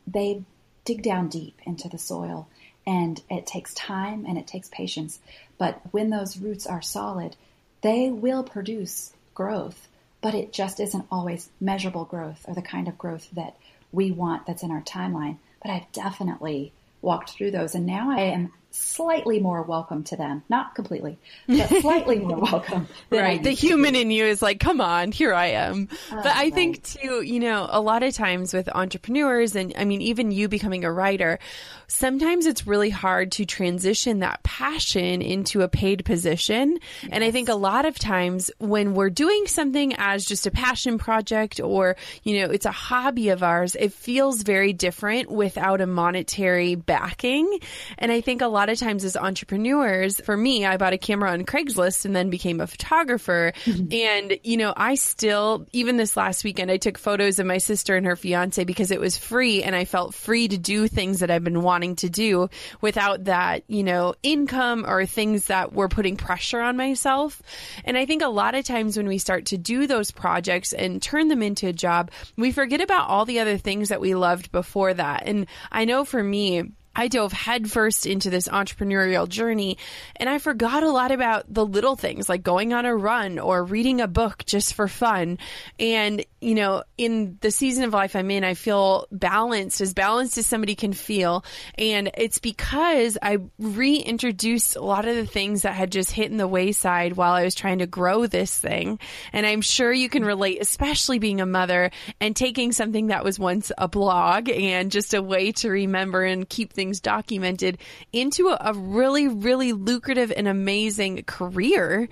they 0.08 0.42
dig 0.84 1.04
down 1.04 1.30
deep 1.30 1.60
into 1.64 1.88
the 1.88 2.00
soil 2.00 2.48
and 2.86 3.22
it 3.30 3.46
takes 3.46 3.74
time 3.74 4.26
and 4.28 4.38
it 4.38 4.48
takes 4.48 4.70
patience. 4.70 5.20
But 5.58 5.82
when 5.92 6.10
those 6.10 6.38
roots 6.38 6.66
are 6.66 6.82
solid, 6.82 7.36
they 7.82 8.10
will 8.10 8.44
produce 8.44 9.14
growth, 9.34 9.88
but 10.22 10.34
it 10.34 10.54
just 10.54 10.80
isn't 10.80 11.06
always 11.12 11.50
measurable 11.60 12.06
growth 12.06 12.46
or 12.48 12.54
the 12.54 12.62
kind 12.62 12.88
of 12.88 12.98
growth 12.98 13.30
that 13.34 13.56
we 13.92 14.12
want 14.12 14.46
that's 14.46 14.64
in 14.64 14.72
our 14.72 14.82
timeline. 14.82 15.38
But 15.62 15.72
I've 15.72 15.92
definitely 15.92 16.72
walked 17.02 17.32
through 17.32 17.52
those 17.52 17.76
and 17.76 17.86
now 17.86 18.12
I 18.12 18.22
am 18.22 18.54
slightly 18.72 19.40
more 19.40 19.62
welcome 19.62 20.04
to 20.06 20.16
them. 20.16 20.44
Not 20.50 20.76
completely, 20.76 21.20
but 21.48 21.70
slightly 21.82 22.20
more 22.20 22.40
welcome. 22.40 22.88
right. 23.10 23.42
The 23.42 23.52
human 23.52 23.96
in 23.96 24.12
you 24.12 24.26
is 24.26 24.42
like, 24.42 24.60
come 24.60 24.82
on, 24.82 25.12
here 25.12 25.34
I 25.34 25.48
am. 25.48 25.90
Oh, 26.12 26.16
but 26.16 26.28
I 26.28 26.44
right. 26.44 26.54
think 26.54 26.84
too, 26.84 27.22
you 27.22 27.40
know, 27.40 27.68
a 27.70 27.82
lot 27.82 28.04
of 28.04 28.14
times 28.14 28.54
with 28.54 28.70
entrepreneurs 28.70 29.56
and 29.56 29.74
I 29.78 29.86
mean, 29.86 30.02
even 30.02 30.32
you 30.32 30.48
becoming 30.48 30.86
a 30.86 30.92
writer, 30.92 31.40
sometimes 31.88 32.46
it's 32.46 32.66
really 32.66 32.90
hard 32.90 33.34
to 33.34 33.46
transition 33.46 34.20
that 34.20 34.42
passion 34.44 35.22
into 35.22 35.62
a 35.62 35.68
paid 35.68 36.06
position. 36.06 36.80
Yes. 37.02 37.12
And 37.12 37.24
I 37.24 37.32
think 37.32 37.50
a 37.50 37.56
lot 37.56 37.86
of 37.86 38.00
times 38.00 38.50
when 38.60 38.94
we're 38.94 39.10
doing 39.10 39.48
something 39.48 39.94
as 39.98 40.26
just 40.26 40.48
a 40.48 40.52
passion 40.52 40.98
project 40.98 41.60
or, 41.60 41.98
you 42.24 42.40
know, 42.40 42.52
it's 42.52 42.66
a 42.66 42.72
hobby 42.72 43.30
of 43.30 43.44
ours, 43.44 43.76
it 43.76 43.92
feels 43.92 44.44
very 44.44 44.72
different 44.72 45.30
without 45.30 45.82
a 45.82 45.88
monetary 45.88 46.76
backing. 46.76 47.60
And 47.98 48.12
I 48.12 48.22
think 48.22 48.42
a 48.42 48.48
lot 48.48 48.61
lot 48.62 48.70
of 48.70 48.78
times 48.78 49.04
as 49.04 49.18
entrepreneurs, 49.18 50.22
for 50.22 50.38
me, 50.38 50.68
I 50.68 50.78
bought 50.78 50.94
a 50.94 50.98
camera 51.00 51.32
on 51.32 51.46
Craigslist 51.46 52.06
and 52.06 52.16
then 52.16 52.30
became 52.30 52.62
a 52.62 52.68
photographer. 52.68 53.54
Mm-hmm. 53.66 53.92
And, 53.92 54.40
you 54.44 54.56
know, 54.56 54.72
I 54.78 54.94
still, 54.94 55.66
even 55.72 55.98
this 55.98 56.16
last 56.16 56.44
weekend, 56.44 56.70
I 56.70 56.78
took 56.78 57.00
photos 57.00 57.40
of 57.40 57.48
my 57.48 57.58
sister 57.58 57.96
and 57.96 58.06
her 58.06 58.16
fiance 58.16 58.64
because 58.64 58.92
it 58.92 59.00
was 59.00 59.18
free 59.18 59.64
and 59.64 59.76
I 59.76 59.86
felt 59.86 60.14
free 60.14 60.48
to 60.48 60.60
do 60.60 60.88
things 60.88 61.22
that 61.22 61.32
I've 61.32 61.44
been 61.44 61.64
wanting 61.64 61.96
to 61.98 62.10
do 62.10 62.50
without 62.82 63.24
that, 63.24 63.64
you 63.68 63.84
know, 63.84 64.14
income 64.22 64.86
or 64.88 65.08
things 65.08 65.48
that 65.48 65.74
were 65.74 65.90
putting 65.90 66.16
pressure 66.16 66.62
on 66.62 66.78
myself. 66.78 67.42
And 67.84 67.98
I 67.98 68.06
think 68.06 68.22
a 68.22 68.28
lot 68.28 68.54
of 68.54 68.64
times 68.64 68.96
when 68.96 69.08
we 69.08 69.18
start 69.18 69.48
to 69.48 69.58
do 69.58 69.88
those 69.88 70.12
projects 70.12 70.72
and 70.72 71.02
turn 71.02 71.30
them 71.30 71.42
into 71.42 71.68
a 71.68 71.74
job, 71.74 72.12
we 72.38 72.52
forget 72.52 72.80
about 72.80 73.10
all 73.10 73.26
the 73.26 73.40
other 73.40 73.58
things 73.58 73.90
that 73.90 74.02
we 74.02 74.14
loved 74.14 74.52
before 74.52 74.94
that. 74.94 75.24
And 75.26 75.48
I 75.72 75.86
know 75.86 76.06
for 76.06 76.24
me, 76.24 76.74
I 76.96 77.08
dove 77.08 77.32
headfirst 77.32 78.06
into 78.06 78.30
this 78.30 78.48
entrepreneurial 78.48 79.28
journey 79.28 79.78
and 80.16 80.30
I 80.30 80.40
forgot 80.40 80.84
a 80.84 80.92
lot 80.92 81.12
about 81.12 81.52
the 81.52 81.66
little 81.66 81.96
things 81.96 82.28
like 82.28 82.44
going 82.44 82.74
on 82.74 82.86
a 82.86 82.96
run 82.96 83.40
or 83.40 83.64
reading 83.64 84.02
a 84.02 84.08
book 84.08 84.44
just 84.46 84.74
for 84.74 84.88
fun. 84.88 85.38
And, 85.80 86.26
you 86.42 86.56
know, 86.56 86.84
in 86.98 87.38
the 87.42 87.52
season 87.52 87.84
of 87.86 87.94
life 87.94 88.16
I'm 88.16 88.30
in, 88.32 88.44
I 88.44 88.56
feel 88.56 89.08
balanced, 89.12 89.82
as 89.82 89.94
balanced 89.94 90.38
as 90.38 90.46
somebody 90.46 90.76
can 90.76 90.94
feel. 90.94 91.46
And 91.78 92.12
it's 92.18 92.40
because 92.40 93.18
I 93.22 93.38
reintroduced 93.58 94.76
a 94.76 94.82
lot 94.82 95.08
of 95.08 95.16
the 95.16 95.26
things 95.26 95.62
that 95.62 95.74
had 95.74 95.92
just 95.92 96.12
hit 96.12 96.30
in 96.30 96.38
the 96.38 96.48
wayside 96.48 97.14
while 97.14 97.34
I 97.34 97.44
was 97.44 97.56
trying 97.56 97.80
to 97.80 97.88
grow 97.88 98.28
this 98.28 98.58
thing. 98.58 99.00
And 99.32 99.46
I'm 99.46 99.62
sure 99.62 99.92
you 99.94 100.10
can 100.10 100.26
relate, 100.26 100.62
especially 100.62 101.20
being 101.20 101.42
a 101.42 101.46
mother 101.46 101.92
and 102.20 102.36
taking 102.36 102.72
something 102.74 103.08
that 103.08 103.24
was 103.24 103.40
once 103.40 103.72
a 103.78 103.88
blog 103.88 104.50
and 104.50 104.92
just 104.92 105.14
a 105.14 105.22
way 105.22 105.52
to 105.54 105.70
remember 105.70 106.24
and 106.24 106.48
keep 106.48 106.74
things 106.82 107.00
documented 107.00 107.78
into 108.12 108.48
a, 108.48 108.58
a 108.60 108.74
really, 108.74 109.28
really 109.28 109.72
lucrative 109.72 110.34
and 110.36 110.48
amazing 110.48 111.24
career. 111.28 112.10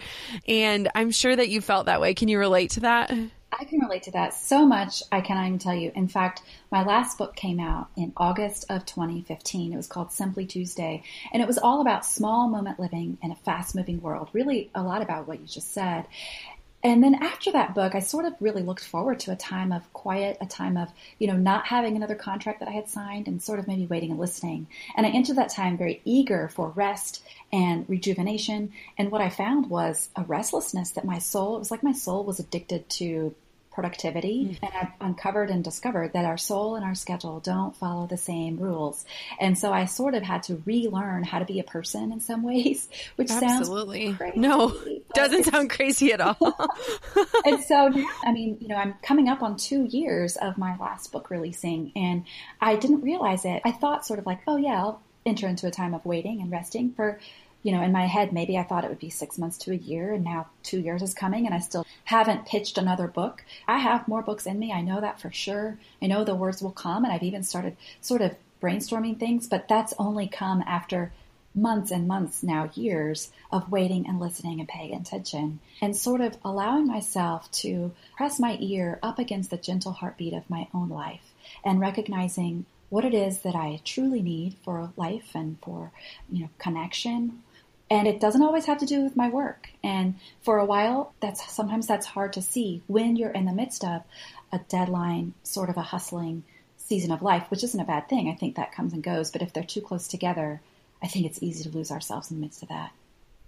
And 0.47 0.87
I'm 0.93 1.09
sure 1.09 1.35
that 1.35 1.49
you 1.49 1.59
felt 1.59 1.87
that 1.87 1.99
way. 1.99 2.13
Can 2.13 2.27
you 2.27 2.37
relate 2.37 2.69
to 2.71 2.81
that? 2.81 3.11
I 3.51 3.63
can 3.63 3.79
relate 3.79 4.03
to 4.03 4.11
that 4.11 4.35
so 4.35 4.67
much. 4.67 5.01
I 5.11 5.21
cannot 5.21 5.47
even 5.47 5.57
tell 5.57 5.73
you. 5.73 5.91
In 5.95 6.07
fact, 6.07 6.43
my 6.71 6.83
last 6.83 7.17
book 7.17 7.35
came 7.35 7.59
out 7.59 7.89
in 7.97 8.13
August 8.15 8.65
of 8.69 8.85
2015. 8.85 9.73
It 9.73 9.75
was 9.75 9.87
called 9.87 10.11
Simply 10.11 10.45
Tuesday, 10.45 11.01
and 11.33 11.41
it 11.41 11.47
was 11.47 11.57
all 11.57 11.81
about 11.81 12.05
small 12.05 12.47
moment 12.47 12.79
living 12.79 13.17
in 13.23 13.31
a 13.31 13.35
fast 13.35 13.73
moving 13.73 14.01
world. 14.01 14.29
Really, 14.33 14.69
a 14.75 14.83
lot 14.83 15.01
about 15.01 15.27
what 15.27 15.39
you 15.39 15.47
just 15.47 15.73
said. 15.73 16.05
And 16.81 17.03
then 17.03 17.15
after 17.15 17.51
that 17.51 17.75
book, 17.75 17.93
I 17.93 17.99
sort 17.99 18.25
of 18.25 18.33
really 18.39 18.63
looked 18.63 18.85
forward 18.85 19.19
to 19.21 19.31
a 19.31 19.35
time 19.35 19.71
of 19.71 19.91
quiet, 19.91 20.37
a 20.39 20.45
time 20.45 20.77
of, 20.77 20.89
you 21.17 21.27
know, 21.27 21.35
not 21.35 21.67
having 21.67 21.95
another 21.95 22.15
contract 22.15 22.59
that 22.59 22.69
I 22.69 22.73
had 22.73 22.87
signed 22.87 23.27
and 23.27 23.41
sort 23.41 23.59
of 23.59 23.67
maybe 23.67 23.85
waiting 23.85 24.11
and 24.11 24.19
listening. 24.19 24.67
And 24.95 25.05
I 25.05 25.09
entered 25.09 25.35
that 25.35 25.49
time 25.49 25.77
very 25.77 26.01
eager 26.05 26.47
for 26.47 26.69
rest 26.69 27.21
and 27.51 27.87
rejuvenation. 27.89 28.71
And 28.97 29.11
what 29.11 29.21
I 29.21 29.29
found 29.29 29.69
was 29.69 30.09
a 30.15 30.23
restlessness 30.23 30.91
that 30.91 31.03
my 31.03 31.19
soul, 31.19 31.57
it 31.57 31.59
was 31.59 31.71
like 31.71 31.83
my 31.83 31.93
soul 31.93 32.23
was 32.23 32.39
addicted 32.39 32.89
to 32.91 33.35
productivity. 33.71 34.45
Mm-hmm. 34.45 34.65
And 34.65 34.73
I've 34.75 34.93
uncovered 35.01 35.49
and 35.49 35.63
discovered 35.63 36.13
that 36.13 36.25
our 36.25 36.37
soul 36.37 36.75
and 36.75 36.83
our 36.83 36.95
schedule 36.95 37.39
don't 37.39 37.75
follow 37.75 38.07
the 38.07 38.17
same 38.17 38.57
rules. 38.57 39.05
And 39.39 39.57
so 39.57 39.71
I 39.71 39.85
sort 39.85 40.15
of 40.15 40.23
had 40.23 40.43
to 40.43 40.61
relearn 40.65 41.23
how 41.23 41.39
to 41.39 41.45
be 41.45 41.59
a 41.59 41.63
person 41.63 42.11
in 42.11 42.19
some 42.19 42.43
ways, 42.43 42.87
which 43.15 43.31
Absolutely. 43.31 44.07
sounds 44.07 44.17
crazy. 44.17 44.39
No, 44.39 44.77
doesn't 45.13 45.45
sound 45.45 45.69
crazy 45.69 46.13
at 46.13 46.21
all. 46.21 46.37
and 47.45 47.63
so 47.63 47.89
now, 47.89 48.07
I 48.23 48.31
mean, 48.31 48.57
you 48.59 48.67
know, 48.67 48.75
I'm 48.75 48.95
coming 49.01 49.29
up 49.29 49.41
on 49.41 49.55
two 49.57 49.83
years 49.83 50.35
of 50.37 50.57
my 50.57 50.77
last 50.77 51.11
book 51.11 51.29
releasing 51.29 51.91
and 51.95 52.25
I 52.59 52.75
didn't 52.75 53.01
realize 53.01 53.45
it. 53.45 53.61
I 53.65 53.71
thought 53.71 54.05
sort 54.05 54.19
of 54.19 54.25
like, 54.25 54.39
oh 54.47 54.57
yeah, 54.57 54.79
I'll 54.79 55.01
enter 55.25 55.47
into 55.47 55.67
a 55.67 55.71
time 55.71 55.93
of 55.93 56.05
waiting 56.05 56.41
and 56.41 56.51
resting 56.51 56.91
for 56.93 57.19
you 57.61 57.71
know, 57.73 57.81
in 57.81 57.91
my 57.91 58.05
head, 58.05 58.31
maybe 58.31 58.57
I 58.57 58.63
thought 58.63 58.85
it 58.85 58.89
would 58.89 58.99
be 58.99 59.09
six 59.09 59.37
months 59.37 59.57
to 59.59 59.71
a 59.71 59.75
year, 59.75 60.13
and 60.13 60.23
now 60.23 60.47
two 60.63 60.79
years 60.79 61.01
is 61.01 61.13
coming, 61.13 61.45
and 61.45 61.53
I 61.53 61.59
still 61.59 61.85
haven't 62.05 62.45
pitched 62.45 62.77
another 62.77 63.07
book. 63.07 63.43
I 63.67 63.79
have 63.79 64.07
more 64.07 64.21
books 64.21 64.45
in 64.45 64.57
me. 64.59 64.71
I 64.71 64.81
know 64.81 65.01
that 65.01 65.19
for 65.19 65.31
sure. 65.31 65.77
I 66.01 66.07
know 66.07 66.23
the 66.23 66.35
words 66.35 66.61
will 66.61 66.71
come, 66.71 67.03
and 67.03 67.11
I've 67.11 67.23
even 67.23 67.43
started 67.43 67.75
sort 68.01 68.21
of 68.21 68.35
brainstorming 68.61 69.19
things, 69.19 69.47
but 69.47 69.67
that's 69.67 69.93
only 69.99 70.27
come 70.27 70.63
after 70.65 71.11
months 71.53 71.91
and 71.91 72.07
months, 72.07 72.43
now 72.43 72.69
years, 72.75 73.31
of 73.51 73.71
waiting 73.71 74.07
and 74.07 74.19
listening 74.19 74.59
and 74.59 74.69
paying 74.69 74.93
attention, 74.93 75.59
and 75.81 75.95
sort 75.95 76.21
of 76.21 76.37
allowing 76.45 76.87
myself 76.87 77.51
to 77.51 77.91
press 78.15 78.39
my 78.39 78.57
ear 78.61 78.99
up 79.03 79.19
against 79.19 79.49
the 79.49 79.57
gentle 79.57 79.91
heartbeat 79.91 80.33
of 80.33 80.49
my 80.49 80.67
own 80.73 80.89
life 80.89 81.33
and 81.63 81.79
recognizing 81.79 82.65
what 82.89 83.05
it 83.05 83.13
is 83.13 83.39
that 83.39 83.55
I 83.55 83.81
truly 83.83 84.21
need 84.21 84.55
for 84.63 84.91
life 84.95 85.31
and 85.35 85.57
for 85.61 85.91
you 86.31 86.41
know 86.41 86.49
connection 86.57 87.43
and 87.89 88.07
it 88.07 88.19
doesn't 88.19 88.43
always 88.43 88.65
have 88.65 88.79
to 88.79 88.85
do 88.85 89.03
with 89.03 89.15
my 89.15 89.29
work. 89.29 89.69
And 89.83 90.15
for 90.41 90.59
a 90.59 90.65
while, 90.65 91.13
that's 91.19 91.51
sometimes 91.51 91.87
that's 91.87 92.05
hard 92.05 92.33
to 92.33 92.41
see 92.41 92.83
when 92.87 93.15
you're 93.15 93.31
in 93.31 93.45
the 93.45 93.53
midst 93.53 93.83
of 93.83 94.03
a 94.51 94.59
deadline, 94.69 95.33
sort 95.43 95.69
of 95.69 95.77
a 95.77 95.81
hustling 95.81 96.43
season 96.77 97.11
of 97.11 97.21
life, 97.21 97.49
which 97.49 97.63
isn't 97.63 97.79
a 97.79 97.85
bad 97.85 98.09
thing. 98.09 98.29
I 98.29 98.35
think 98.35 98.55
that 98.55 98.71
comes 98.71 98.93
and 98.93 99.03
goes. 99.03 99.31
But 99.31 99.41
if 99.41 99.53
they're 99.53 99.63
too 99.63 99.81
close 99.81 100.07
together, 100.07 100.61
I 101.01 101.07
think 101.07 101.25
it's 101.25 101.41
easy 101.41 101.63
to 101.63 101.75
lose 101.75 101.91
ourselves 101.91 102.29
in 102.29 102.37
the 102.37 102.41
midst 102.41 102.63
of 102.63 102.69
that. 102.69 102.91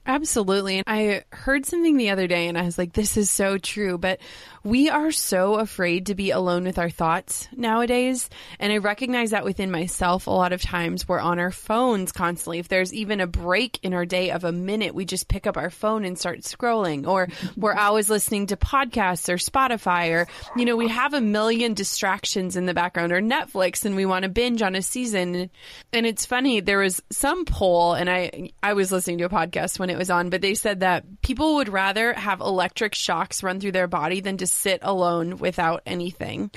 Absolutely. 0.05 0.77
And 0.77 0.85
I 0.87 1.23
heard 1.31 1.65
something 1.65 1.95
the 1.95 2.09
other 2.09 2.25
day 2.25 2.47
and 2.47 2.57
I 2.57 2.63
was 2.63 2.77
like, 2.77 2.93
this 2.93 3.17
is 3.17 3.29
so 3.29 3.59
true. 3.59 3.99
But 3.99 4.19
we 4.63 4.89
are 4.89 5.11
so 5.11 5.55
afraid 5.55 6.07
to 6.07 6.15
be 6.15 6.31
alone 6.31 6.63
with 6.63 6.79
our 6.79 6.89
thoughts 6.89 7.47
nowadays. 7.55 8.27
And 8.59 8.73
I 8.73 8.77
recognize 8.77 9.29
that 9.29 9.45
within 9.45 9.69
myself. 9.69 10.25
A 10.25 10.31
lot 10.31 10.53
of 10.53 10.61
times 10.61 11.07
we're 11.07 11.19
on 11.19 11.37
our 11.37 11.51
phones 11.51 12.11
constantly. 12.11 12.57
If 12.57 12.67
there's 12.67 12.93
even 12.93 13.21
a 13.21 13.27
break 13.27 13.79
in 13.83 13.93
our 13.93 14.05
day 14.05 14.31
of 14.31 14.43
a 14.43 14.51
minute, 14.51 14.95
we 14.95 15.05
just 15.05 15.27
pick 15.27 15.45
up 15.45 15.55
our 15.55 15.69
phone 15.69 16.03
and 16.03 16.17
start 16.17 16.41
scrolling. 16.41 17.07
Or 17.07 17.27
we're 17.55 17.75
always 17.75 18.09
listening 18.09 18.47
to 18.47 18.57
podcasts 18.57 19.29
or 19.29 19.37
Spotify 19.37 20.11
or, 20.11 20.27
you 20.55 20.65
know, 20.65 20.75
we 20.75 20.87
have 20.87 21.13
a 21.13 21.21
million 21.21 21.75
distractions 21.75 22.55
in 22.55 22.65
the 22.65 22.73
background 22.73 23.11
or 23.11 23.21
Netflix 23.21 23.85
and 23.85 23.95
we 23.95 24.07
want 24.07 24.23
to 24.23 24.29
binge 24.29 24.63
on 24.63 24.73
a 24.73 24.81
season. 24.81 25.51
And 25.93 26.05
it's 26.07 26.25
funny, 26.25 26.59
there 26.59 26.79
was 26.79 27.03
some 27.11 27.45
poll 27.45 27.93
and 27.93 28.09
I, 28.09 28.51
I 28.63 28.73
was 28.73 28.91
listening 28.91 29.19
to 29.19 29.25
a 29.25 29.29
podcast 29.29 29.77
when 29.77 29.90
it 29.91 29.97
was 29.97 30.09
on, 30.09 30.29
but 30.29 30.41
they 30.41 30.55
said 30.55 30.79
that 30.79 31.21
people 31.21 31.55
would 31.55 31.69
rather 31.69 32.13
have 32.13 32.41
electric 32.41 32.95
shocks 32.95 33.43
run 33.43 33.59
through 33.59 33.73
their 33.73 33.87
body 33.87 34.21
than 34.21 34.37
to 34.37 34.47
sit 34.47 34.79
alone 34.81 35.37
without 35.37 35.83
anything. 35.85 36.51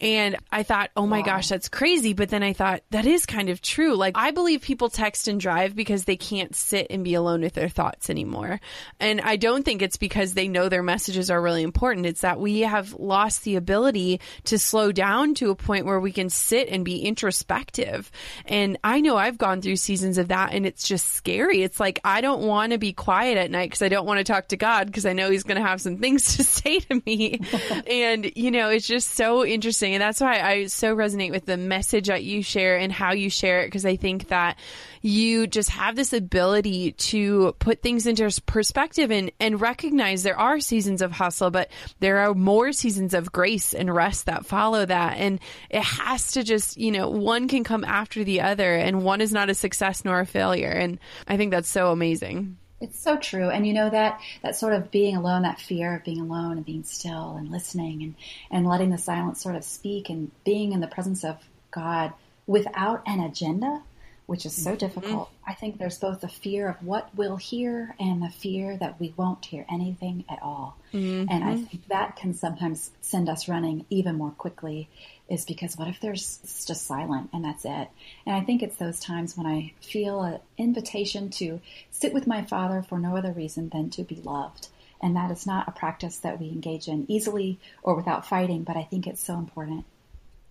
And 0.00 0.36
I 0.52 0.62
thought, 0.62 0.90
oh 0.96 1.06
my 1.06 1.18
wow. 1.18 1.24
gosh, 1.24 1.48
that's 1.48 1.68
crazy. 1.68 2.12
But 2.12 2.28
then 2.28 2.42
I 2.42 2.52
thought, 2.52 2.82
that 2.90 3.06
is 3.06 3.26
kind 3.26 3.48
of 3.48 3.60
true. 3.60 3.94
Like, 3.96 4.16
I 4.16 4.30
believe 4.30 4.62
people 4.62 4.90
text 4.90 5.26
and 5.26 5.40
drive 5.40 5.74
because 5.74 6.04
they 6.04 6.16
can't 6.16 6.54
sit 6.54 6.86
and 6.90 7.02
be 7.02 7.14
alone 7.14 7.40
with 7.40 7.54
their 7.54 7.68
thoughts 7.68 8.08
anymore. 8.08 8.60
And 9.00 9.20
I 9.20 9.36
don't 9.36 9.64
think 9.64 9.82
it's 9.82 9.96
because 9.96 10.34
they 10.34 10.46
know 10.46 10.68
their 10.68 10.82
messages 10.82 11.30
are 11.30 11.42
really 11.42 11.62
important. 11.62 12.06
It's 12.06 12.20
that 12.20 12.38
we 12.38 12.60
have 12.60 12.94
lost 12.94 13.42
the 13.42 13.56
ability 13.56 14.20
to 14.44 14.58
slow 14.58 14.92
down 14.92 15.34
to 15.34 15.50
a 15.50 15.56
point 15.56 15.86
where 15.86 16.00
we 16.00 16.12
can 16.12 16.30
sit 16.30 16.68
and 16.68 16.84
be 16.84 17.00
introspective. 17.00 18.10
And 18.46 18.78
I 18.84 19.00
know 19.00 19.16
I've 19.16 19.38
gone 19.38 19.62
through 19.62 19.76
seasons 19.76 20.18
of 20.18 20.28
that 20.28 20.52
and 20.52 20.64
it's 20.64 20.86
just 20.86 21.08
scary. 21.08 21.62
It's 21.62 21.80
like, 21.80 22.00
I 22.04 22.20
don't 22.20 22.42
want 22.42 22.72
to 22.72 22.78
be 22.78 22.92
quiet 22.92 23.36
at 23.36 23.50
night 23.50 23.70
because 23.70 23.82
I 23.82 23.88
don't 23.88 24.06
want 24.06 24.18
to 24.18 24.24
talk 24.24 24.48
to 24.48 24.56
God 24.56 24.86
because 24.86 25.06
I 25.06 25.12
know 25.12 25.30
He's 25.30 25.42
going 25.42 25.60
to 25.60 25.66
have 25.66 25.80
some 25.80 25.98
things 25.98 26.36
to 26.36 26.44
say 26.44 26.78
to 26.80 27.02
me. 27.04 27.40
and, 27.88 28.30
you 28.36 28.52
know, 28.52 28.70
it's 28.70 28.86
just 28.86 29.10
so 29.10 29.44
interesting 29.44 29.87
interesting. 29.88 29.94
And 29.94 30.02
that's 30.02 30.20
why 30.20 30.40
I 30.40 30.66
so 30.66 30.94
resonate 30.94 31.30
with 31.30 31.46
the 31.46 31.56
message 31.56 32.06
that 32.06 32.24
you 32.24 32.42
share 32.42 32.76
and 32.76 32.92
how 32.92 33.12
you 33.12 33.30
share 33.30 33.60
it. 33.60 33.66
Because 33.66 33.84
I 33.84 33.96
think 33.96 34.28
that 34.28 34.58
you 35.02 35.46
just 35.46 35.70
have 35.70 35.96
this 35.96 36.12
ability 36.12 36.92
to 36.92 37.54
put 37.58 37.82
things 37.82 38.06
into 38.06 38.28
perspective 38.46 39.10
and, 39.10 39.30
and 39.40 39.60
recognize 39.60 40.22
there 40.22 40.38
are 40.38 40.60
seasons 40.60 41.02
of 41.02 41.12
hustle, 41.12 41.50
but 41.50 41.70
there 42.00 42.18
are 42.18 42.34
more 42.34 42.72
seasons 42.72 43.14
of 43.14 43.32
grace 43.32 43.74
and 43.74 43.94
rest 43.94 44.26
that 44.26 44.46
follow 44.46 44.84
that. 44.84 45.18
And 45.18 45.40
it 45.70 45.82
has 45.82 46.32
to 46.32 46.42
just, 46.42 46.76
you 46.76 46.90
know, 46.90 47.08
one 47.08 47.48
can 47.48 47.64
come 47.64 47.84
after 47.84 48.24
the 48.24 48.40
other 48.40 48.74
and 48.74 49.02
one 49.02 49.20
is 49.20 49.32
not 49.32 49.50
a 49.50 49.54
success 49.54 50.04
nor 50.04 50.20
a 50.20 50.26
failure. 50.26 50.70
And 50.70 50.98
I 51.26 51.36
think 51.36 51.50
that's 51.50 51.68
so 51.68 51.90
amazing. 51.92 52.56
It's 52.80 52.98
so 52.98 53.16
true. 53.16 53.48
And 53.50 53.66
you 53.66 53.72
know 53.72 53.90
that 53.90 54.20
that 54.42 54.56
sort 54.56 54.72
of 54.72 54.90
being 54.90 55.16
alone, 55.16 55.42
that 55.42 55.60
fear 55.60 55.96
of 55.96 56.04
being 56.04 56.20
alone 56.20 56.58
and 56.58 56.64
being 56.64 56.84
still 56.84 57.36
and 57.36 57.50
listening 57.50 58.02
and, 58.02 58.14
and 58.50 58.66
letting 58.66 58.90
the 58.90 58.98
silence 58.98 59.42
sort 59.42 59.56
of 59.56 59.64
speak 59.64 60.10
and 60.10 60.30
being 60.44 60.72
in 60.72 60.80
the 60.80 60.86
presence 60.86 61.24
of 61.24 61.36
God 61.70 62.12
without 62.46 63.02
an 63.06 63.20
agenda, 63.20 63.82
which 64.26 64.46
is 64.46 64.54
so 64.54 64.70
mm-hmm. 64.70 64.78
difficult. 64.78 65.30
I 65.46 65.54
think 65.54 65.78
there's 65.78 65.98
both 65.98 66.20
the 66.20 66.28
fear 66.28 66.68
of 66.68 66.82
what 66.82 67.08
we'll 67.16 67.36
hear 67.36 67.96
and 67.98 68.22
the 68.22 68.30
fear 68.30 68.76
that 68.76 69.00
we 69.00 69.12
won't 69.16 69.44
hear 69.44 69.66
anything 69.70 70.24
at 70.28 70.40
all. 70.40 70.76
Mm-hmm. 70.92 71.30
And 71.30 71.44
I 71.44 71.56
think 71.56 71.88
that 71.88 72.16
can 72.16 72.32
sometimes 72.32 72.90
send 73.00 73.28
us 73.28 73.48
running 73.48 73.86
even 73.90 74.16
more 74.16 74.30
quickly 74.30 74.88
is 75.28 75.44
because 75.44 75.76
what 75.76 75.88
if 75.88 76.00
there's 76.00 76.38
just 76.66 76.86
silent 76.86 77.30
and 77.32 77.44
that's 77.44 77.64
it? 77.64 77.88
And 78.26 78.34
I 78.34 78.40
think 78.40 78.62
it's 78.62 78.76
those 78.76 79.00
times 79.00 79.36
when 79.36 79.46
I 79.46 79.72
feel 79.80 80.22
an 80.22 80.40
invitation 80.56 81.30
to 81.30 81.60
sit 81.90 82.14
with 82.14 82.26
my 82.26 82.42
father 82.42 82.82
for 82.82 82.98
no 82.98 83.16
other 83.16 83.32
reason 83.32 83.68
than 83.68 83.90
to 83.90 84.02
be 84.02 84.16
loved. 84.16 84.68
And 85.00 85.16
that 85.16 85.30
is 85.30 85.46
not 85.46 85.68
a 85.68 85.72
practice 85.72 86.18
that 86.18 86.40
we 86.40 86.48
engage 86.48 86.88
in 86.88 87.10
easily 87.10 87.58
or 87.82 87.94
without 87.94 88.26
fighting, 88.26 88.64
but 88.64 88.76
I 88.76 88.82
think 88.82 89.06
it's 89.06 89.22
so 89.22 89.34
important. 89.34 89.84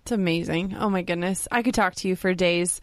It's 0.03 0.13
amazing. 0.13 0.73
Oh 0.80 0.89
my 0.89 1.01
goodness. 1.01 1.49
I 1.51 1.63
could 1.63 1.73
talk 1.73 1.95
to 1.95 2.07
you 2.07 2.15
for 2.15 2.34
days. 2.34 2.80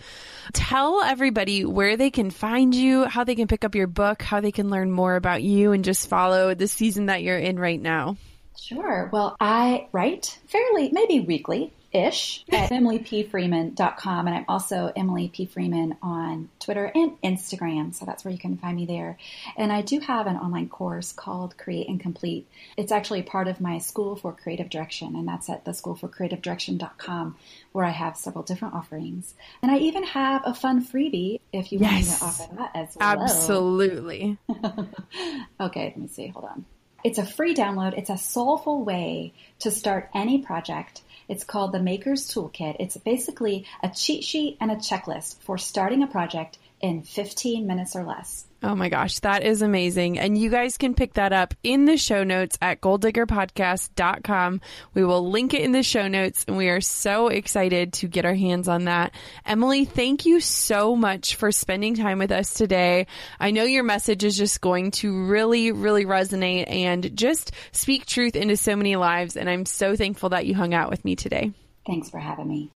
Tell 0.52 1.02
everybody 1.02 1.64
where 1.64 1.96
they 1.96 2.10
can 2.10 2.30
find 2.30 2.74
you, 2.74 3.04
how 3.04 3.24
they 3.24 3.34
can 3.34 3.48
pick 3.48 3.64
up 3.64 3.74
your 3.74 3.86
book, 3.86 4.20
how 4.20 4.40
they 4.40 4.52
can 4.52 4.68
learn 4.68 4.90
more 4.90 5.16
about 5.16 5.42
you, 5.42 5.72
and 5.72 5.84
just 5.84 6.10
follow 6.10 6.54
the 6.54 6.68
season 6.68 7.06
that 7.06 7.22
you're 7.22 7.38
in 7.38 7.58
right 7.58 7.80
now. 7.80 8.18
Sure. 8.60 9.08
Well, 9.10 9.36
I 9.40 9.88
write 9.90 10.38
fairly, 10.48 10.90
maybe 10.92 11.20
weekly 11.20 11.72
ish 11.94 12.44
at 12.50 12.70
emilypfreeman.com. 12.72 14.26
And 14.26 14.36
I'm 14.36 14.44
also 14.48 14.92
Emily 14.94 15.28
P. 15.28 15.46
Freeman 15.46 15.96
on 16.02 16.50
Twitter 16.58 16.90
and 16.94 17.20
Instagram. 17.22 17.94
So 17.94 18.04
that's 18.04 18.24
where 18.24 18.32
you 18.32 18.38
can 18.38 18.58
find 18.58 18.76
me 18.76 18.84
there. 18.84 19.16
And 19.56 19.72
I 19.72 19.82
do 19.82 20.00
have 20.00 20.26
an 20.26 20.36
online 20.36 20.68
course 20.68 21.12
called 21.12 21.56
Create 21.56 21.88
and 21.88 22.00
Complete. 22.00 22.46
It's 22.76 22.92
actually 22.92 23.22
part 23.22 23.48
of 23.48 23.60
my 23.60 23.78
School 23.78 24.16
for 24.16 24.32
Creative 24.32 24.68
Direction. 24.68 25.14
And 25.14 25.26
that's 25.26 25.48
at 25.48 25.64
the 25.64 25.70
schoolforcreativedirection.com 25.70 27.36
where 27.72 27.84
I 27.84 27.90
have 27.90 28.16
several 28.16 28.44
different 28.44 28.74
offerings. 28.74 29.34
And 29.62 29.70
I 29.70 29.78
even 29.78 30.02
have 30.04 30.42
a 30.44 30.54
fun 30.54 30.84
freebie 30.84 31.40
if 31.52 31.72
you 31.72 31.78
yes. 31.78 31.92
want 31.92 32.04
me 32.04 32.12
to 32.12 32.24
offer 32.24 32.56
that 32.56 32.70
as 32.74 32.96
well. 32.96 33.22
Absolutely. 33.22 34.38
okay, 35.60 35.84
let 35.84 35.96
me 35.96 36.08
see. 36.08 36.26
Hold 36.28 36.46
on. 36.46 36.64
It's 37.04 37.18
a 37.18 37.26
free 37.26 37.54
download. 37.54 37.98
It's 37.98 38.08
a 38.08 38.16
soulful 38.16 38.82
way 38.82 39.34
to 39.58 39.70
start 39.70 40.08
any 40.14 40.38
project 40.38 41.02
it's 41.28 41.44
called 41.44 41.72
the 41.72 41.80
Maker's 41.80 42.28
Toolkit. 42.28 42.76
It's 42.80 42.96
basically 42.96 43.66
a 43.82 43.90
cheat 43.90 44.24
sheet 44.24 44.56
and 44.60 44.70
a 44.70 44.76
checklist 44.76 45.40
for 45.42 45.58
starting 45.58 46.02
a 46.02 46.06
project 46.06 46.58
in 46.80 47.02
15 47.02 47.66
minutes 47.66 47.96
or 47.96 48.04
less. 48.04 48.46
Oh 48.64 48.74
my 48.74 48.88
gosh, 48.88 49.18
that 49.18 49.42
is 49.42 49.60
amazing. 49.60 50.18
And 50.18 50.38
you 50.38 50.48
guys 50.48 50.78
can 50.78 50.94
pick 50.94 51.12
that 51.14 51.34
up 51.34 51.52
in 51.62 51.84
the 51.84 51.98
show 51.98 52.24
notes 52.24 52.56
at 52.62 52.80
goaldiggerpodcast.com. 52.80 54.60
We 54.94 55.04
will 55.04 55.30
link 55.30 55.52
it 55.52 55.60
in 55.60 55.72
the 55.72 55.82
show 55.82 56.08
notes, 56.08 56.46
and 56.48 56.56
we 56.56 56.70
are 56.70 56.80
so 56.80 57.28
excited 57.28 57.92
to 57.94 58.08
get 58.08 58.24
our 58.24 58.32
hands 58.32 58.66
on 58.66 58.86
that. 58.86 59.12
Emily, 59.44 59.84
thank 59.84 60.24
you 60.24 60.40
so 60.40 60.96
much 60.96 61.34
for 61.34 61.52
spending 61.52 61.94
time 61.94 62.18
with 62.18 62.32
us 62.32 62.54
today. 62.54 63.06
I 63.38 63.50
know 63.50 63.64
your 63.64 63.84
message 63.84 64.24
is 64.24 64.34
just 64.34 64.62
going 64.62 64.92
to 64.92 65.26
really, 65.26 65.70
really 65.70 66.06
resonate 66.06 66.64
and 66.66 67.14
just 67.14 67.52
speak 67.72 68.06
truth 68.06 68.34
into 68.34 68.56
so 68.56 68.76
many 68.76 68.96
lives. 68.96 69.36
And 69.36 69.50
I'm 69.50 69.66
so 69.66 69.94
thankful 69.94 70.30
that 70.30 70.46
you 70.46 70.54
hung 70.54 70.72
out 70.72 70.88
with 70.88 71.04
me 71.04 71.16
today. 71.16 71.52
Thanks 71.86 72.08
for 72.08 72.18
having 72.18 72.48
me. 72.48 72.70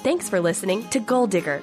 Thanks 0.00 0.28
for 0.28 0.40
listening 0.40 0.88
to 0.88 0.98
Goal 0.98 1.28
Digger. 1.28 1.62